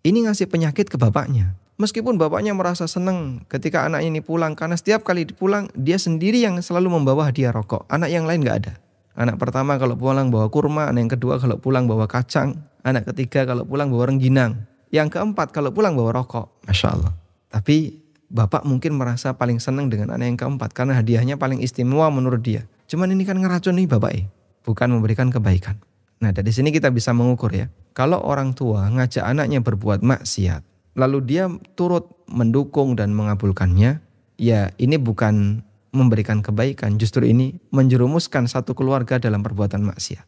Ini 0.07 0.31
ngasih 0.31 0.47
penyakit 0.47 0.87
ke 0.87 0.95
bapaknya. 0.95 1.59
Meskipun 1.83 2.15
bapaknya 2.15 2.55
merasa 2.55 2.87
senang 2.87 3.43
ketika 3.51 3.83
anaknya 3.83 4.09
ini 4.15 4.21
pulang 4.23 4.55
karena 4.55 4.79
setiap 4.79 5.03
kali 5.03 5.27
pulang 5.27 5.67
dia 5.75 5.99
sendiri 5.99 6.39
yang 6.39 6.63
selalu 6.63 6.95
membawa 6.95 7.27
hadiah 7.27 7.51
rokok. 7.51 7.85
Anak 7.91 8.15
yang 8.15 8.23
lain 8.23 8.47
nggak 8.47 8.59
ada. 8.63 8.75
Anak 9.17 9.41
pertama 9.41 9.81
kalau 9.81 9.97
pulang 9.97 10.29
bawa 10.29 10.53
kurma, 10.53 10.93
anak 10.93 11.01
yang 11.09 11.13
kedua 11.17 11.41
kalau 11.41 11.57
pulang 11.57 11.89
bawa 11.89 12.05
kacang, 12.05 12.69
anak 12.85 13.09
ketiga 13.09 13.49
kalau 13.49 13.65
pulang 13.65 13.89
bawa 13.89 14.13
rengginang, 14.13 14.69
yang 14.93 15.09
keempat 15.09 15.57
kalau 15.57 15.73
pulang 15.73 15.97
bawa 15.97 16.21
rokok. 16.21 16.61
Masya 16.69 16.89
Allah. 16.93 17.13
Tapi 17.49 17.97
bapak 18.29 18.69
mungkin 18.69 19.01
merasa 19.01 19.33
paling 19.33 19.57
senang 19.57 19.89
dengan 19.89 20.13
anak 20.13 20.27
yang 20.29 20.39
keempat 20.39 20.77
karena 20.77 21.01
hadiahnya 21.01 21.41
paling 21.41 21.65
istimewa 21.65 22.13
menurut 22.13 22.45
dia. 22.45 22.69
Cuman 22.87 23.09
ini 23.11 23.25
kan 23.25 23.41
ngeracun 23.41 23.81
nih 23.81 23.89
bapak 23.89 24.13
eh, 24.15 24.25
bukan 24.69 24.93
memberikan 24.93 25.33
kebaikan. 25.33 25.81
Nah 26.21 26.31
dari 26.37 26.53
sini 26.53 26.69
kita 26.69 26.93
bisa 26.93 27.17
mengukur 27.17 27.51
ya. 27.57 27.73
Kalau 27.97 28.21
orang 28.21 28.53
tua 28.53 28.85
ngajak 28.93 29.25
anaknya 29.25 29.65
berbuat 29.65 30.05
maksiat, 30.05 30.61
lalu 31.01 31.19
dia 31.25 31.49
turut 31.73 32.05
mendukung 32.29 32.93
dan 32.93 33.17
mengabulkannya, 33.17 34.05
ya 34.37 34.61
ini 34.77 34.97
bukan 35.01 35.65
memberikan 35.97 36.45
kebaikan, 36.45 37.01
justru 37.01 37.25
ini 37.25 37.57
menjerumuskan 37.73 38.45
satu 38.45 38.77
keluarga 38.77 39.17
dalam 39.17 39.41
perbuatan 39.41 39.81
maksiat. 39.81 40.23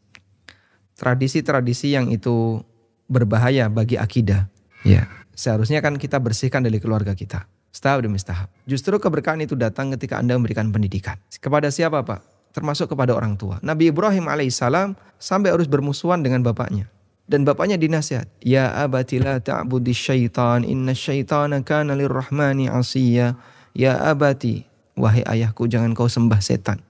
Tradisi-tradisi 0.97 1.93
yang 1.95 2.09
itu 2.09 2.65
berbahaya 3.07 3.69
bagi 3.69 4.01
akidah, 4.01 4.49
ya 4.83 5.07
seharusnya 5.39 5.79
kan 5.79 5.95
kita 5.95 6.19
bersihkan 6.19 6.67
dari 6.67 6.83
keluarga 6.83 7.15
kita. 7.15 7.47
Setahap 7.71 8.03
demi 8.03 8.19
setahap. 8.19 8.51
Justru 8.67 8.99
keberkahan 8.99 9.39
itu 9.45 9.55
datang 9.55 9.95
ketika 9.95 10.19
Anda 10.19 10.35
memberikan 10.35 10.75
pendidikan. 10.75 11.21
Kepada 11.31 11.71
siapa 11.71 12.03
Pak? 12.03 12.51
Termasuk 12.51 12.91
kepada 12.91 13.15
orang 13.15 13.39
tua. 13.39 13.63
Nabi 13.63 13.93
Ibrahim 13.95 14.27
alaihissalam 14.27 14.99
sampai 15.21 15.55
harus 15.55 15.71
bermusuhan 15.71 16.25
dengan 16.25 16.43
bapaknya. 16.43 16.91
Dan 17.29 17.45
bapaknya 17.45 17.77
dinasihat, 17.77 18.25
Ya 18.41 18.73
abati 18.73 19.21
la 19.21 19.37
ta'budi 19.37 19.93
syaitan, 19.93 20.65
inna 20.65 20.97
syaitana 20.97 21.61
kana 21.61 21.93
lirrahmani 21.93 22.73
asiyya. 22.73 23.37
Ya 23.77 24.01
abati, 24.01 24.65
Wahai 24.99 25.23
ayahku 25.23 25.71
jangan 25.71 25.95
kau 25.95 26.11
sembah 26.11 26.43
setan. 26.43 26.83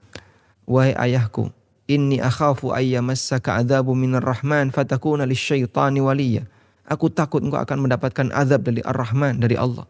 Wahai 0.65 0.97
ayahku, 0.97 1.53
inni 1.85 2.17
akhafu 2.17 2.73
ayyamassaka 2.73 3.61
adzabu 3.61 3.93
minar 3.93 4.25
rahman 4.25 4.73
fatakuna 4.73 5.29
lisyaitani 5.29 6.01
waliya. 6.01 6.49
Aku 6.89 7.13
takut 7.13 7.45
engkau 7.45 7.61
akan 7.61 7.85
mendapatkan 7.85 8.33
azab 8.33 8.65
dari 8.65 8.81
Ar-Rahman, 8.81 9.37
dari 9.37 9.53
Allah. 9.53 9.85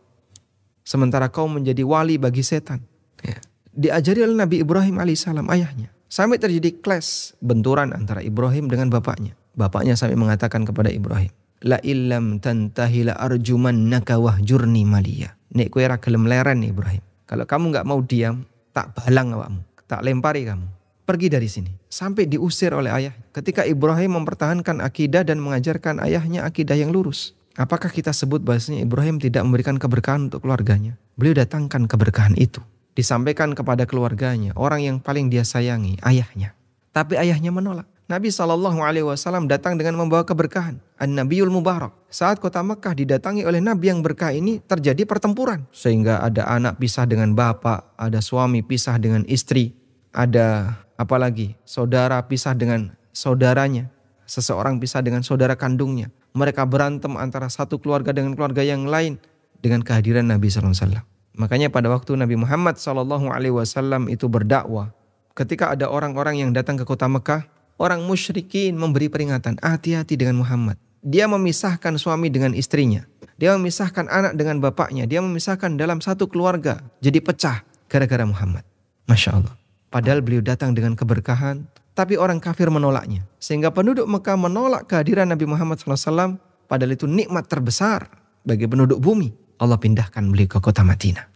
Sementara 0.84 1.32
kau 1.32 1.48
menjadi 1.48 1.80
wali 1.88 2.20
bagi 2.20 2.44
setan. 2.44 2.84
Ya. 3.24 3.40
Diajari 3.72 4.28
oleh 4.28 4.36
Nabi 4.36 4.60
Ibrahim 4.60 5.00
alaihissalam 5.00 5.48
ayahnya. 5.48 5.96
Sampai 6.12 6.44
terjadi 6.44 6.76
clash, 6.84 7.40
benturan 7.40 7.96
antara 7.96 8.20
Ibrahim 8.20 8.68
dengan 8.68 8.92
bapaknya. 8.92 9.32
Bapaknya 9.56 9.96
sampai 9.96 10.20
mengatakan 10.20 10.68
kepada 10.68 10.92
Ibrahim, 10.92 11.32
La 11.64 11.80
illam 11.84 12.44
tantahi 12.44 13.08
la 13.08 13.16
arjumannaka 13.16 14.20
wahjurni 14.20 14.84
maliya. 14.84 15.36
Nek 15.56 15.72
kue 15.72 15.84
ra 15.88 16.00
gelem 16.00 16.28
leren 16.28 16.64
Ibrahim. 16.64 17.04
Kalau 17.30 17.46
kamu 17.46 17.70
nggak 17.70 17.86
mau 17.86 18.02
diam, 18.02 18.42
tak 18.74 18.90
balang 18.98 19.38
awakmu, 19.38 19.62
tak 19.86 20.02
lempari 20.02 20.50
kamu. 20.50 20.66
Pergi 21.06 21.30
dari 21.30 21.46
sini. 21.46 21.70
Sampai 21.86 22.26
diusir 22.26 22.74
oleh 22.74 22.90
ayah. 22.90 23.14
Ketika 23.30 23.70
Ibrahim 23.70 24.18
mempertahankan 24.18 24.82
akidah 24.82 25.22
dan 25.22 25.38
mengajarkan 25.38 26.02
ayahnya 26.02 26.42
akidah 26.42 26.74
yang 26.74 26.90
lurus. 26.90 27.38
Apakah 27.54 27.94
kita 27.94 28.10
sebut 28.18 28.42
bahasanya 28.42 28.82
Ibrahim 28.82 29.22
tidak 29.22 29.46
memberikan 29.46 29.78
keberkahan 29.78 30.30
untuk 30.30 30.42
keluarganya? 30.42 30.98
Beliau 31.22 31.38
datangkan 31.38 31.86
keberkahan 31.86 32.34
itu. 32.34 32.66
Disampaikan 32.98 33.54
kepada 33.54 33.86
keluarganya, 33.86 34.58
orang 34.58 34.82
yang 34.82 34.98
paling 34.98 35.30
dia 35.30 35.46
sayangi, 35.46 36.02
ayahnya. 36.02 36.58
Tapi 36.90 37.14
ayahnya 37.14 37.54
menolak. 37.54 37.86
Nabi 38.10 38.34
Shallallahu 38.34 38.82
Alaihi 38.82 39.06
Wasallam 39.06 39.46
datang 39.46 39.78
dengan 39.78 39.94
membawa 39.94 40.26
keberkahan. 40.26 40.82
An 40.98 41.14
Nabiul 41.14 41.54
Mubarak. 41.54 41.94
Saat 42.10 42.42
kota 42.42 42.58
Mekah 42.66 42.98
didatangi 42.98 43.46
oleh 43.46 43.62
Nabi 43.62 43.94
yang 43.94 44.02
berkah 44.02 44.34
ini 44.34 44.58
terjadi 44.66 45.06
pertempuran. 45.06 45.70
Sehingga 45.70 46.18
ada 46.18 46.50
anak 46.50 46.82
pisah 46.82 47.06
dengan 47.06 47.38
bapak, 47.38 47.94
ada 48.02 48.18
suami 48.18 48.66
pisah 48.66 48.98
dengan 48.98 49.22
istri, 49.30 49.78
ada 50.10 50.74
apalagi 50.98 51.54
saudara 51.62 52.18
pisah 52.26 52.58
dengan 52.58 52.98
saudaranya, 53.14 53.94
seseorang 54.26 54.82
pisah 54.82 55.06
dengan 55.06 55.22
saudara 55.22 55.54
kandungnya. 55.54 56.10
Mereka 56.34 56.66
berantem 56.66 57.14
antara 57.14 57.46
satu 57.46 57.78
keluarga 57.78 58.10
dengan 58.10 58.34
keluarga 58.34 58.66
yang 58.66 58.90
lain 58.90 59.22
dengan 59.62 59.86
kehadiran 59.86 60.26
Nabi 60.26 60.50
Sallallahu 60.50 60.74
Alaihi 60.74 60.82
Wasallam. 60.82 61.06
Makanya 61.38 61.68
pada 61.70 61.94
waktu 61.94 62.18
Nabi 62.18 62.42
Muhammad 62.42 62.82
Sallallahu 62.82 63.30
Alaihi 63.30 63.54
Wasallam 63.54 64.10
itu 64.10 64.26
berdakwah, 64.26 64.98
ketika 65.38 65.78
ada 65.78 65.94
orang-orang 65.94 66.42
yang 66.42 66.58
datang 66.58 66.74
ke 66.74 66.90
kota 66.90 67.06
Mekah, 67.06 67.59
orang 67.80 68.04
musyrikin 68.06 68.76
memberi 68.76 69.08
peringatan, 69.08 69.58
hati-hati 69.64 70.20
dengan 70.20 70.44
Muhammad. 70.44 70.76
Dia 71.00 71.26
memisahkan 71.32 71.96
suami 71.96 72.28
dengan 72.28 72.52
istrinya. 72.52 73.08
Dia 73.40 73.56
memisahkan 73.56 74.12
anak 74.12 74.36
dengan 74.36 74.60
bapaknya. 74.60 75.08
Dia 75.08 75.24
memisahkan 75.24 75.80
dalam 75.80 76.04
satu 76.04 76.28
keluarga. 76.28 76.84
Jadi 77.00 77.24
pecah 77.24 77.64
gara-gara 77.88 78.28
Muhammad. 78.28 78.68
Masya 79.08 79.40
Allah. 79.40 79.56
Padahal 79.88 80.20
beliau 80.20 80.44
datang 80.44 80.76
dengan 80.76 80.94
keberkahan. 81.00 81.64
Tapi 81.96 82.20
orang 82.20 82.44
kafir 82.44 82.68
menolaknya. 82.68 83.24
Sehingga 83.40 83.72
penduduk 83.72 84.12
Mekah 84.12 84.36
menolak 84.36 84.92
kehadiran 84.92 85.32
Nabi 85.32 85.48
Muhammad 85.48 85.80
SAW. 85.80 86.36
Padahal 86.68 86.92
itu 86.94 87.08
nikmat 87.08 87.48
terbesar 87.48 88.12
bagi 88.44 88.68
penduduk 88.68 89.00
bumi. 89.00 89.32
Allah 89.60 89.80
pindahkan 89.80 90.24
beliau 90.28 90.52
ke 90.52 90.60
kota 90.60 90.84
Madinah. 90.84 91.28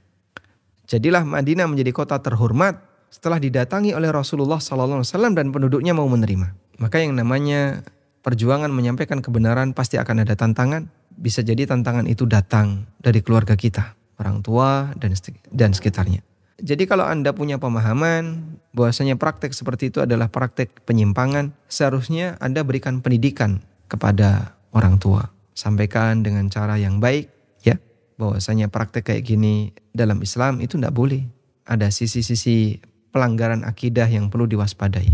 Jadilah 0.87 1.23
Madinah 1.23 1.71
menjadi 1.71 1.91
kota 1.95 2.19
terhormat 2.19 2.79
setelah 3.14 3.38
didatangi 3.38 3.93
oleh 3.93 4.09
Rasulullah 4.09 4.57
SAW 4.57 5.05
dan 5.38 5.53
penduduknya 5.53 5.93
mau 5.93 6.09
menerima. 6.09 6.49
Maka 6.82 6.97
yang 6.97 7.14
namanya 7.14 7.86
perjuangan 8.26 8.74
menyampaikan 8.74 9.22
kebenaran 9.22 9.78
pasti 9.78 10.01
akan 10.01 10.26
ada 10.26 10.34
tantangan. 10.34 10.89
Bisa 11.14 11.45
jadi 11.45 11.70
tantangan 11.70 12.09
itu 12.09 12.26
datang 12.26 12.89
dari 12.97 13.22
keluarga 13.22 13.53
kita, 13.53 13.93
orang 14.18 14.41
tua 14.41 14.89
dan 14.97 15.14
dan 15.53 15.78
sekitarnya. 15.78 16.26
Jadi 16.57 16.89
kalau 16.89 17.05
Anda 17.05 17.38
punya 17.38 17.61
pemahaman 17.61 18.57
bahwasanya 18.74 19.22
praktek 19.22 19.53
seperti 19.53 19.93
itu 19.93 20.01
adalah 20.01 20.34
praktek 20.34 20.82
penyimpangan, 20.89 21.53
seharusnya 21.70 22.41
Anda 22.41 22.66
berikan 22.66 23.05
pendidikan 23.05 23.61
kepada 23.86 24.57
orang 24.74 24.97
tua. 24.97 25.30
Sampaikan 25.53 26.26
dengan 26.26 26.49
cara 26.49 26.82
yang 26.82 26.97
baik 26.97 27.30
ya, 27.61 27.78
bahwasanya 28.18 28.74
praktek 28.74 29.05
kayak 29.14 29.22
gini 29.22 29.70
dalam 29.93 30.18
Islam 30.26 30.66
itu 30.66 30.82
tidak 30.82 30.97
boleh. 30.97 31.30
Ada 31.70 31.93
sisi-sisi 31.93 32.82
pelanggaran 33.14 33.61
akidah 33.61 34.09
yang 34.09 34.34
perlu 34.34 34.49
diwaspadai. 34.49 35.14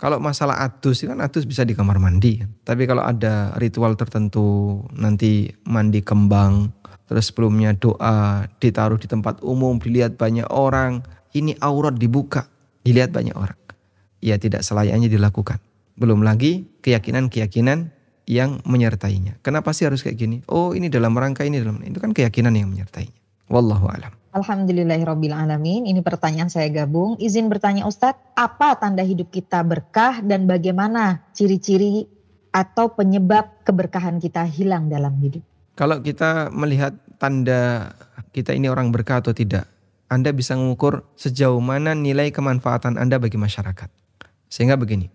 Kalau 0.00 0.16
masalah 0.16 0.64
atus 0.64 1.04
kan 1.04 1.20
atus 1.20 1.44
bisa 1.44 1.60
di 1.66 1.76
kamar 1.76 2.00
mandi. 2.00 2.40
Tapi 2.64 2.88
kalau 2.88 3.04
ada 3.04 3.52
ritual 3.60 3.98
tertentu 4.00 4.80
nanti 4.96 5.52
mandi 5.68 6.00
kembang 6.00 6.72
terus 7.04 7.28
sebelumnya 7.28 7.74
doa 7.74 8.46
ditaruh 8.62 8.96
di 8.96 9.10
tempat 9.10 9.42
umum 9.42 9.82
dilihat 9.82 10.14
banyak 10.14 10.46
orang 10.48 11.02
ini 11.34 11.58
aurat 11.60 11.98
dibuka 11.98 12.48
dilihat 12.80 13.12
banyak 13.12 13.36
orang. 13.36 13.58
Ya 14.24 14.40
tidak 14.40 14.64
selayaknya 14.64 15.12
dilakukan. 15.12 15.60
Belum 16.00 16.24
lagi 16.24 16.64
keyakinan-keyakinan 16.80 17.92
yang 18.24 18.62
menyertainya. 18.64 19.36
Kenapa 19.44 19.76
sih 19.76 19.84
harus 19.84 20.00
kayak 20.00 20.16
gini? 20.16 20.36
Oh 20.48 20.72
ini 20.72 20.88
dalam 20.88 21.12
rangka 21.12 21.44
ini 21.44 21.60
dalam 21.60 21.82
itu 21.84 22.00
kan 22.00 22.16
keyakinan 22.16 22.56
yang 22.56 22.72
menyertainya. 22.72 23.12
Wallahu 23.52 23.90
alam 23.90 24.19
Alhamdulillahirrohmanirrohim. 24.30 25.90
Ini 25.90 26.00
pertanyaan 26.06 26.46
saya 26.46 26.70
gabung. 26.70 27.18
Izin 27.18 27.50
bertanya 27.50 27.82
Ustadz, 27.90 28.22
apa 28.38 28.78
tanda 28.78 29.02
hidup 29.02 29.26
kita 29.34 29.58
berkah 29.66 30.22
dan 30.22 30.46
bagaimana 30.46 31.26
ciri-ciri 31.34 32.06
atau 32.54 32.94
penyebab 32.94 33.62
keberkahan 33.66 34.22
kita 34.22 34.46
hilang 34.46 34.86
dalam 34.86 35.18
hidup? 35.18 35.42
Kalau 35.74 35.98
kita 35.98 36.50
melihat 36.54 36.94
tanda 37.18 37.90
kita 38.30 38.54
ini 38.54 38.70
orang 38.70 38.94
berkah 38.94 39.18
atau 39.18 39.34
tidak, 39.34 39.66
Anda 40.06 40.30
bisa 40.30 40.54
mengukur 40.54 41.02
sejauh 41.18 41.58
mana 41.58 41.98
nilai 41.98 42.30
kemanfaatan 42.30 43.02
Anda 43.02 43.18
bagi 43.18 43.34
masyarakat. 43.34 43.90
Sehingga 44.46 44.78
begini, 44.78 45.10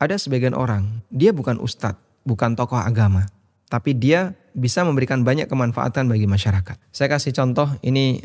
ada 0.00 0.16
sebagian 0.16 0.56
orang, 0.56 1.04
dia 1.12 1.32
bukan 1.32 1.60
ustadz, 1.60 2.00
bukan 2.24 2.56
tokoh 2.56 2.80
agama, 2.80 3.28
tapi 3.70 3.94
dia 3.94 4.34
bisa 4.50 4.82
memberikan 4.82 5.22
banyak 5.22 5.46
kemanfaatan 5.46 6.10
bagi 6.10 6.26
masyarakat. 6.26 6.76
Saya 6.90 7.08
kasih 7.08 7.30
contoh 7.30 7.70
ini 7.86 8.18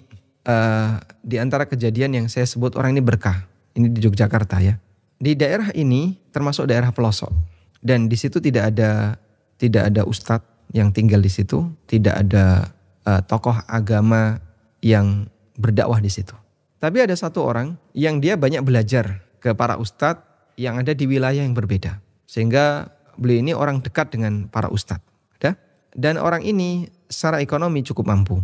uh, 0.50 0.98
di 1.22 1.38
antara 1.38 1.70
kejadian 1.70 2.18
yang 2.18 2.26
saya 2.28 2.50
sebut 2.50 2.74
orang 2.76 2.98
ini 2.98 3.04
berkah. 3.06 3.46
Ini 3.78 3.93
di 3.93 4.02
Yogyakarta 4.02 4.58
ya. 4.60 4.76
Di 5.22 5.38
daerah 5.38 5.70
ini 5.78 6.18
termasuk 6.34 6.68
daerah 6.68 6.89
pelosok 6.89 7.32
dan 7.80 8.10
di 8.10 8.18
situ 8.18 8.41
tidak 8.41 8.74
ada 8.74 9.22
tidak 9.56 9.93
ada 9.93 10.02
ustadz, 10.04 10.56
yang 10.76 10.91
tinggal 10.91 11.24
di 11.24 11.32
situ, 11.32 11.72
tidak 11.88 12.26
ada 12.26 12.74
uh, 13.08 13.22
tokoh 13.24 13.56
agama 13.70 14.41
yang 14.84 15.30
berdakwah 15.56 16.04
di 16.04 16.12
situ. 16.12 16.36
Tapi 16.82 17.06
ada 17.06 17.16
satu 17.16 17.46
orang 17.46 17.80
yang 17.96 18.20
dia 18.20 18.36
banyak 18.36 18.60
belajar 18.66 19.24
ke 19.39 19.56
para 19.56 19.80
ustadz 19.80 20.26
yang 20.60 20.82
ada 20.82 20.91
di 20.91 21.08
wilayah 21.08 21.39
yang 21.39 21.56
berbeda. 21.56 22.04
Sehingga 22.28 22.91
beliau 23.16 23.39
ini 23.39 23.54
orang 23.56 23.80
dekat 23.80 24.12
dengan 24.12 24.52
para 24.52 24.68
ustadz. 24.68 25.14
Dan 25.96 26.20
orang 26.20 26.43
ini 26.43 26.91
secara 27.08 27.39
ekonomi 27.39 27.80
cukup 27.82 28.12
mampu. 28.12 28.43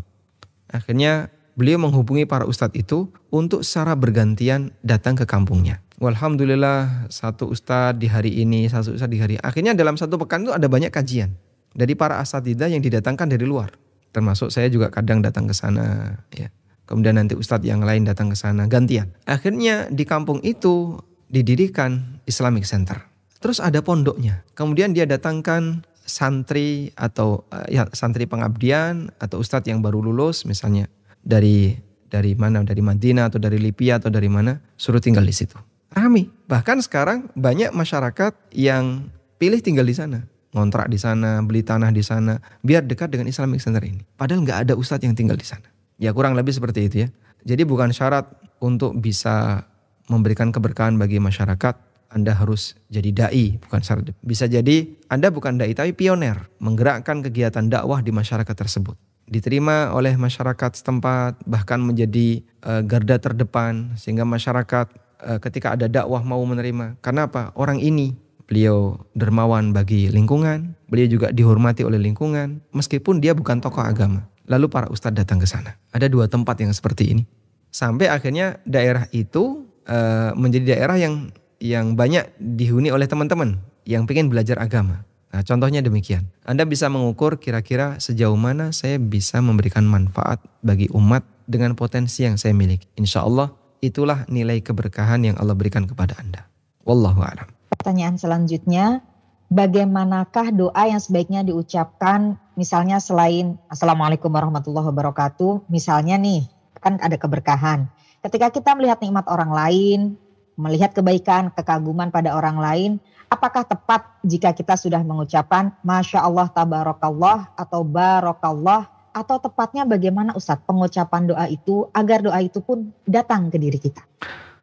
Akhirnya 0.71 1.27
beliau 1.59 1.83
menghubungi 1.83 2.23
para 2.23 2.47
ustadz 2.47 2.79
itu 2.79 3.11
untuk 3.27 3.67
secara 3.67 3.93
bergantian 3.99 4.71
datang 4.81 5.19
ke 5.19 5.27
kampungnya. 5.27 5.83
Alhamdulillah 6.01 7.11
satu 7.11 7.51
ustadz 7.51 7.99
di 7.99 8.07
hari 8.07 8.41
ini, 8.41 8.65
satu 8.71 8.95
ustadz 8.95 9.11
di 9.11 9.19
hari. 9.19 9.35
Akhirnya 9.37 9.75
dalam 9.75 9.99
satu 9.99 10.15
pekan 10.15 10.47
itu 10.47 10.55
ada 10.55 10.65
banyak 10.65 10.89
kajian 10.89 11.35
dari 11.75 11.93
para 11.93 12.17
asatidah 12.23 12.71
yang 12.71 12.81
didatangkan 12.81 13.27
dari 13.27 13.43
luar. 13.43 13.75
Termasuk 14.15 14.49
saya 14.49 14.71
juga 14.71 14.89
kadang 14.89 15.19
datang 15.19 15.45
ke 15.45 15.53
sana 15.53 16.17
ya. 16.33 16.49
Kemudian 16.87 17.15
nanti 17.15 17.37
ustadz 17.37 17.67
yang 17.67 17.83
lain 17.83 18.03
datang 18.03 18.31
ke 18.31 18.35
sana 18.39 18.67
gantian. 18.67 19.11
Akhirnya 19.23 19.87
di 19.87 20.03
kampung 20.03 20.43
itu 20.43 20.99
didirikan 21.31 22.19
Islamic 22.27 22.67
Center. 22.67 22.99
Terus 23.39 23.63
ada 23.63 23.79
pondoknya. 23.79 24.43
Kemudian 24.53 24.91
dia 24.91 25.07
datangkan 25.07 25.87
santri 26.03 26.91
atau 26.97 27.45
eh, 27.53 27.79
ya 27.79 27.87
santri 27.93 28.25
pengabdian 28.25 29.13
atau 29.21 29.39
ustadz 29.41 29.69
yang 29.69 29.79
baru 29.79 30.01
lulus 30.01 30.43
misalnya 30.45 30.89
dari 31.21 31.77
dari 32.11 32.35
mana 32.35 32.65
dari 32.65 32.83
Madinah 32.83 33.31
atau 33.31 33.39
dari 33.39 33.61
Libya 33.61 34.01
atau 34.01 34.11
dari 34.11 34.27
mana 34.27 34.59
suruh 34.75 34.99
tinggal 34.99 35.23
di 35.23 35.31
situ. 35.31 35.55
Rami. 35.91 36.27
Bahkan 36.47 36.83
sekarang 36.83 37.31
banyak 37.35 37.71
masyarakat 37.75 38.33
yang 38.55 39.11
pilih 39.39 39.59
tinggal 39.59 39.83
di 39.87 39.95
sana 39.95 40.23
ngontrak 40.51 40.91
di 40.91 40.99
sana, 40.99 41.39
beli 41.43 41.63
tanah 41.63 41.95
di 41.95 42.03
sana, 42.03 42.37
biar 42.63 42.83
dekat 42.83 43.11
dengan 43.11 43.31
Islamic 43.31 43.63
Center 43.63 43.83
ini. 43.83 44.03
Padahal 44.19 44.43
nggak 44.43 44.59
ada 44.67 44.73
ustadz 44.75 45.07
yang 45.07 45.15
tinggal 45.15 45.39
di 45.39 45.47
sana. 45.47 45.67
Ya 45.95 46.11
kurang 46.11 46.35
lebih 46.35 46.51
seperti 46.51 46.91
itu 46.91 46.95
ya. 47.07 47.09
Jadi 47.47 47.63
bukan 47.63 47.95
syarat 47.95 48.27
untuk 48.61 48.93
bisa 48.99 49.65
memberikan 50.11 50.51
keberkahan 50.51 50.99
bagi 50.99 51.17
masyarakat, 51.23 51.75
Anda 52.11 52.35
harus 52.35 52.75
jadi 52.91 53.09
dai, 53.15 53.55
bukan 53.63 53.79
syarat. 53.79 54.11
Bisa 54.19 54.45
jadi 54.45 54.91
Anda 55.07 55.31
bukan 55.31 55.55
dai 55.55 55.71
tapi 55.71 55.95
pioner, 55.95 56.51
menggerakkan 56.59 57.23
kegiatan 57.23 57.71
dakwah 57.71 58.03
di 58.03 58.11
masyarakat 58.11 58.51
tersebut. 58.51 58.99
Diterima 59.31 59.95
oleh 59.95 60.19
masyarakat 60.19 60.75
setempat, 60.75 61.39
bahkan 61.47 61.79
menjadi 61.79 62.43
uh, 62.67 62.83
garda 62.83 63.15
terdepan 63.15 63.95
sehingga 63.95 64.27
masyarakat 64.27 64.91
uh, 65.23 65.39
ketika 65.39 65.79
ada 65.79 65.87
dakwah 65.87 66.19
mau 66.19 66.43
menerima. 66.43 66.99
Karena 66.99 67.31
apa? 67.31 67.55
Orang 67.55 67.79
ini 67.79 68.11
beliau 68.43 68.99
dermawan 69.15 69.71
bagi 69.71 70.11
lingkungan, 70.11 70.75
beliau 70.91 71.07
juga 71.07 71.31
dihormati 71.31 71.87
oleh 71.87 71.95
lingkungan, 71.95 72.59
meskipun 72.75 73.23
dia 73.23 73.31
bukan 73.31 73.63
tokoh 73.63 73.79
agama. 73.79 74.27
Lalu 74.51 74.67
para 74.67 74.91
ustadz 74.91 75.15
datang 75.15 75.39
ke 75.39 75.47
sana. 75.47 75.79
Ada 75.95 76.11
dua 76.11 76.27
tempat 76.27 76.59
yang 76.59 76.75
seperti 76.75 77.15
ini. 77.15 77.23
Sampai 77.71 78.11
akhirnya 78.11 78.59
daerah 78.67 79.07
itu 79.15 79.63
uh, 79.87 80.35
menjadi 80.35 80.75
daerah 80.75 80.99
yang 80.99 81.31
yang 81.61 81.93
banyak 81.93 82.25
dihuni 82.41 82.89
oleh 82.89 83.05
teman-teman 83.05 83.61
yang 83.85 84.09
ingin 84.09 84.33
belajar 84.33 84.57
agama. 84.57 85.05
Nah, 85.31 85.45
contohnya 85.45 85.79
demikian. 85.79 86.27
Anda 86.43 86.67
bisa 86.67 86.91
mengukur 86.91 87.39
kira-kira 87.39 88.01
sejauh 88.01 88.35
mana 88.35 88.75
saya 88.75 88.99
bisa 88.99 89.39
memberikan 89.39 89.87
manfaat 89.87 90.43
bagi 90.59 90.91
umat 90.91 91.23
dengan 91.47 91.77
potensi 91.77 92.27
yang 92.27 92.35
saya 92.35 92.51
miliki. 92.51 92.89
Insya 92.99 93.23
Allah 93.23 93.53
itulah 93.79 94.27
nilai 94.27 94.59
keberkahan 94.59 95.23
yang 95.23 95.39
Allah 95.39 95.55
berikan 95.55 95.87
kepada 95.87 96.19
Anda. 96.19 96.49
Wallahu 96.83 97.23
a'lam. 97.23 97.47
Pertanyaan 97.71 98.19
selanjutnya, 98.19 98.99
bagaimanakah 99.47 100.51
doa 100.51 100.83
yang 100.89 100.99
sebaiknya 100.99 101.47
diucapkan 101.47 102.35
misalnya 102.59 102.99
selain 102.99 103.55
Assalamualaikum 103.71 104.27
warahmatullahi 104.27 104.91
wabarakatuh, 104.91 105.71
misalnya 105.71 106.19
nih 106.19 106.43
kan 106.83 106.99
ada 106.99 107.15
keberkahan. 107.15 107.87
Ketika 108.21 108.51
kita 108.51 108.75
melihat 108.75 108.99
nikmat 108.99 109.25
orang 109.31 109.49
lain, 109.53 110.19
melihat 110.59 110.91
kebaikan, 110.95 111.51
kekaguman 111.55 112.11
pada 112.11 112.35
orang 112.35 112.57
lain, 112.59 112.91
apakah 113.31 113.63
tepat 113.63 114.07
jika 114.27 114.51
kita 114.51 114.75
sudah 114.75 114.99
mengucapkan 115.01 115.71
Masya 115.81 116.23
Allah 116.23 116.51
tabarakallah 116.51 117.55
atau 117.55 117.81
barokallah 117.87 118.91
atau 119.11 119.37
tepatnya 119.39 119.83
bagaimana 119.83 120.35
Ustadz 120.35 120.63
pengucapan 120.63 121.27
doa 121.27 121.45
itu 121.47 121.87
agar 121.91 122.23
doa 122.23 122.39
itu 122.39 122.63
pun 122.63 122.91
datang 123.03 123.51
ke 123.51 123.59
diri 123.59 123.79
kita? 123.79 124.03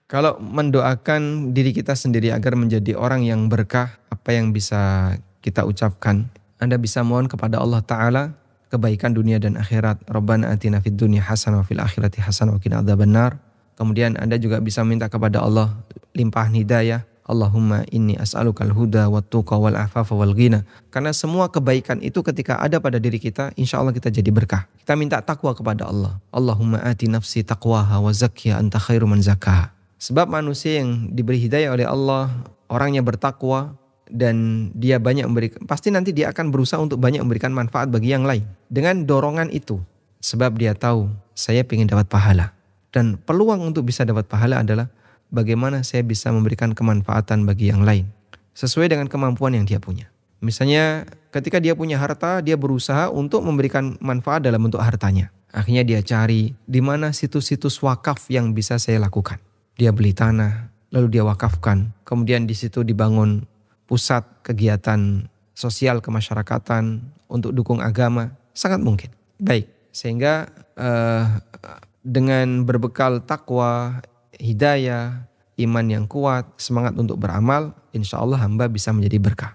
Kalau 0.08 0.40
mendoakan 0.40 1.52
diri 1.52 1.76
kita 1.76 1.92
sendiri 1.92 2.32
agar 2.32 2.56
menjadi 2.56 2.96
orang 2.96 3.28
yang 3.28 3.52
berkah, 3.52 3.92
apa 4.08 4.32
yang 4.32 4.56
bisa 4.56 5.12
kita 5.44 5.68
ucapkan? 5.68 6.32
Anda 6.56 6.80
bisa 6.80 7.04
mohon 7.04 7.28
kepada 7.28 7.60
Allah 7.60 7.84
Ta'ala 7.84 8.32
kebaikan 8.72 9.12
dunia 9.12 9.36
dan 9.36 9.60
akhirat. 9.60 10.08
Rabbana 10.08 10.48
atina 10.52 10.80
fid 10.80 10.96
dunya 10.96 11.20
hasanah 11.20 11.60
wa 11.60 11.66
fil 11.68 11.80
akhirati 11.80 12.24
hasanah 12.24 12.56
wa 12.56 12.60
qina 12.60 12.80
adzabannar. 12.80 13.36
Kemudian 13.78 14.18
Anda 14.18 14.34
juga 14.42 14.58
bisa 14.58 14.82
minta 14.82 15.06
kepada 15.06 15.38
Allah 15.38 15.78
limpahan 16.18 16.50
hidayah. 16.58 17.06
Allahumma 17.28 17.84
inni 17.92 18.16
as'alukal 18.16 18.72
huda 18.72 19.06
wa 19.12 19.20
tuqa 19.20 19.54
wal 19.54 19.76
afafa 19.78 20.16
wal 20.16 20.34
ghina. 20.34 20.66
Karena 20.90 21.14
semua 21.14 21.46
kebaikan 21.52 22.02
itu 22.02 22.24
ketika 22.24 22.58
ada 22.58 22.82
pada 22.82 22.98
diri 22.98 23.20
kita, 23.22 23.54
insya 23.54 23.78
Allah 23.78 23.94
kita 23.94 24.10
jadi 24.10 24.32
berkah. 24.32 24.64
Kita 24.82 24.96
minta 24.98 25.20
takwa 25.22 25.52
kepada 25.52 25.86
Allah. 25.86 26.18
Allahumma 26.34 26.82
ati 26.82 27.06
nafsi 27.06 27.44
taqwaha 27.46 28.00
wa 28.02 28.10
zakkiha 28.10 28.58
anta 28.58 28.80
khairu 28.80 29.06
man 29.06 29.20
zakkaha. 29.22 29.70
Sebab 30.00 30.26
manusia 30.26 30.80
yang 30.82 31.12
diberi 31.12 31.38
hidayah 31.38 31.76
oleh 31.76 31.86
Allah, 31.86 32.32
orangnya 32.72 33.04
bertakwa 33.04 33.76
dan 34.08 34.68
dia 34.72 34.96
banyak 34.96 35.28
memberikan, 35.28 35.60
pasti 35.68 35.92
nanti 35.92 36.16
dia 36.16 36.32
akan 36.32 36.48
berusaha 36.48 36.80
untuk 36.80 36.96
banyak 36.96 37.20
memberikan 37.20 37.52
manfaat 37.52 37.92
bagi 37.92 38.10
yang 38.10 38.24
lain. 38.24 38.42
Dengan 38.72 39.04
dorongan 39.04 39.52
itu, 39.52 39.78
sebab 40.24 40.56
dia 40.56 40.72
tahu 40.72 41.12
saya 41.36 41.62
ingin 41.62 41.86
dapat 41.86 42.08
pahala. 42.08 42.57
Dan 42.88 43.20
peluang 43.20 43.60
untuk 43.62 43.84
bisa 43.84 44.04
dapat 44.04 44.24
pahala 44.24 44.64
adalah 44.64 44.88
bagaimana 45.28 45.84
saya 45.84 46.04
bisa 46.04 46.32
memberikan 46.32 46.72
kemanfaatan 46.72 47.44
bagi 47.44 47.68
yang 47.68 47.84
lain. 47.84 48.08
Sesuai 48.56 48.90
dengan 48.90 49.06
kemampuan 49.06 49.54
yang 49.54 49.68
dia 49.68 49.78
punya. 49.78 50.10
Misalnya 50.38 51.06
ketika 51.34 51.58
dia 51.58 51.74
punya 51.74 51.98
harta, 51.98 52.38
dia 52.40 52.54
berusaha 52.54 53.10
untuk 53.10 53.42
memberikan 53.42 53.98
manfaat 53.98 54.46
dalam 54.46 54.62
bentuk 54.62 54.82
hartanya. 54.82 55.34
Akhirnya 55.50 55.82
dia 55.82 56.00
cari 56.04 56.54
di 56.68 56.80
mana 56.82 57.10
situs-situs 57.10 57.80
wakaf 57.82 58.28
yang 58.30 58.54
bisa 58.54 58.78
saya 58.78 59.02
lakukan. 59.02 59.40
Dia 59.78 59.90
beli 59.90 60.14
tanah, 60.14 60.70
lalu 60.94 61.18
dia 61.18 61.24
wakafkan. 61.26 61.90
Kemudian 62.06 62.46
di 62.46 62.54
situ 62.54 62.86
dibangun 62.86 63.46
pusat 63.88 64.22
kegiatan 64.44 65.26
sosial 65.56 65.98
kemasyarakatan 65.98 67.02
untuk 67.26 67.50
dukung 67.50 67.82
agama. 67.82 68.30
Sangat 68.54 68.78
mungkin. 68.82 69.10
Baik, 69.38 69.70
sehingga 69.90 70.50
uh, 70.78 71.42
dengan 72.08 72.64
berbekal 72.64 73.20
takwa, 73.20 74.00
hidayah, 74.40 75.28
iman 75.60 75.86
yang 75.92 76.04
kuat, 76.08 76.48
semangat 76.56 76.96
untuk 76.96 77.20
beramal, 77.20 77.76
insya 77.92 78.24
Allah 78.24 78.40
hamba 78.40 78.64
bisa 78.72 78.88
menjadi 78.96 79.20
berkah. 79.20 79.52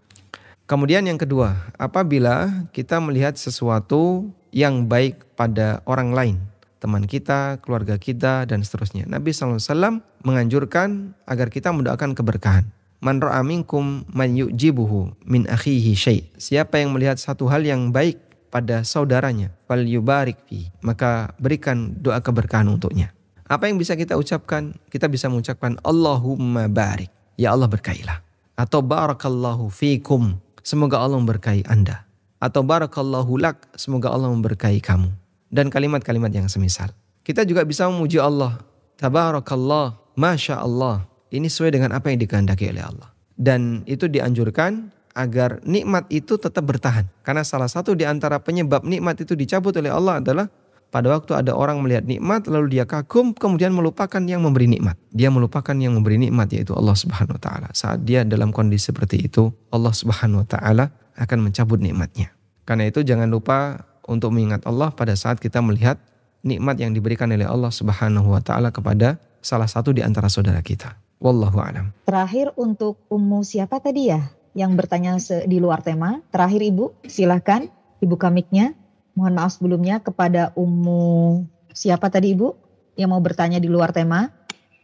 Kemudian 0.70 1.04
yang 1.10 1.18
kedua, 1.18 1.74
apabila 1.82 2.70
kita 2.70 3.02
melihat 3.02 3.36
sesuatu 3.36 4.30
yang 4.54 4.86
baik 4.86 5.34
pada 5.34 5.82
orang 5.90 6.14
lain, 6.14 6.36
teman 6.78 7.10
kita, 7.10 7.60
keluarga 7.60 7.98
kita, 8.00 8.48
dan 8.48 8.64
seterusnya. 8.64 9.10
Nabi 9.10 9.34
SAW 9.34 10.04
menganjurkan 10.24 11.18
agar 11.28 11.52
kita 11.52 11.74
mendoakan 11.74 12.16
keberkahan. 12.16 12.68
Man 13.04 13.20
ra'a 13.20 13.44
minkum 13.44 14.08
man 14.08 14.32
yu'jibuhu 14.32 15.12
min 15.28 15.44
akhihi 15.44 15.92
syai. 15.92 16.24
Siapa 16.40 16.80
yang 16.80 16.96
melihat 16.96 17.20
satu 17.20 17.52
hal 17.52 17.68
yang 17.68 17.92
baik 17.92 18.23
pada 18.54 18.86
saudaranya, 18.86 19.50
fal 19.66 19.82
yubarik 19.82 20.38
fi, 20.46 20.70
maka 20.86 21.34
berikan 21.42 21.98
doa 21.98 22.22
keberkahan 22.22 22.70
untuknya. 22.70 23.10
Apa 23.50 23.66
yang 23.66 23.82
bisa 23.82 23.98
kita 23.98 24.14
ucapkan? 24.14 24.78
Kita 24.94 25.10
bisa 25.10 25.26
mengucapkan 25.26 25.82
Allahumma 25.82 26.70
barik. 26.70 27.10
Ya 27.34 27.50
Allah 27.50 27.66
berkailah. 27.66 28.22
Atau 28.54 28.86
barakallahu 28.86 29.74
fikum 29.74 30.38
semoga 30.62 31.02
Allah 31.02 31.18
memberkahi 31.18 31.66
Anda. 31.66 32.06
Atau 32.38 32.62
barakallahu 32.62 33.42
lak, 33.42 33.74
semoga 33.74 34.14
Allah 34.14 34.30
memberkahi 34.30 34.78
kamu. 34.86 35.10
Dan 35.50 35.74
kalimat-kalimat 35.74 36.30
yang 36.30 36.46
semisal. 36.46 36.94
Kita 37.26 37.42
juga 37.48 37.66
bisa 37.66 37.90
memuji 37.90 38.22
Allah. 38.22 38.62
Tabarakallah, 39.02 39.98
Masya 40.14 40.62
Allah. 40.62 41.10
Ini 41.34 41.50
sesuai 41.50 41.74
dengan 41.74 41.98
apa 41.98 42.14
yang 42.14 42.22
dikehendaki 42.22 42.70
oleh 42.70 42.86
Allah. 42.86 43.10
Dan 43.34 43.82
itu 43.90 44.06
dianjurkan 44.06 44.94
agar 45.14 45.62
nikmat 45.64 46.10
itu 46.10 46.36
tetap 46.42 46.66
bertahan. 46.66 47.06
Karena 47.22 47.46
salah 47.46 47.70
satu 47.70 47.94
di 47.94 48.04
antara 48.04 48.42
penyebab 48.42 48.82
nikmat 48.84 49.22
itu 49.22 49.38
dicabut 49.38 49.74
oleh 49.78 49.94
Allah 49.94 50.20
adalah 50.20 50.46
pada 50.94 51.10
waktu 51.10 51.34
ada 51.34 51.58
orang 51.58 51.82
melihat 51.82 52.06
nikmat 52.06 52.46
lalu 52.46 52.78
dia 52.78 52.86
kagum 52.86 53.34
kemudian 53.34 53.74
melupakan 53.74 54.22
yang 54.22 54.46
memberi 54.46 54.70
nikmat. 54.70 54.94
Dia 55.10 55.34
melupakan 55.34 55.74
yang 55.74 55.98
memberi 55.98 56.22
nikmat 56.22 56.54
yaitu 56.54 56.78
Allah 56.78 56.94
Subhanahu 56.94 57.38
wa 57.38 57.42
taala. 57.42 57.68
Saat 57.74 58.06
dia 58.06 58.22
dalam 58.22 58.54
kondisi 58.54 58.94
seperti 58.94 59.26
itu, 59.26 59.50
Allah 59.74 59.94
Subhanahu 59.94 60.46
wa 60.46 60.48
taala 60.50 60.94
akan 61.18 61.50
mencabut 61.50 61.82
nikmatnya. 61.82 62.34
Karena 62.66 62.90
itu 62.90 63.02
jangan 63.02 63.30
lupa 63.30 63.90
untuk 64.06 64.34
mengingat 64.38 64.66
Allah 64.70 64.94
pada 64.94 65.18
saat 65.18 65.42
kita 65.42 65.66
melihat 65.66 65.98
nikmat 66.46 66.78
yang 66.78 66.94
diberikan 66.94 67.30
oleh 67.34 67.50
Allah 67.50 67.74
Subhanahu 67.74 68.30
wa 68.30 68.42
taala 68.46 68.70
kepada 68.70 69.18
salah 69.42 69.70
satu 69.70 69.98
di 69.98 70.06
antara 70.06 70.30
saudara 70.30 70.62
kita. 70.62 70.94
Wallahu 71.18 71.58
alam. 71.58 71.90
Terakhir 72.06 72.54
untuk 72.60 73.02
ummu 73.08 73.42
siapa 73.48 73.80
tadi 73.80 74.12
ya 74.12 74.43
yang 74.54 74.78
bertanya 74.78 75.18
di 75.46 75.58
luar 75.58 75.82
tema? 75.82 76.22
Terakhir 76.30 76.62
Ibu, 76.62 77.06
silahkan 77.10 77.68
Ibu 78.02 78.16
kamiknya. 78.18 78.78
Mohon 79.14 79.34
maaf 79.38 79.52
sebelumnya 79.58 80.02
kepada 80.02 80.50
Ummu 80.58 81.46
siapa 81.74 82.10
tadi 82.10 82.34
Ibu 82.34 82.54
yang 82.98 83.14
mau 83.14 83.22
bertanya 83.22 83.58
di 83.62 83.70
luar 83.70 83.94
tema. 83.94 84.30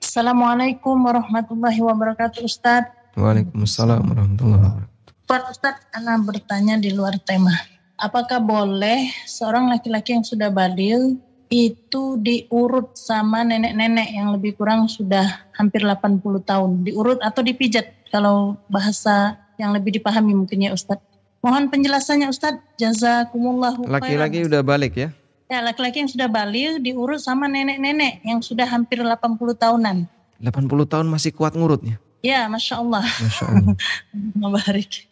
Assalamualaikum 0.02 0.98
warahmatullahi 1.02 1.82
wabarakatuh 1.82 2.42
Ustaz. 2.46 2.90
Waalaikumsalam 3.18 4.06
warahmatullahi 4.06 4.62
wabarakatuh. 4.62 5.28
Pak 5.30 5.44
Ustaz, 5.54 5.78
Ana 5.94 6.18
bertanya 6.22 6.82
di 6.82 6.90
luar 6.94 7.18
tema. 7.22 7.54
Apakah 8.00 8.42
boleh 8.42 9.12
seorang 9.30 9.70
laki-laki 9.70 10.18
yang 10.18 10.26
sudah 10.26 10.50
balil 10.50 11.22
itu 11.50 12.18
diurut 12.22 12.94
sama 12.94 13.42
nenek-nenek 13.42 14.14
yang 14.14 14.34
lebih 14.34 14.54
kurang 14.54 14.86
sudah 14.86 15.50
hampir 15.58 15.82
80 15.82 16.22
tahun. 16.46 16.86
Diurut 16.86 17.20
atau 17.26 17.42
dipijat 17.42 18.10
kalau 18.14 18.58
bahasa 18.70 19.38
yang 19.60 19.76
lebih 19.76 20.00
dipahami 20.00 20.32
mungkin 20.32 20.64
ya 20.64 20.72
Ustadz. 20.72 21.04
Mohon 21.44 21.68
penjelasannya 21.68 22.32
Ustadz. 22.32 22.64
Jazakumullah. 22.80 23.76
Laki-laki 23.84 24.48
udah 24.48 24.64
balik 24.64 24.96
ya? 24.96 25.12
Ya, 25.52 25.60
laki-laki 25.60 26.06
yang 26.06 26.12
sudah 26.12 26.30
balik 26.32 26.80
diurus 26.80 27.28
sama 27.28 27.52
nenek-nenek 27.52 28.24
yang 28.24 28.40
sudah 28.40 28.64
hampir 28.64 29.04
80 29.04 29.36
tahunan. 29.60 30.08
80 30.40 30.88
tahun 30.88 31.08
masih 31.12 31.36
kuat 31.36 31.58
ngurutnya? 31.58 32.00
Ya, 32.20 32.48
Masya 32.52 32.84
Allah. 32.84 33.04
Masya 33.04 33.46
Allah. 33.48 33.76
Mabarik. 34.44 35.08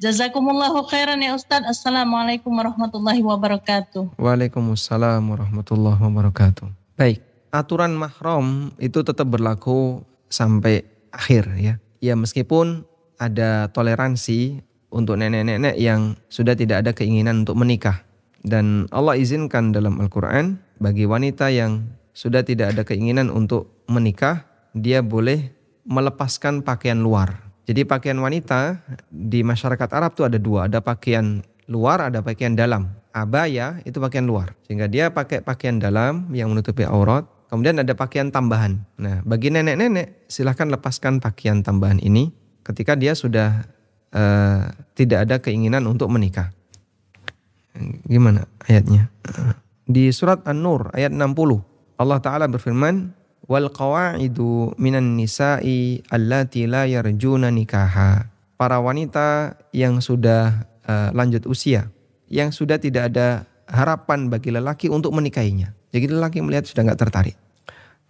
Jazakumullahu 0.00 0.84
khairan 0.88 1.20
ya 1.20 1.36
Ustadz. 1.36 1.68
Assalamualaikum 1.68 2.52
warahmatullahi 2.52 3.20
wabarakatuh. 3.20 4.16
Waalaikumsalam 4.16 5.20
warahmatullahi 5.24 6.00
wabarakatuh. 6.00 6.68
Baik, 6.96 7.20
aturan 7.52 7.92
mahram 7.96 8.72
itu 8.80 9.04
tetap 9.04 9.28
berlaku 9.28 10.04
sampai 10.32 10.84
akhir 11.12 11.48
ya. 11.60 11.76
Ya 12.00 12.12
meskipun 12.16 12.84
ada 13.16 13.68
toleransi 13.72 14.60
untuk 14.92 15.18
nenek-nenek 15.20 15.76
yang 15.76 16.16
sudah 16.30 16.56
tidak 16.56 16.86
ada 16.86 16.92
keinginan 16.96 17.44
untuk 17.44 17.58
menikah. 17.58 18.04
Dan 18.46 18.86
Allah 18.94 19.18
izinkan 19.18 19.74
dalam 19.74 19.98
Al-Quran 19.98 20.62
bagi 20.78 21.04
wanita 21.04 21.50
yang 21.50 21.90
sudah 22.16 22.46
tidak 22.46 22.72
ada 22.72 22.82
keinginan 22.86 23.28
untuk 23.28 23.84
menikah, 23.90 24.46
dia 24.72 25.02
boleh 25.02 25.52
melepaskan 25.84 26.62
pakaian 26.62 27.02
luar. 27.02 27.42
Jadi 27.66 27.82
pakaian 27.82 28.16
wanita 28.22 28.78
di 29.10 29.42
masyarakat 29.42 29.90
Arab 29.90 30.14
itu 30.14 30.22
ada 30.22 30.38
dua, 30.38 30.70
ada 30.70 30.78
pakaian 30.78 31.42
luar, 31.66 32.06
ada 32.06 32.22
pakaian 32.22 32.54
dalam. 32.54 32.94
Abaya 33.10 33.82
itu 33.82 33.98
pakaian 33.98 34.22
luar. 34.22 34.54
Sehingga 34.68 34.86
dia 34.86 35.10
pakai 35.10 35.42
pakaian 35.42 35.82
dalam 35.82 36.30
yang 36.30 36.54
menutupi 36.54 36.86
aurat. 36.86 37.26
Kemudian 37.50 37.78
ada 37.82 37.94
pakaian 37.98 38.30
tambahan. 38.30 38.86
Nah 38.98 39.22
bagi 39.26 39.50
nenek-nenek 39.50 40.30
silahkan 40.30 40.70
lepaskan 40.70 41.18
pakaian 41.18 41.62
tambahan 41.62 41.98
ini 42.02 42.45
ketika 42.66 42.98
dia 42.98 43.14
sudah 43.14 43.62
uh, 44.10 44.66
tidak 44.98 45.30
ada 45.30 45.36
keinginan 45.38 45.86
untuk 45.86 46.10
menikah. 46.10 46.50
Gimana 48.08 48.50
ayatnya? 48.66 49.12
Di 49.86 50.10
surat 50.10 50.42
An-Nur 50.42 50.90
ayat 50.96 51.14
60 51.14 51.22
Allah 51.96 52.18
taala 52.18 52.50
berfirman 52.50 53.14
wal 53.46 53.70
qawaidu 53.70 54.74
minan 54.80 55.14
nisa'i 55.14 56.02
allati 56.10 56.66
la 56.66 56.90
yarjuna 56.90 57.54
nikaha. 57.54 58.32
Para 58.56 58.80
wanita 58.80 59.52
yang 59.76 60.00
sudah 60.00 60.64
uh, 60.88 61.12
lanjut 61.12 61.44
usia, 61.44 61.92
yang 62.32 62.56
sudah 62.56 62.80
tidak 62.80 63.12
ada 63.12 63.44
harapan 63.68 64.32
bagi 64.32 64.48
lelaki 64.48 64.88
untuk 64.88 65.12
menikahinya. 65.12 65.76
Jadi 65.92 66.08
lelaki 66.08 66.40
melihat 66.40 66.64
sudah 66.64 66.88
nggak 66.88 67.00
tertarik. 67.04 67.36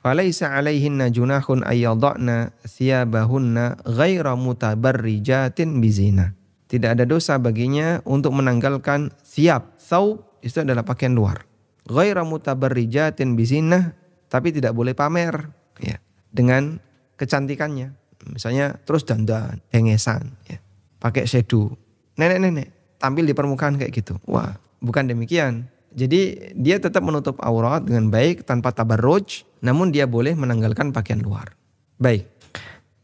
Falaisa 0.07 0.55
alaihinna 0.55 1.11
junahun 1.11 1.67
ayyadna 1.67 2.55
thiyabahunna 2.63 3.83
ghaira 3.83 4.39
mutabarrijatin 4.39 5.83
bizina. 5.83 6.31
Tidak 6.71 6.95
ada 6.95 7.03
dosa 7.03 7.43
baginya 7.43 7.99
untuk 8.07 8.39
menanggalkan 8.39 9.11
siap. 9.27 9.83
Thawb 9.83 10.23
itu 10.47 10.63
adalah 10.63 10.87
pakaian 10.87 11.11
luar. 11.11 11.43
Ghaira 11.91 12.23
mutabarrijatin 12.23 13.35
bizina 13.35 13.99
tapi 14.31 14.55
tidak 14.55 14.79
boleh 14.79 14.95
pamer 14.95 15.51
ya 15.83 15.99
dengan 16.31 16.79
kecantikannya. 17.19 17.91
Misalnya 18.31 18.79
terus 18.87 19.03
dandan, 19.03 19.59
hengesan 19.75 20.39
ya. 20.47 20.63
Pakai 21.03 21.27
shadow. 21.27 21.75
Nenek-nenek 22.15 23.03
tampil 23.03 23.27
di 23.27 23.35
permukaan 23.35 23.75
kayak 23.75 23.91
gitu. 23.91 24.23
Wah, 24.31 24.55
bukan 24.79 25.11
demikian. 25.11 25.67
Jadi 25.97 26.53
dia 26.53 26.77
tetap 26.77 27.01
menutup 27.01 27.41
aurat 27.41 27.81
dengan 27.81 28.13
baik 28.13 28.45
tanpa 28.45 28.69
tabarruj, 28.69 29.49
namun 29.67 29.91
dia 29.91 30.07
boleh 30.07 30.39
menanggalkan 30.39 30.95
pakaian 30.95 31.19
luar. 31.19 31.59
Baik. 31.99 32.31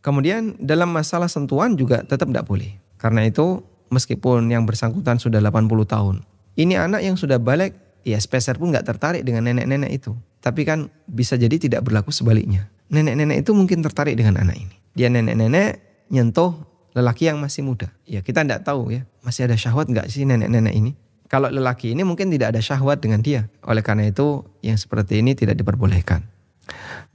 Kemudian 0.03 0.55
dalam 0.63 0.95
masalah 0.95 1.27
sentuhan 1.27 1.75
juga 1.75 2.07
tetap 2.07 2.31
tidak 2.31 2.47
boleh. 2.47 2.79
Karena 2.99 3.27
itu 3.27 3.67
meskipun 3.91 4.47
yang 4.47 4.63
bersangkutan 4.63 5.19
sudah 5.19 5.43
80 5.43 5.67
tahun, 5.87 6.17
ini 6.55 6.79
anak 6.79 7.03
yang 7.03 7.19
sudah 7.19 7.43
balik, 7.43 7.75
ya 8.07 8.19
speser 8.19 8.59
pun 8.59 8.71
nggak 8.71 8.87
tertarik 8.87 9.23
dengan 9.27 9.51
nenek-nenek 9.51 9.91
itu. 9.91 10.15
Tapi 10.43 10.67
kan 10.67 10.91
bisa 11.07 11.39
jadi 11.39 11.55
tidak 11.55 11.87
berlaku 11.87 12.11
sebaliknya. 12.11 12.71
Nenek-nenek 12.91 13.47
itu 13.47 13.55
mungkin 13.55 13.83
tertarik 13.83 14.19
dengan 14.19 14.43
anak 14.43 14.59
ini. 14.59 14.75
Dia 14.95 15.07
nenek-nenek 15.09 15.83
nyentuh 16.11 16.53
lelaki 16.93 17.31
yang 17.31 17.39
masih 17.41 17.65
muda. 17.65 17.89
Ya 18.05 18.21
kita 18.21 18.43
tidak 18.43 18.67
tahu 18.67 18.91
ya, 18.91 19.07
masih 19.23 19.47
ada 19.49 19.57
syahwat 19.57 19.89
nggak 19.89 20.11
sih 20.11 20.27
nenek-nenek 20.27 20.75
ini. 20.75 20.93
Kalau 21.31 21.49
lelaki 21.49 21.97
ini 21.97 22.05
mungkin 22.05 22.29
tidak 22.29 22.53
ada 22.53 22.61
syahwat 22.61 23.01
dengan 23.01 23.25
dia. 23.25 23.49
Oleh 23.65 23.81
karena 23.81 24.05
itu 24.11 24.45
yang 24.61 24.77
seperti 24.77 25.25
ini 25.25 25.33
tidak 25.33 25.57
diperbolehkan. 25.57 26.32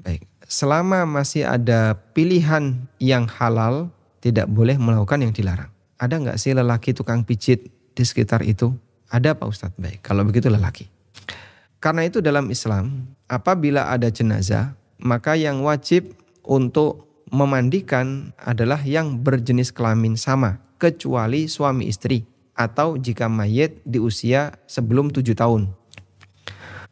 Baik, 0.01 0.27
selama 0.47 1.03
masih 1.07 1.47
ada 1.47 1.95
pilihan 2.15 2.87
yang 2.97 3.27
halal, 3.27 3.89
tidak 4.19 4.47
boleh 4.47 4.75
melakukan 4.75 5.23
yang 5.23 5.33
dilarang. 5.33 5.71
Ada 5.97 6.19
nggak 6.21 6.37
sih 6.37 6.53
lelaki 6.53 6.93
tukang 6.93 7.25
pijit 7.25 7.71
di 7.93 8.03
sekitar 8.05 8.45
itu? 8.45 8.73
Ada 9.09 9.33
Pak 9.33 9.47
Ustadz? 9.47 9.79
Baik, 9.79 10.03
kalau 10.03 10.27
begitu 10.27 10.51
lelaki. 10.51 10.91
Karena 11.79 12.05
itu 12.05 12.19
dalam 12.19 12.49
Islam, 12.49 13.07
apabila 13.29 13.89
ada 13.93 14.09
jenazah, 14.09 14.73
maka 14.97 15.37
yang 15.37 15.61
wajib 15.61 16.13
untuk 16.41 17.07
memandikan 17.29 18.33
adalah 18.39 18.81
yang 18.81 19.19
berjenis 19.21 19.69
kelamin 19.71 20.17
sama. 20.17 20.63
kecuali 20.77 21.49
suami 21.49 21.89
istri 21.89 22.21
atau 22.53 23.01
jika 23.01 23.25
mayit 23.25 23.81
di 23.81 23.97
usia 23.97 24.53
sebelum 24.69 25.09
tujuh 25.09 25.33
tahun. 25.33 25.73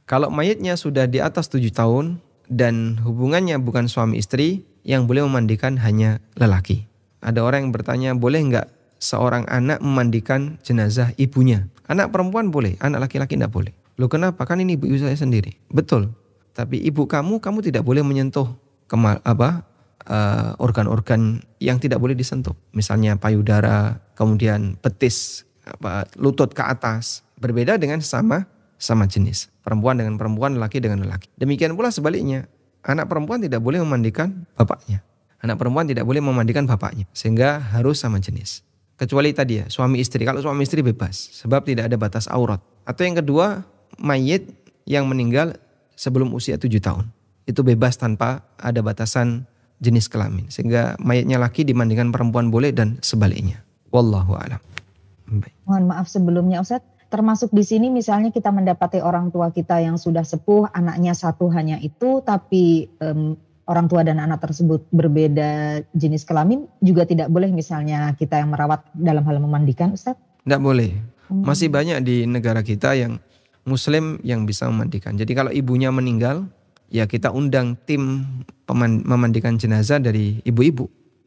Kalau 0.05 0.29
mayitnya 0.29 0.77
sudah 0.77 1.09
di 1.09 1.17
atas 1.17 1.49
tujuh 1.49 1.73
tahun 1.73 2.21
dan 2.47 3.01
hubungannya 3.01 3.57
bukan 3.61 3.89
suami 3.89 4.21
istri, 4.21 4.63
yang 4.85 5.09
boleh 5.09 5.25
memandikan 5.25 5.81
hanya 5.81 6.21
lelaki. 6.37 6.85
Ada 7.25 7.41
orang 7.41 7.67
yang 7.67 7.73
bertanya, 7.73 8.09
boleh 8.13 8.39
nggak 8.45 8.67
seorang 9.01 9.49
anak 9.49 9.81
memandikan 9.81 10.61
jenazah 10.61 11.09
ibunya? 11.17 11.65
Anak 11.89 12.13
perempuan 12.13 12.53
boleh, 12.53 12.77
anak 12.77 13.09
laki-laki 13.09 13.33
tidak 13.33 13.49
boleh. 13.49 13.73
Loh 13.97 14.05
kenapa? 14.05 14.45
Kan 14.45 14.61
ini 14.61 14.77
ibu 14.77 14.85
saya 15.01 15.17
sendiri. 15.17 15.57
Betul. 15.73 16.13
Tapi 16.53 16.79
ibu 16.85 17.09
kamu, 17.09 17.41
kamu 17.41 17.59
tidak 17.65 17.83
boleh 17.83 18.05
menyentuh 18.05 18.53
kemal, 18.85 19.19
apa 19.25 19.65
uh, 20.05 20.53
organ-organ 20.61 21.41
yang 21.57 21.81
tidak 21.81 21.97
boleh 21.97 22.13
disentuh. 22.13 22.53
Misalnya 22.71 23.17
payudara, 23.17 23.99
kemudian 24.13 24.77
petis, 24.79 25.43
apa, 25.65 26.05
lutut 26.15 26.53
ke 26.53 26.61
atas. 26.61 27.25
Berbeda 27.35 27.75
dengan 27.75 27.99
sama 27.99 28.47
sama 28.77 29.07
jenis. 29.07 29.49
Perempuan 29.63 29.97
dengan 29.99 30.19
perempuan, 30.19 30.59
laki 30.59 30.83
dengan 30.83 31.05
laki. 31.07 31.31
Demikian 31.39 31.73
pula 31.73 31.89
sebaliknya. 31.89 32.47
Anak 32.85 33.09
perempuan 33.09 33.41
tidak 33.41 33.65
boleh 33.65 33.81
memandikan 33.81 34.45
bapaknya. 34.53 35.01
Anak 35.41 35.57
perempuan 35.57 35.89
tidak 35.89 36.05
boleh 36.05 36.21
memandikan 36.21 36.69
bapaknya. 36.69 37.09
Sehingga 37.15 37.57
harus 37.73 38.01
sama 38.01 38.21
jenis. 38.21 38.61
Kecuali 38.95 39.33
tadi 39.35 39.59
ya, 39.61 39.65
suami 39.67 39.99
istri. 39.99 40.23
Kalau 40.23 40.39
suami 40.39 40.63
istri 40.63 40.85
bebas. 40.85 41.33
Sebab 41.41 41.65
tidak 41.65 41.89
ada 41.89 41.97
batas 41.97 42.29
aurat. 42.29 42.61
Atau 42.85 43.03
yang 43.03 43.17
kedua, 43.17 43.65
mayit 43.97 44.53
yang 44.85 45.09
meninggal 45.09 45.57
sebelum 45.97 46.31
usia 46.31 46.61
tujuh 46.61 46.79
tahun. 46.79 47.09
Itu 47.49 47.65
bebas 47.65 47.97
tanpa 47.97 48.45
ada 48.61 48.79
batasan 48.85 49.49
jenis 49.81 50.07
kelamin. 50.07 50.47
Sehingga 50.53 50.95
mayatnya 51.01 51.41
laki 51.41 51.65
dimandikan 51.65 52.13
perempuan 52.13 52.53
boleh 52.53 52.69
dan 52.71 53.01
sebaliknya. 53.01 53.65
Wallahu 53.89 54.37
a'lam. 54.37 54.61
Mohon 55.65 55.83
maaf 55.89 56.05
sebelumnya 56.05 56.61
Ustaz, 56.61 56.85
termasuk 57.09 57.53
di 57.53 57.63
sini 57.63 57.87
misalnya 57.93 58.29
kita 58.33 58.49
mendapati 58.49 58.99
orang 58.99 59.29
tua 59.29 59.49
kita 59.53 59.81
yang 59.81 59.95
sudah 59.95 60.25
sepuh, 60.25 60.69
anaknya 60.73 61.13
satu 61.13 61.47
hanya 61.53 61.79
itu, 61.79 62.21
tapi 62.25 62.89
um, 63.01 63.37
orang 63.65 63.85
tua 63.89 64.05
dan 64.05 64.21
anak 64.21 64.41
tersebut 64.45 64.85
berbeda 64.93 65.81
jenis 65.93 66.25
kelamin, 66.25 66.69
juga 66.81 67.05
tidak 67.05 67.29
boleh 67.33 67.49
misalnya 67.49 68.13
kita 68.17 68.41
yang 68.41 68.53
merawat 68.53 68.85
dalam 68.93 69.25
hal 69.25 69.37
memandikan, 69.41 69.93
Ustaz? 69.93 70.17
Tidak 70.45 70.61
boleh. 70.61 70.93
Hmm. 71.29 71.41
Masih 71.41 71.73
banyak 71.73 72.01
di 72.05 72.29
negara 72.29 72.61
kita 72.61 72.93
yang 72.93 73.17
Muslim 73.65 74.21
yang 74.21 74.45
bisa 74.45 74.69
memandikan. 74.69 75.17
Jadi 75.17 75.33
kalau 75.33 75.49
ibunya 75.49 75.89
meninggal, 75.89 76.45
ya 76.93 77.09
kita 77.09 77.33
undang 77.33 77.73
tim 77.89 78.21
memandikan 79.05 79.57
jenazah 79.57 79.97
dari 79.97 80.41
ibu-ibu. 80.45 80.85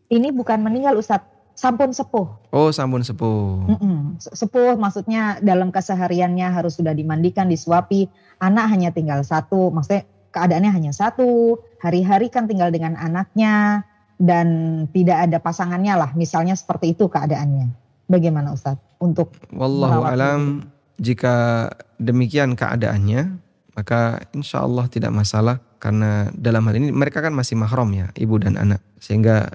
Ini 0.08 0.30
bukan 0.30 0.62
meninggal 0.62 0.96
Ustadz, 0.96 1.37
sampun 1.58 1.90
sepuh. 1.90 2.54
Oh, 2.54 2.70
sampun 2.70 3.02
sepuh. 3.02 3.66
Mm-mm. 3.66 4.22
Sepuh 4.22 4.78
maksudnya 4.78 5.42
dalam 5.42 5.74
kesehariannya 5.74 6.54
harus 6.54 6.78
sudah 6.78 6.94
dimandikan, 6.94 7.50
disuapi. 7.50 8.06
Anak 8.38 8.70
hanya 8.70 8.94
tinggal 8.94 9.26
satu, 9.26 9.74
maksudnya 9.74 10.06
keadaannya 10.30 10.70
hanya 10.70 10.92
satu. 10.94 11.58
Hari-hari 11.82 12.30
kan 12.30 12.46
tinggal 12.46 12.70
dengan 12.70 12.94
anaknya 12.94 13.82
dan 14.22 14.46
tidak 14.94 15.26
ada 15.26 15.42
pasangannya 15.42 15.98
lah. 15.98 16.10
Misalnya 16.14 16.54
seperti 16.54 16.94
itu 16.94 17.10
keadaannya. 17.10 17.74
Bagaimana 18.06 18.54
Ustadz 18.54 19.02
untuk 19.02 19.34
Wallahu 19.52 20.00
alam 20.06 20.64
jika 20.96 21.68
demikian 22.00 22.56
keadaannya 22.56 23.36
maka 23.76 24.24
insya 24.32 24.64
Allah 24.64 24.88
tidak 24.88 25.12
masalah 25.12 25.60
karena 25.76 26.32
dalam 26.32 26.64
hal 26.66 26.74
ini 26.80 26.88
mereka 26.90 27.20
kan 27.20 27.36
masih 27.36 27.54
mahram 27.54 27.92
ya 27.92 28.08
ibu 28.16 28.40
dan 28.40 28.56
anak 28.56 28.80
sehingga 28.96 29.54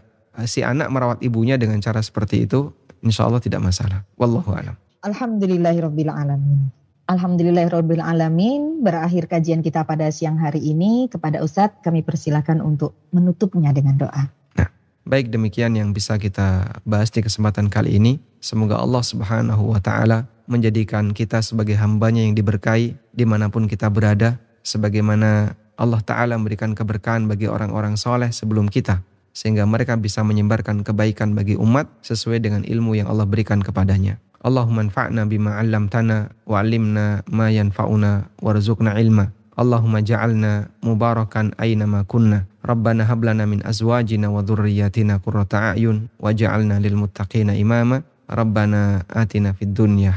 si 0.49 0.65
anak 0.65 0.89
merawat 0.89 1.19
ibunya 1.21 1.55
dengan 1.61 1.77
cara 1.77 2.01
seperti 2.01 2.49
itu, 2.49 2.73
insya 3.05 3.29
Allah 3.29 3.37
tidak 3.37 3.61
masalah. 3.61 4.01
Wallahu 4.17 4.49
a'lam. 4.57 4.75
Alhamdulillahirabbil 5.05 6.09
alamin. 6.09 6.71
Alhamdulillahirabbil 7.05 8.01
alamin. 8.01 8.81
Berakhir 8.81 9.29
kajian 9.29 9.61
kita 9.61 9.85
pada 9.85 10.09
siang 10.09 10.39
hari 10.39 10.63
ini 10.63 11.11
kepada 11.11 11.43
Ustadz 11.43 11.83
kami 11.83 12.01
persilakan 12.01 12.63
untuk 12.63 12.95
menutupnya 13.11 13.75
dengan 13.75 13.99
doa. 13.99 14.31
Nah, 14.57 14.69
baik 15.05 15.29
demikian 15.29 15.75
yang 15.75 15.91
bisa 15.91 16.15
kita 16.17 16.79
bahas 16.87 17.11
di 17.11 17.21
kesempatan 17.21 17.67
kali 17.67 17.99
ini. 17.99 18.17
Semoga 18.39 18.79
Allah 18.79 19.03
Subhanahu 19.03 19.75
wa 19.75 19.79
taala 19.83 20.25
menjadikan 20.47 21.11
kita 21.11 21.43
sebagai 21.43 21.75
hambanya 21.77 22.23
yang 22.23 22.33
diberkahi 22.33 22.95
di 23.11 23.25
mana 23.27 23.51
pun 23.51 23.67
kita 23.67 23.91
berada. 23.91 24.39
Sebagaimana 24.63 25.59
Allah 25.75 25.99
Ta'ala 25.99 26.39
memberikan 26.39 26.71
keberkahan 26.71 27.27
bagi 27.27 27.51
orang-orang 27.51 27.99
soleh 27.99 28.31
sebelum 28.31 28.71
kita 28.71 29.03
sehingga 29.33 29.65
mereka 29.65 29.97
bisa 29.97 30.21
menyebarkan 30.21 30.85
kebaikan 30.85 31.33
bagi 31.33 31.57
umat 31.57 31.89
sesuai 32.05 32.39
dengan 32.39 32.61
ilmu 32.61 32.93
yang 32.93 33.09
Allah 33.09 33.25
berikan 33.25 33.59
kepadanya. 33.59 34.21
Allahumma 34.45 34.85
anfa'na 34.85 35.25
bima 35.25 35.57
'allamtana 35.57 36.29
wa 36.45 36.61
'allimna 36.61 37.25
ma 37.31 37.49
yanfa'una 37.49 38.29
warzuqna 38.43 38.95
ilma. 39.01 39.33
Allahumma 39.53 40.01
ja'alna 40.01 40.67
mubarakan 40.81 41.53
aina 41.61 41.85
ma 41.85 42.01
kunna. 42.03 42.49
Rabbana 42.65 43.05
hab 43.05 43.21
lana 43.21 43.45
min 43.45 43.61
azwajina 43.61 44.33
wa 44.33 44.41
dhurriyyatina 44.41 45.21
qurrata 45.21 45.73
a'yun 45.73 46.09
waj'alna 46.17 46.81
lil 46.81 46.97
muttaqina 46.97 47.53
imama. 47.53 48.01
Rabbana 48.27 49.05
atina 49.13 49.53
fid 49.53 49.77
dunya 49.77 50.09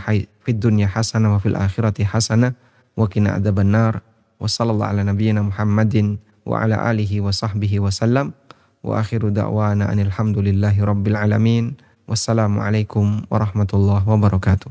fid 0.43 0.57
dunya 0.57 0.89
hasanah 0.89 1.37
wa 1.37 1.39
fil 1.39 1.59
akhirati 1.59 2.03
hasanah 2.03 2.57
wa 2.97 3.05
qina 3.07 3.37
adzabannar. 3.37 4.01
Wa 4.41 4.49
sallallahu 4.49 4.91
ala 4.91 5.03
nabiyyina 5.05 5.45
Muhammadin 5.45 6.17
wa 6.49 6.65
ala 6.65 6.83
alihi 6.89 7.21
wa 7.21 7.31
sahbihi 7.31 7.79
wa 7.79 7.93
sallam. 7.93 8.33
Wa 8.87 9.03
akhiru 9.03 9.35
da'wana 9.35 9.91
anilhamdulillahi 9.91 10.79
rabbil 10.79 11.19
alamin. 11.19 11.75
Wassalamualaikum 12.07 13.27
warahmatullahi 13.27 14.07
wabarakatuh. 14.07 14.71